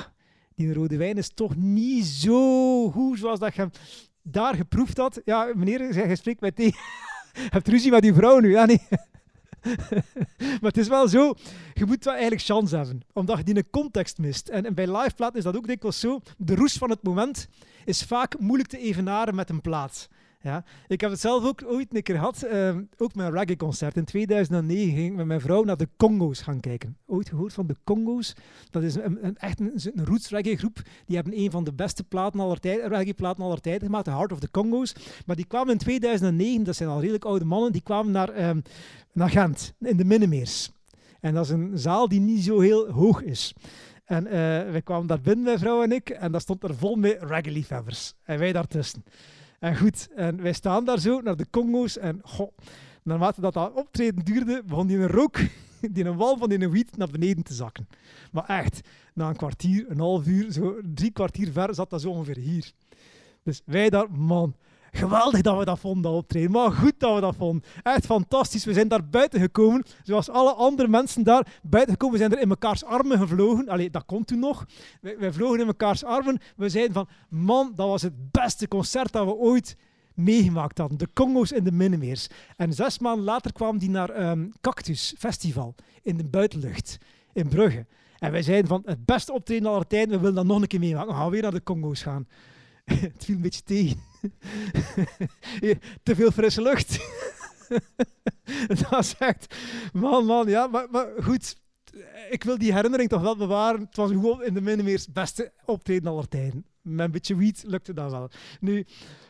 die 0.56 0.74
rode 0.74 0.98
wijn 0.98 1.18
is 1.18 1.30
toch 1.30 1.56
niet 1.56 2.06
zo 2.06 2.92
goed 2.92 3.20
zoals 3.20 3.40
dat 3.40 3.56
je 3.56 3.70
daar 4.22 4.56
geproefd 4.56 4.98
had. 4.98 5.22
Ja, 5.26 5.52
meneer, 5.56 6.08
je 6.10 6.16
spreekt 6.16 6.56
tegen. 6.56 6.80
je 7.34 7.48
hebt 7.50 7.68
ruzie 7.68 7.92
met 7.92 8.02
die 8.02 8.14
vrouw 8.14 8.40
nu. 8.40 8.52
Ja, 8.52 8.66
nee. 8.66 8.88
maar 10.62 10.72
het 10.72 10.78
is 10.78 10.88
wel 10.88 11.08
zo, 11.08 11.34
je 11.74 11.86
moet 11.86 12.04
wel 12.04 12.14
eigenlijk 12.14 12.44
chance 12.44 12.76
hebben, 12.76 13.02
omdat 13.14 13.38
je 13.38 13.44
die 13.44 13.56
een 13.56 13.70
context 13.70 14.18
mist. 14.18 14.48
En, 14.48 14.66
en 14.66 14.74
bij 14.74 14.98
liveplaat 14.98 15.36
is 15.36 15.44
dat 15.44 15.56
ook 15.56 15.68
dikwijls 15.68 16.00
zo. 16.00 16.22
De 16.38 16.56
roes 16.56 16.74
van 16.74 16.90
het 16.90 17.04
moment 17.04 17.48
is 17.86 18.04
vaak 18.04 18.40
moeilijk 18.40 18.70
te 18.70 18.78
evenaren 18.78 19.36
met 19.36 19.50
een 19.50 19.62
plaat. 19.62 20.10
Ja. 20.44 20.64
Ik 20.88 21.02
heb 21.02 21.10
het 21.12 21.20
zelf 21.20 21.46
ook 21.46 21.64
ooit 21.66 21.96
een 21.96 22.04
keer 22.04 22.16
gehad, 22.16 22.46
uh, 22.52 22.78
ook 22.98 23.12
een 23.16 23.32
reggae-concert. 23.32 23.96
In 23.96 24.06
2009 24.06 24.96
ging 24.96 25.10
ik 25.10 25.16
met 25.16 25.26
mijn 25.26 25.42
vrouw 25.42 25.64
naar 25.64 25.78
de 25.78 25.90
Congo's 25.98 26.42
gaan 26.42 26.60
kijken. 26.60 26.98
Ooit 27.06 27.30
gehoord 27.30 27.54
van 27.54 27.68
de 27.68 27.76
Congo's? 27.84 28.36
Dat 28.70 28.84
is 28.84 28.96
een, 28.96 29.26
een 29.26 29.38
echt 29.38 29.60
een, 29.60 29.82
roots 29.96 30.30
reggae 30.30 30.58
groep. 30.58 30.82
Die 31.06 31.16
hebben 31.16 31.40
een 31.40 31.52
van 31.52 31.64
de 31.64 31.74
beste 31.74 32.04
platen 32.04 32.40
aller 32.40 32.60
tijden, 32.60 32.90
reggae-platen 32.90 33.44
aller 33.44 33.62
tijden 33.62 33.86
gemaakt, 33.86 34.06
The 34.06 34.12
Heart 34.12 34.32
of 34.32 34.40
the 34.40 34.52
Congo's. 34.52 34.96
Maar 35.26 35.36
die 35.36 35.46
kwamen 35.46 35.72
in 35.72 35.78
2009, 35.78 36.64
dat 36.64 36.76
zijn 36.76 36.90
al 36.90 37.00
redelijk 37.00 37.26
oude 37.26 37.46
mannen, 37.46 37.72
die 37.72 37.84
kwamen 37.84 38.12
naar, 38.12 38.50
um, 38.50 38.62
naar 39.14 39.30
Gent, 39.30 39.74
in 39.80 39.98
de 39.98 40.06
Minnemeers. 40.06 40.72
En 41.20 41.34
dat 41.34 41.46
is 41.46 41.52
een 41.52 41.72
zaal 41.78 42.08
die 42.08 42.20
niet 42.20 42.44
zo 42.44 42.60
heel 42.60 42.92
hoog 42.92 43.22
is. 43.22 43.54
En 44.06 44.26
uh, 44.26 44.32
wij 44.72 44.82
kwamen 44.84 45.08
daar 45.08 45.22
binnen, 45.22 45.44
mijn 45.44 45.60
vrouw 45.60 45.84
en 45.84 45.92
ik, 45.92 46.10
en 46.10 46.32
dat 46.32 46.42
stond 46.42 46.64
er 46.64 46.76
vol 46.76 46.96
met 46.96 47.18
reggae-liefhebbers. 47.22 48.14
En 48.24 48.40
wij 48.40 48.52
daartussen. 48.52 49.04
En 49.64 49.78
goed, 49.78 50.08
en 50.16 50.42
wij 50.42 50.54
staan 50.54 50.86
daar 50.86 51.00
zo 51.00 51.22
naar 51.22 51.36
de 51.36 51.50
Congo's 51.50 51.98
en 51.98 52.20
goh, 52.24 52.52
naarmate 53.04 53.42
dat 53.42 53.54
dat 53.54 53.74
optreden 53.74 54.26
duurde, 54.26 54.64
begon 54.66 54.88
die 54.88 54.98
een 54.98 55.08
rook, 55.08 55.38
die 55.92 56.06
een 56.06 56.16
wal 56.16 56.38
van 56.38 56.50
die 56.50 56.62
een 56.62 56.72
wiet 56.72 56.98
naar 56.98 57.10
beneden 57.10 57.44
te 57.44 57.54
zakken. 57.54 57.88
Maar 58.32 58.46
echt, 58.46 58.82
na 59.14 59.30
een 59.30 59.36
kwartier, 59.36 59.86
een 59.90 60.00
half 60.00 60.28
uur, 60.28 60.52
zo 60.52 60.80
drie 60.94 61.12
kwartier 61.12 61.52
ver 61.52 61.76
zat 61.76 61.90
dat 61.90 62.02
zo 62.02 62.10
ongeveer 62.10 62.38
hier. 62.38 62.72
Dus 63.44 63.62
wij 63.66 63.90
daar, 63.90 64.12
man, 64.12 64.56
Geweldig 64.96 65.42
dat 65.42 65.58
we 65.58 65.66
dat 65.66 65.80
vonden, 65.80 66.02
dat 66.02 66.14
optreden. 66.22 66.52
Maar 66.52 66.72
goed 66.72 66.94
dat 66.98 67.16
we 67.16 67.22
dat 67.22 67.36
vonden. 67.36 67.64
Echt 67.84 68.06
fantastisch. 68.06 68.66
We 68.66 68.74
zijn 68.74 68.88
daar 68.88 69.10
buiten 69.10 69.40
gekomen. 69.40 69.84
Zoals 70.04 70.30
alle 70.30 70.54
andere 70.54 70.88
mensen 70.88 71.24
daar 71.24 71.48
buiten 71.62 71.94
gekomen. 71.94 72.16
We 72.16 72.22
zijn 72.22 72.36
er 72.36 72.42
in 72.42 72.48
mekaars 72.48 72.84
armen 72.84 73.20
gevlogen. 73.20 73.70
Allee, 73.70 73.90
dat 73.90 74.06
komt 74.06 74.28
toen 74.28 74.40
nog. 74.40 74.66
Wij, 75.02 75.34
vlogen 75.34 75.60
in 75.60 75.66
mekaars 75.66 76.04
armen. 76.04 76.40
We 76.56 76.70
zeiden 76.70 76.94
van, 76.94 77.08
man, 77.30 77.72
dat 77.76 77.88
was 77.88 78.02
het 78.02 78.32
beste 78.32 78.68
concert 78.68 79.12
dat 79.12 79.26
we 79.26 79.34
ooit 79.34 79.78
meegemaakt 80.14 80.78
hadden. 80.78 80.98
De 80.98 81.10
Congo's 81.14 81.52
in 81.52 81.64
de 81.64 81.72
Minnemeers. 81.72 82.28
En 82.56 82.74
zes 82.74 83.00
maanden 83.00 83.26
later 83.26 83.54
kwam 83.54 83.78
die 83.78 83.90
naar 83.90 84.30
um, 84.30 84.52
Cactus 84.62 85.16
Festival 85.18 85.76
in 86.02 86.18
de 86.18 86.26
buitenlucht 86.26 86.98
in 87.34 87.48
Brugge. 87.48 87.86
En 88.18 88.32
wij 88.32 88.42
zeiden 88.42 88.68
van, 88.68 88.82
het 88.86 89.06
beste 89.06 89.34
optreden 89.34 89.70
aller 89.70 89.88
tijden, 89.88 90.14
we 90.14 90.20
willen 90.20 90.36
dat 90.36 90.46
nog 90.46 90.62
een 90.62 90.68
keer 90.68 90.80
meemaken. 90.80 91.08
We 91.08 91.20
gaan 91.20 91.30
weer 91.30 91.42
naar 91.42 91.52
de 91.52 91.64
Congo's 91.64 92.02
gaan. 92.02 92.28
het 92.86 93.24
viel 93.26 93.36
een 93.36 93.42
beetje 93.42 93.64
tegen. 93.64 94.13
Te 96.04 96.16
veel 96.16 96.32
frisse 96.32 96.62
lucht. 96.62 97.00
dat 98.90 99.00
is 99.00 99.16
echt... 99.18 99.56
Man, 99.94 100.26
man, 100.26 100.48
ja. 100.48 100.68
Maar, 100.68 100.88
maar 100.92 101.08
goed, 101.20 101.56
ik 102.30 102.44
wil 102.44 102.58
die 102.58 102.74
herinnering 102.74 103.10
toch 103.10 103.22
wel 103.22 103.38
bewaren. 103.38 103.82
Het 103.82 103.96
was 103.96 104.10
gewoon 104.10 104.44
in 104.44 104.54
de 104.54 104.62
Minimeers 104.62 105.08
beste 105.08 105.52
optreden 105.66 106.12
aller 106.12 106.28
tijden. 106.28 106.66
Met 106.82 107.06
een 107.06 107.12
beetje 107.12 107.36
wiet 107.36 107.64
lukte 107.68 107.94
dat 107.94 108.12
wel. 108.12 108.30
Nu, 108.60 108.86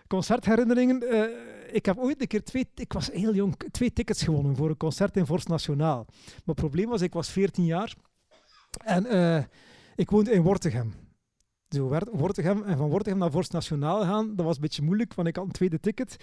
concertherinneringen. 0.07 1.03
Uh, 1.03 1.23
ik 1.71 1.85
heb 1.85 1.97
ooit 1.97 2.21
een 2.21 2.27
keer 2.27 2.43
twee, 2.43 2.69
ik 2.75 2.93
was 2.93 3.11
heel 3.11 3.33
jong, 3.33 3.55
twee 3.71 3.93
tickets 3.93 4.23
gewonnen 4.23 4.55
voor 4.55 4.69
een 4.69 4.77
concert 4.77 5.17
in 5.17 5.25
Vorst 5.25 5.47
Nationaal. 5.47 6.05
Het 6.45 6.55
probleem 6.55 6.89
was, 6.89 7.01
ik 7.01 7.13
was 7.13 7.29
14 7.29 7.65
jaar 7.65 7.95
en 8.85 9.05
uh, 9.05 9.43
ik 9.95 10.09
woonde 10.09 10.31
in 10.31 10.41
Wortegem 10.41 10.93
zo 11.73 11.99
Wortegem, 12.11 12.63
en 12.63 12.77
van 12.77 12.89
Wortegem 12.89 13.19
naar 13.19 13.31
Vorst 13.31 13.51
Nationaal 13.51 14.01
gaan, 14.01 14.35
dat 14.35 14.45
was 14.45 14.55
een 14.55 14.61
beetje 14.61 14.81
moeilijk, 14.81 15.13
want 15.13 15.27
ik 15.27 15.35
had 15.35 15.45
een 15.45 15.51
tweede 15.51 15.79
ticket. 15.79 16.17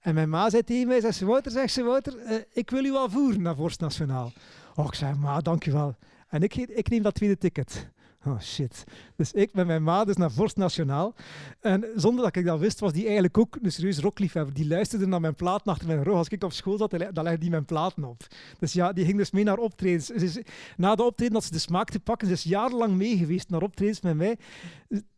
En 0.00 0.14
mijn 0.14 0.28
ma 0.28 0.50
zei 0.50 0.62
tegen 0.62 0.86
mij, 0.88 1.00
zegt 1.00 1.20
Wouter, 1.20 1.52
zegt 1.52 1.72
ze, 1.72 1.82
Wouter, 1.82 2.14
uh, 2.16 2.36
ik 2.52 2.70
wil 2.70 2.84
u 2.84 2.92
wel 2.92 3.10
voeren 3.10 3.42
naar 3.42 3.56
Vorst 3.56 3.80
Nationaal. 3.80 4.32
Oh, 4.74 4.86
ik 4.86 4.94
zei, 4.94 5.14
ma, 5.14 5.40
dankjewel. 5.40 5.96
En 6.28 6.42
ik, 6.42 6.56
ik 6.56 6.88
neem 6.88 7.02
dat 7.02 7.14
tweede 7.14 7.38
ticket. 7.38 7.88
Oh 8.24 8.40
shit. 8.40 8.84
Dus 9.16 9.32
ik 9.32 9.54
met 9.54 9.66
mijn 9.66 9.82
ma 9.82 10.04
dus 10.04 10.16
naar 10.16 10.30
Vorst 10.30 10.56
Nationaal. 10.56 11.14
En 11.60 11.86
zonder 11.96 12.24
dat 12.24 12.36
ik 12.36 12.44
dat 12.44 12.58
wist, 12.58 12.80
was 12.80 12.92
die 12.92 13.04
eigenlijk 13.04 13.38
ook 13.38 13.58
een 13.62 13.72
serieus 13.72 13.98
rockliefhebber. 13.98 14.54
Die 14.54 14.66
luisterde 14.66 15.06
naar 15.06 15.20
mijn 15.20 15.34
plaat 15.34 15.64
achter 15.64 15.86
mijn 15.86 16.02
rug. 16.02 16.14
Als 16.14 16.28
ik 16.28 16.44
op 16.44 16.52
school 16.52 16.76
zat, 16.76 16.90
dan 16.90 17.24
legde 17.24 17.38
die 17.38 17.50
mijn 17.50 17.64
platen 17.64 18.04
op. 18.04 18.26
Dus 18.58 18.72
ja, 18.72 18.92
die 18.92 19.04
ging 19.04 19.16
dus 19.16 19.30
mee 19.30 19.44
naar 19.44 19.58
optredens. 19.58 20.12
Na 20.76 20.94
de 20.94 21.02
optreden 21.02 21.34
had 21.34 21.44
ze 21.44 21.50
de 21.50 21.58
smaak 21.58 21.90
te 21.90 22.00
pakken. 22.00 22.26
Ze 22.26 22.32
is 22.32 22.42
jarenlang 22.42 22.94
mee 22.94 23.16
geweest 23.16 23.50
naar 23.50 23.62
optredens 23.62 24.00
met 24.00 24.16
mij. 24.16 24.38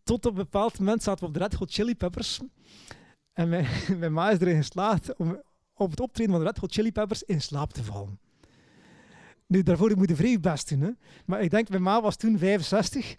Tot 0.03 0.27
op 0.27 0.33
een 0.33 0.39
bepaald 0.39 0.79
moment 0.79 1.03
zaten 1.03 1.21
we 1.21 1.27
op 1.27 1.35
de 1.35 1.41
Red 1.41 1.55
Hot 1.55 1.73
Chili 1.73 1.95
Peppers. 1.95 2.41
En 3.33 3.49
mijn, 3.49 3.67
mijn 3.99 4.13
ma 4.13 4.31
is 4.31 4.39
erin 4.39 4.57
geslaagd 4.57 5.17
om 5.17 5.43
op 5.75 5.91
het 5.91 6.01
optreden 6.01 6.33
van 6.33 6.41
de 6.43 6.47
Red 6.47 6.59
Hot 6.59 6.73
Chili 6.73 6.93
Peppers 6.93 7.23
in 7.23 7.41
slaap 7.41 7.73
te 7.73 7.85
vallen. 7.85 8.19
Nu, 9.47 9.63
daarvoor 9.63 9.97
moet 9.97 10.09
je 10.09 10.17
vrij 10.17 10.41
best 10.41 10.69
doen. 10.69 10.81
Hè. 10.81 10.91
Maar 11.27 11.43
ik 11.43 11.51
denk, 11.51 11.69
mijn 11.69 11.83
ma 11.83 12.01
was 12.01 12.17
toen 12.17 12.39
65. 12.39 13.17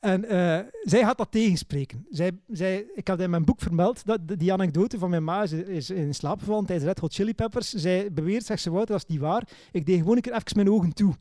En 0.00 0.24
uh, 0.24 0.58
zij 0.82 1.02
had 1.02 1.18
dat 1.18 1.30
tegenspreken. 1.30 2.06
Zij, 2.10 2.30
zij, 2.48 2.86
ik 2.94 3.08
had 3.08 3.20
in 3.20 3.30
mijn 3.30 3.44
boek 3.44 3.60
vermeld 3.60 4.06
dat 4.06 4.20
die 4.26 4.52
anekdote 4.52 4.98
van 4.98 5.10
mijn 5.10 5.24
ma 5.24 5.42
is, 5.42 5.52
is 5.52 5.90
in 5.90 6.14
slaap 6.14 6.38
gevallen 6.38 6.66
tijdens 6.66 6.88
Red 6.88 6.98
Hot 6.98 7.14
Chili 7.14 7.34
Peppers. 7.34 7.72
Zij 7.72 8.12
beweert, 8.12 8.44
zegt 8.44 8.62
ze, 8.62 8.70
Wouter, 8.70 8.92
dat 8.92 9.04
is 9.04 9.14
niet 9.14 9.20
waar. 9.20 9.48
Ik 9.72 9.86
deed 9.86 9.98
gewoon 9.98 10.16
een 10.16 10.22
keer 10.22 10.34
even 10.34 10.52
mijn 10.54 10.70
ogen 10.70 10.92
toe. 10.92 11.14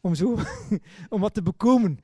Om, 0.00 0.14
zo, 0.14 0.38
om 1.08 1.20
wat 1.20 1.34
te 1.34 1.42
bekomen. 1.42 1.98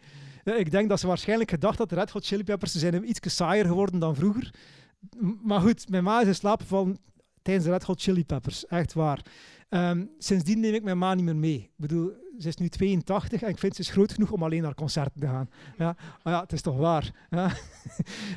Ja, 0.44 0.54
ik 0.54 0.70
denk 0.70 0.88
dat 0.88 1.00
ze 1.00 1.06
waarschijnlijk 1.06 1.50
gedacht 1.50 1.78
had, 1.78 1.88
de 1.88 1.94
Red 1.94 2.10
Hot 2.10 2.26
Chili 2.26 2.44
Peppers 2.44 2.74
zijn 2.74 3.08
iets 3.08 3.36
saaier 3.36 3.66
geworden 3.66 4.00
dan 4.00 4.14
vroeger. 4.14 4.54
Maar 5.42 5.60
goed, 5.60 5.88
mijn 5.88 6.04
ma 6.04 6.20
is 6.20 6.26
in 6.26 6.34
slaap 6.34 6.60
gevallen 6.60 6.98
tijdens 7.42 7.66
de 7.66 7.72
Red 7.72 7.82
Hot 7.84 8.02
Chili 8.02 8.24
Peppers. 8.24 8.66
Echt 8.66 8.92
waar. 8.92 9.22
Um, 9.70 10.10
sindsdien 10.18 10.60
neem 10.60 10.74
ik 10.74 10.82
mijn 10.82 10.98
ma 10.98 11.14
niet 11.14 11.24
meer 11.24 11.36
mee. 11.36 11.58
Ik 11.58 11.70
bedoel, 11.76 12.12
ze 12.38 12.48
is 12.48 12.56
nu 12.56 12.68
82 12.68 13.42
en 13.42 13.48
ik 13.48 13.58
vind 13.58 13.74
ze 13.74 13.80
is 13.80 13.90
groot 13.90 14.12
genoeg 14.12 14.30
om 14.30 14.42
alleen 14.42 14.62
naar 14.62 14.74
concerten 14.74 15.20
te 15.20 15.26
gaan. 15.26 15.48
Ja, 15.78 15.96
maar 16.22 16.32
ja, 16.32 16.40
het 16.40 16.52
is 16.52 16.62
toch 16.62 16.76
waar. 16.76 17.26
Ja. 17.30 17.52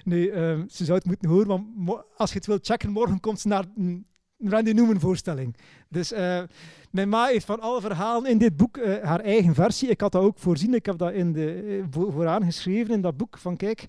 nu, 0.04 0.32
um, 0.32 0.70
ze 0.70 0.86
zou 0.86 0.98
het 0.98 1.08
moeten 1.08 1.30
horen, 1.30 1.48
want 1.48 2.04
als 2.16 2.32
je 2.32 2.38
het 2.38 2.48
wilt 2.48 2.66
checken, 2.66 2.92
morgen 2.92 3.20
komt 3.20 3.40
ze 3.40 3.48
naar 3.48 3.66
een 3.76 4.06
Randy 4.40 4.72
Newman 4.72 5.00
voorstelling. 5.00 5.56
Dus 5.90 6.12
uh, 6.12 6.44
mijn 6.92 7.10
ma 7.10 7.26
heeft 7.26 7.46
van 7.46 7.60
alle 7.60 7.82
verhalen 7.82 8.30
in 8.30 8.38
dit 8.38 8.58
boek 8.58 8.78
uh, 8.78 9.04
haar 9.04 9.20
eigen 9.20 9.54
versie. 9.54 9.90
Ik 9.90 10.02
had 10.02 10.12
dat 10.12 10.24
ook 10.24 10.40
voorzien. 10.40 10.74
Ik 10.74 10.86
heb 10.86 10.98
dat 10.98 11.14
in 11.14 11.34
de, 11.34 11.64
uh, 11.64 11.84
vooraan 11.90 12.44
geschreven 12.44 12.94
in 12.94 13.02
dat 13.02 13.18
boek. 13.18 13.38
Van 13.38 13.58
kijk, 13.58 13.86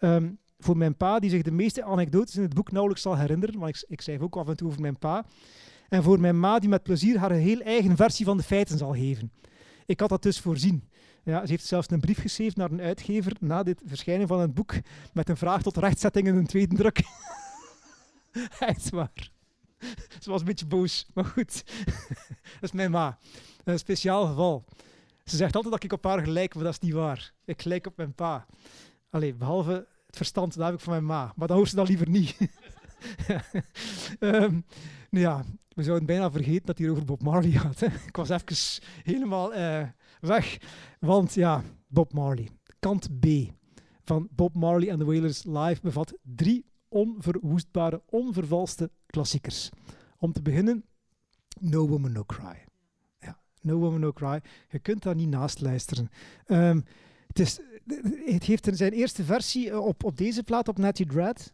um, 0.00 0.38
voor 0.58 0.76
mijn 0.76 0.96
pa, 0.96 1.18
die 1.18 1.30
zich 1.30 1.42
de 1.42 1.52
meeste 1.52 1.84
anekdotes 1.84 2.36
in 2.36 2.42
het 2.42 2.54
boek 2.54 2.70
nauwelijks 2.70 3.02
zal 3.02 3.16
herinneren. 3.16 3.60
Want 3.60 3.76
ik, 3.76 3.84
ik 3.88 4.00
schrijf 4.00 4.20
ook 4.20 4.36
af 4.36 4.48
en 4.48 4.56
toe 4.56 4.68
over 4.68 4.80
mijn 4.80 4.98
pa. 4.98 5.24
En 5.90 6.02
voor 6.02 6.20
mijn 6.20 6.40
ma, 6.40 6.58
die 6.58 6.68
met 6.68 6.82
plezier 6.82 7.18
haar 7.18 7.30
heel 7.30 7.60
eigen 7.60 7.96
versie 7.96 8.24
van 8.24 8.36
de 8.36 8.42
feiten 8.42 8.78
zal 8.78 8.92
geven. 8.92 9.32
Ik 9.86 10.00
had 10.00 10.08
dat 10.08 10.22
dus 10.22 10.40
voorzien. 10.40 10.88
Ja, 11.24 11.46
ze 11.46 11.50
heeft 11.50 11.66
zelfs 11.66 11.90
een 11.90 12.00
brief 12.00 12.20
geschreven 12.20 12.58
naar 12.58 12.70
een 12.70 12.80
uitgever 12.80 13.32
na 13.40 13.62
dit 13.62 13.82
verschijnen 13.84 14.28
van 14.28 14.40
het 14.40 14.54
boek 14.54 14.74
met 15.12 15.28
een 15.28 15.36
vraag 15.36 15.62
tot 15.62 15.76
rechtzetting 15.76 16.26
in 16.26 16.36
een 16.36 16.46
tweede 16.46 16.76
druk. 16.76 17.00
Echt 18.58 18.90
waar. 18.90 19.30
Ze 20.20 20.30
was 20.30 20.40
een 20.40 20.46
beetje 20.46 20.66
boos, 20.66 21.06
maar 21.14 21.24
goed. 21.24 21.64
dat 22.60 22.62
is 22.62 22.72
mijn 22.72 22.90
ma. 22.90 23.18
Een 23.64 23.78
speciaal 23.78 24.26
geval. 24.26 24.64
Ze 25.24 25.36
zegt 25.36 25.54
altijd 25.54 25.72
dat 25.72 25.84
ik 25.84 25.92
op 25.92 26.04
haar 26.04 26.22
gelijk, 26.22 26.54
maar 26.54 26.64
dat 26.64 26.72
is 26.72 26.78
niet 26.78 26.92
waar. 26.92 27.32
Ik 27.44 27.62
gelijk 27.62 27.86
op 27.86 27.96
mijn 27.96 28.14
pa. 28.14 28.46
Allee, 29.10 29.34
behalve 29.34 29.86
het 30.06 30.16
verstand, 30.16 30.54
dat 30.54 30.64
heb 30.64 30.74
ik 30.74 30.80
van 30.80 30.92
mijn 30.92 31.04
ma. 31.04 31.32
Maar 31.36 31.48
dan 31.48 31.56
hoort 31.56 31.68
ze 31.68 31.76
dat 31.76 31.88
liever 31.88 32.08
niet. 32.08 32.36
nou 34.20 34.62
ja, 35.10 35.44
we 35.80 35.86
zouden 35.86 36.06
bijna 36.06 36.30
vergeten 36.30 36.66
dat 36.66 36.78
hier 36.78 36.90
over 36.90 37.04
Bob 37.04 37.22
Marley 37.22 37.50
gaat. 37.50 37.80
Hè. 37.80 37.86
Ik 37.86 38.16
was 38.16 38.30
even 38.30 38.82
helemaal 39.02 39.54
uh, 39.54 39.82
weg. 40.20 40.58
Want 40.98 41.34
ja, 41.34 41.62
Bob 41.86 42.12
Marley. 42.12 42.48
Kant 42.78 43.20
B 43.20 43.26
van 44.04 44.28
Bob 44.30 44.54
Marley 44.54 44.90
and 44.90 44.98
the 45.00 45.06
Wailers 45.06 45.44
Live 45.44 45.80
bevat 45.82 46.14
drie 46.22 46.64
onverwoestbare, 46.88 48.02
onvervalste 48.06 48.90
klassiekers. 49.06 49.70
Om 50.18 50.32
te 50.32 50.42
beginnen, 50.42 50.84
No 51.60 51.88
Woman 51.88 52.12
No 52.12 52.24
Cry. 52.24 52.64
Ja, 53.18 53.40
No 53.60 53.78
Woman 53.78 54.00
No 54.00 54.12
Cry. 54.12 54.40
Je 54.68 54.78
kunt 54.78 55.02
daar 55.02 55.14
niet 55.14 55.28
naast 55.28 55.60
luisteren. 55.60 56.08
Um, 56.46 56.84
het, 57.26 57.38
is, 57.38 57.60
het 58.24 58.44
heeft 58.44 58.68
zijn 58.72 58.92
eerste 58.92 59.24
versie 59.24 59.80
op, 59.80 60.04
op 60.04 60.16
deze 60.16 60.42
plaat, 60.42 60.68
op 60.68 60.78
Natty 60.78 61.04
Dread 61.04 61.52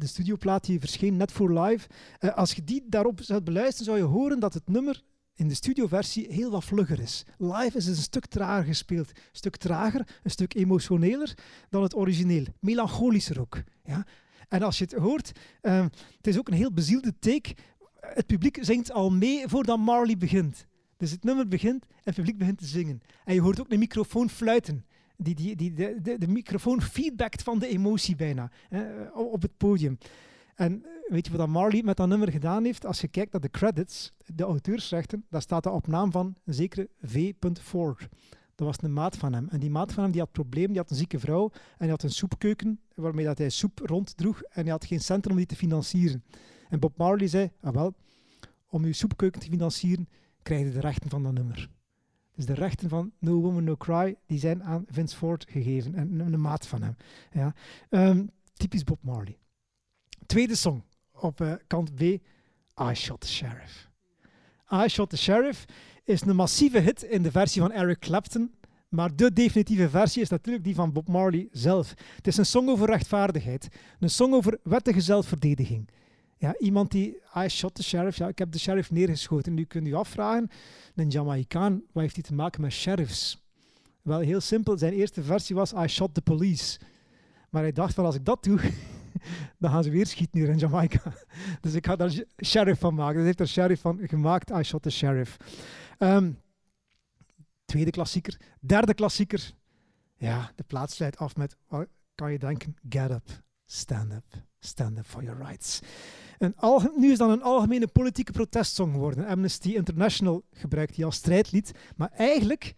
de 0.00 0.06
studioplaat 0.06 0.64
die 0.64 0.80
verscheen 0.80 1.16
net 1.16 1.32
voor 1.32 1.60
live. 1.60 1.88
Uh, 2.20 2.34
als 2.34 2.52
je 2.52 2.64
die 2.64 2.82
daarop 2.86 3.20
zou 3.22 3.40
beluisteren, 3.40 3.84
zou 3.84 3.98
je 3.98 4.02
horen 4.02 4.40
dat 4.40 4.54
het 4.54 4.68
nummer 4.68 5.02
in 5.34 5.48
de 5.48 5.54
studioversie 5.54 6.26
heel 6.32 6.50
wat 6.50 6.64
vlugger 6.64 7.00
is. 7.00 7.24
Live 7.38 7.76
is 7.76 7.86
het 7.86 7.96
een 7.96 8.02
stuk 8.02 8.26
trager 8.26 8.64
gespeeld. 8.64 9.08
Een 9.08 9.22
stuk 9.32 9.56
trager, 9.56 10.18
een 10.22 10.30
stuk 10.30 10.54
emotioneler 10.54 11.34
dan 11.68 11.82
het 11.82 11.96
origineel. 11.96 12.44
Melancholischer 12.60 13.40
ook. 13.40 13.62
Ja? 13.84 14.06
En 14.48 14.62
als 14.62 14.78
je 14.78 14.84
het 14.84 14.92
hoort, 14.92 15.32
uh, 15.62 15.84
het 16.16 16.26
is 16.26 16.38
ook 16.38 16.48
een 16.48 16.54
heel 16.54 16.72
bezielde 16.72 17.18
take. 17.18 17.54
Het 18.00 18.26
publiek 18.26 18.58
zingt 18.60 18.92
al 18.92 19.10
mee 19.10 19.48
voordat 19.48 19.78
Marley 19.78 20.16
begint. 20.16 20.66
Dus 20.96 21.10
het 21.10 21.24
nummer 21.24 21.48
begint 21.48 21.82
en 21.82 21.96
het 22.02 22.14
publiek 22.14 22.38
begint 22.38 22.58
te 22.58 22.66
zingen. 22.66 23.00
En 23.24 23.34
je 23.34 23.40
hoort 23.40 23.60
ook 23.60 23.72
een 23.72 23.78
microfoon 23.78 24.30
fluiten 24.30 24.84
die, 25.22 25.34
die, 25.34 25.56
die, 25.56 25.72
de, 25.72 25.98
de, 26.02 26.18
de 26.18 26.28
microfoon 26.28 26.82
feedbackt 26.82 27.42
van 27.42 27.58
de 27.58 27.66
emotie 27.66 28.16
bijna 28.16 28.50
op 29.14 29.42
het 29.42 29.56
podium. 29.56 29.98
En 30.54 30.84
weet 31.06 31.26
je 31.26 31.36
wat 31.36 31.48
Marley 31.48 31.82
met 31.82 31.96
dat 31.96 32.08
nummer 32.08 32.30
gedaan 32.30 32.64
heeft? 32.64 32.86
Als 32.86 33.00
je 33.00 33.08
kijkt 33.08 33.32
naar 33.32 33.40
de 33.40 33.50
credits, 33.50 34.12
de 34.34 34.44
auteursrechten, 34.44 35.24
daar 35.28 35.42
staat 35.42 35.62
de 35.62 35.70
op 35.70 35.86
naam 35.86 36.12
van 36.12 36.34
een 36.44 36.54
zekere 36.54 36.88
V. 37.02 37.32
Dat 38.54 38.66
was 38.68 38.76
een 38.80 38.92
maat 38.92 39.16
van 39.16 39.32
hem. 39.32 39.48
En 39.48 39.60
die 39.60 39.70
maat 39.70 39.92
van 39.92 40.02
hem 40.02 40.12
die 40.12 40.20
had 40.20 40.32
problemen, 40.32 40.70
die 40.70 40.80
had 40.80 40.90
een 40.90 40.96
zieke 40.96 41.18
vrouw 41.18 41.50
en 41.52 41.78
die 41.78 41.90
had 41.90 42.02
een 42.02 42.10
soepkeuken 42.10 42.80
waarmee 42.94 43.24
dat 43.24 43.38
hij 43.38 43.48
soep 43.48 43.78
ronddroeg 43.78 44.42
en 44.42 44.62
hij 44.62 44.70
had 44.70 44.84
geen 44.84 45.00
centen 45.00 45.30
om 45.30 45.36
die 45.36 45.46
te 45.46 45.56
financieren. 45.56 46.24
En 46.68 46.80
Bob 46.80 46.96
Marley 46.96 47.26
zei, 47.26 47.50
ah 47.60 47.74
wel, 47.74 47.94
om 48.68 48.84
uw 48.84 48.92
soepkeuken 48.92 49.40
te 49.40 49.50
financieren, 49.50 50.08
krijg 50.42 50.66
je 50.66 50.72
de 50.72 50.80
rechten 50.80 51.10
van 51.10 51.22
dat 51.22 51.32
nummer. 51.32 51.70
Dus 52.34 52.46
de 52.46 52.54
rechten 52.54 52.88
van 52.88 53.12
No 53.18 53.40
Woman 53.40 53.64
No 53.64 53.76
Cry, 53.76 54.16
die 54.26 54.38
zijn 54.38 54.64
aan 54.64 54.84
Vince 54.88 55.16
Ford 55.16 55.46
gegeven. 55.48 55.94
En 55.94 56.20
een, 56.20 56.40
maat 56.40 56.66
van 56.66 56.82
hem. 56.82 56.96
Ja. 57.32 57.54
Um, 57.90 58.30
typisch 58.52 58.84
Bob 58.84 58.98
Marley. 59.02 59.38
Tweede 60.26 60.54
song 60.54 60.82
op 61.12 61.40
uh, 61.40 61.52
kant 61.66 61.94
B. 61.94 62.00
I 62.00 62.94
Shot 62.94 63.20
the 63.20 63.28
Sheriff. 63.28 63.90
I 64.72 64.88
Shot 64.88 65.10
the 65.10 65.16
Sheriff 65.16 65.64
is 66.04 66.20
een 66.20 66.36
massieve 66.36 66.78
hit 66.78 67.02
in 67.02 67.22
de 67.22 67.30
versie 67.30 67.60
van 67.60 67.72
Eric 67.72 67.98
Clapton. 67.98 68.54
Maar 68.88 69.16
de 69.16 69.32
definitieve 69.32 69.88
versie 69.88 70.22
is 70.22 70.28
natuurlijk 70.28 70.64
die 70.64 70.74
van 70.74 70.92
Bob 70.92 71.08
Marley 71.08 71.48
zelf. 71.52 71.94
Het 72.16 72.26
is 72.26 72.36
een 72.36 72.46
song 72.46 72.68
over 72.68 72.86
rechtvaardigheid. 72.86 73.68
Een 73.98 74.10
song 74.10 74.32
over 74.32 74.58
wettige 74.62 75.00
zelfverdediging. 75.00 75.88
Ja, 76.40 76.56
iemand 76.58 76.90
die, 76.90 77.20
I 77.36 77.48
shot 77.48 77.74
the 77.74 77.82
sheriff, 77.82 78.16
ja, 78.16 78.28
ik 78.28 78.38
heb 78.38 78.52
de 78.52 78.58
sheriff 78.58 78.90
neergeschoten. 78.90 79.54
Nu 79.54 79.64
kunt 79.64 79.86
u 79.86 79.94
afvragen, 79.94 80.50
een 80.94 81.08
Jamaicaan, 81.08 81.82
wat 81.92 82.02
heeft 82.02 82.14
hij 82.14 82.22
te 82.22 82.34
maken 82.34 82.60
met 82.60 82.72
sheriffs? 82.72 83.42
Wel, 84.02 84.18
heel 84.18 84.40
simpel, 84.40 84.78
zijn 84.78 84.92
eerste 84.92 85.22
versie 85.22 85.56
was 85.56 85.72
I 85.72 85.86
shot 85.86 86.14
the 86.14 86.22
police. 86.22 86.78
Maar 87.50 87.62
hij 87.62 87.72
dacht 87.72 87.94
van, 87.94 88.04
als 88.04 88.14
ik 88.14 88.24
dat 88.24 88.44
doe, 88.44 88.60
dan 89.58 89.70
gaan 89.70 89.82
ze 89.82 89.90
weer 89.90 90.06
schieten 90.06 90.40
hier 90.40 90.48
in 90.48 90.58
Jamaica. 90.58 91.12
Dus 91.60 91.74
ik 91.74 91.86
ga 91.86 91.96
daar 91.96 92.24
sheriff 92.44 92.80
van 92.80 92.94
maken. 92.94 93.16
Dus 93.16 93.24
heeft 93.24 93.40
er 93.40 93.48
sheriff 93.48 93.80
van 93.80 93.98
gemaakt, 94.02 94.50
I 94.50 94.62
shot 94.62 94.82
the 94.82 94.90
sheriff. 94.90 95.36
Um, 95.98 96.38
tweede 97.64 97.90
klassieker. 97.90 98.40
Derde 98.60 98.94
klassieker. 98.94 99.52
Ja, 100.16 100.52
de 100.54 100.62
plaats 100.62 100.94
sluit 100.94 101.16
af 101.16 101.36
met, 101.36 101.56
kan 102.14 102.32
je 102.32 102.38
denken? 102.38 102.76
Get 102.88 103.10
up, 103.10 103.42
stand 103.64 104.12
up, 104.12 104.24
stand 104.58 104.98
up 104.98 105.06
for 105.06 105.22
your 105.22 105.42
rights. 105.44 105.80
Een 106.40 106.54
nu 106.96 107.10
is 107.10 107.18
dan 107.18 107.30
een 107.30 107.42
algemene 107.42 107.86
politieke 107.86 108.32
protestsong 108.32 108.92
geworden. 108.92 109.26
Amnesty 109.26 109.74
International 109.74 110.42
gebruikt 110.52 110.94
die 110.94 111.04
als 111.04 111.16
strijdlied. 111.16 111.72
Maar 111.96 112.10
eigenlijk, 112.10 112.74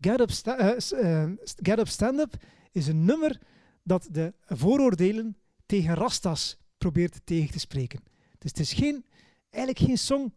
Get 0.00 0.20
Up, 0.20 0.30
uh, 0.60 0.76
uh, 0.92 1.30
Get 1.56 1.78
Up 1.78 1.88
Stand 1.88 2.18
Up 2.18 2.34
is 2.72 2.86
een 2.86 3.04
nummer 3.04 3.40
dat 3.82 4.08
de 4.10 4.34
vooroordelen 4.46 5.36
tegen 5.66 5.94
rastas 5.94 6.58
probeert 6.78 7.20
tegen 7.24 7.50
te 7.50 7.58
spreken. 7.58 8.00
Dus 8.38 8.50
het 8.50 8.60
is 8.60 8.72
geen, 8.72 9.04
eigenlijk 9.50 9.86
geen 9.86 9.98
song, 9.98 10.34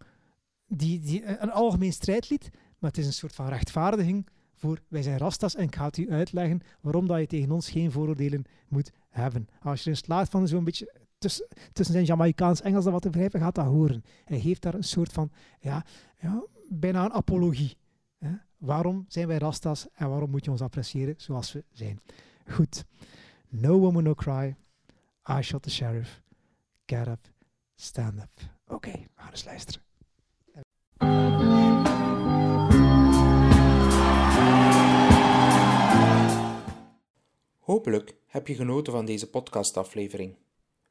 die, 0.68 1.00
die, 1.00 1.26
een 1.26 1.52
algemeen 1.52 1.94
strijdlied, 1.94 2.50
maar 2.80 2.90
het 2.90 3.00
is 3.00 3.06
een 3.06 3.14
soort 3.14 3.36
van 3.36 3.48
rechtvaardiging 3.48 4.28
voor 4.54 4.82
wij 4.88 5.02
zijn 5.02 5.18
rastas 5.18 5.56
en 5.56 5.64
ik 5.64 5.76
ga 5.76 5.86
het 5.86 5.98
u 5.98 6.12
uitleggen 6.12 6.62
waarom 6.82 7.08
dat 7.08 7.20
je 7.20 7.28
tegen 7.28 7.52
ons 7.52 7.70
geen 7.70 7.92
vooroordelen 7.92 8.46
moet 8.68 8.92
hebben. 9.10 9.48
Als 9.62 9.80
je 9.80 9.90
erin 9.90 10.04
slaat 10.04 10.30
van 10.30 10.48
zo'n 10.48 10.64
beetje 10.64 11.03
tussen, 11.24 11.94
zijn 11.94 12.06
Jamaicaans-Engels 12.06 12.86
en 12.86 12.92
wat 12.92 13.02
te 13.02 13.10
wrijven, 13.10 13.40
gaat 13.40 13.56
dat 13.56 13.66
horen. 13.66 14.04
Hij 14.26 14.40
geeft 14.40 14.62
daar 14.62 14.74
een 14.74 14.84
soort 14.84 15.12
van, 15.12 15.32
ja, 15.60 15.86
ja 16.20 16.44
bijna 16.70 17.06
een 17.06 17.14
apologie. 17.14 17.78
Hè? 18.18 18.32
Waarom 18.58 19.06
zijn 19.08 19.28
wij 19.28 19.38
Rastas 19.38 19.88
en 19.94 20.10
waarom 20.10 20.30
moet 20.30 20.46
je 20.46 20.52
ons 20.52 20.62
appreciëren 20.62 21.14
zoals 21.18 21.54
we 21.54 21.64
zijn? 21.72 22.00
Goed. 22.48 22.86
No 23.50 23.80
woman, 23.80 24.04
no 24.04 24.14
cry. 24.14 24.56
I 25.30 25.42
shot 25.42 25.62
the 25.62 25.70
sheriff. 25.70 26.22
Get 26.86 27.08
up. 27.08 27.32
Stand 27.76 28.14
up. 28.14 28.52
Oké, 28.68 28.92
we 28.92 29.22
gaan 29.22 29.32
eens 29.32 29.46
luisteren. 29.46 29.82
Hopelijk 37.60 38.16
heb 38.28 38.48
je 38.48 38.56
genoten 38.56 38.94
van 38.94 39.06
deze 39.06 39.30
podcastaflevering. 39.30 40.36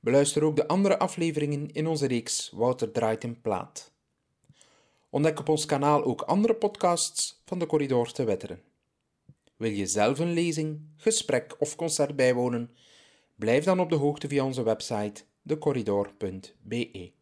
Beluister 0.05 0.43
ook 0.43 0.57
de 0.57 0.69
andere 0.69 0.99
afleveringen 0.99 1.73
in 1.73 1.87
onze 1.87 2.07
reeks 2.07 2.51
Wouter 2.55 2.93
draait 2.93 3.25
in 3.25 3.41
plaat. 3.41 3.93
Ontdek 5.11 5.39
op 5.39 5.49
ons 5.49 5.67
kanaal 5.67 6.05
ook 6.05 6.21
andere 6.21 6.55
podcasts 6.55 7.43
van 7.45 7.59
de 7.59 7.67
Corridor 7.67 8.13
te 8.13 8.25
Wetteren. 8.25 8.63
Wil 9.57 9.71
je 9.71 9.87
zelf 9.87 10.19
een 10.19 10.33
lezing, 10.33 10.81
gesprek 10.97 11.57
of 11.59 11.77
concert 11.77 12.17
bijwonen? 12.17 12.71
Blijf 13.37 13.65
dan 13.65 13.81
op 13.81 13.91
de 13.91 13.97
hoogte 13.97 14.29
via 14.29 14.45
onze 14.45 14.63
website 14.63 15.23
decorridor.be. 15.43 17.13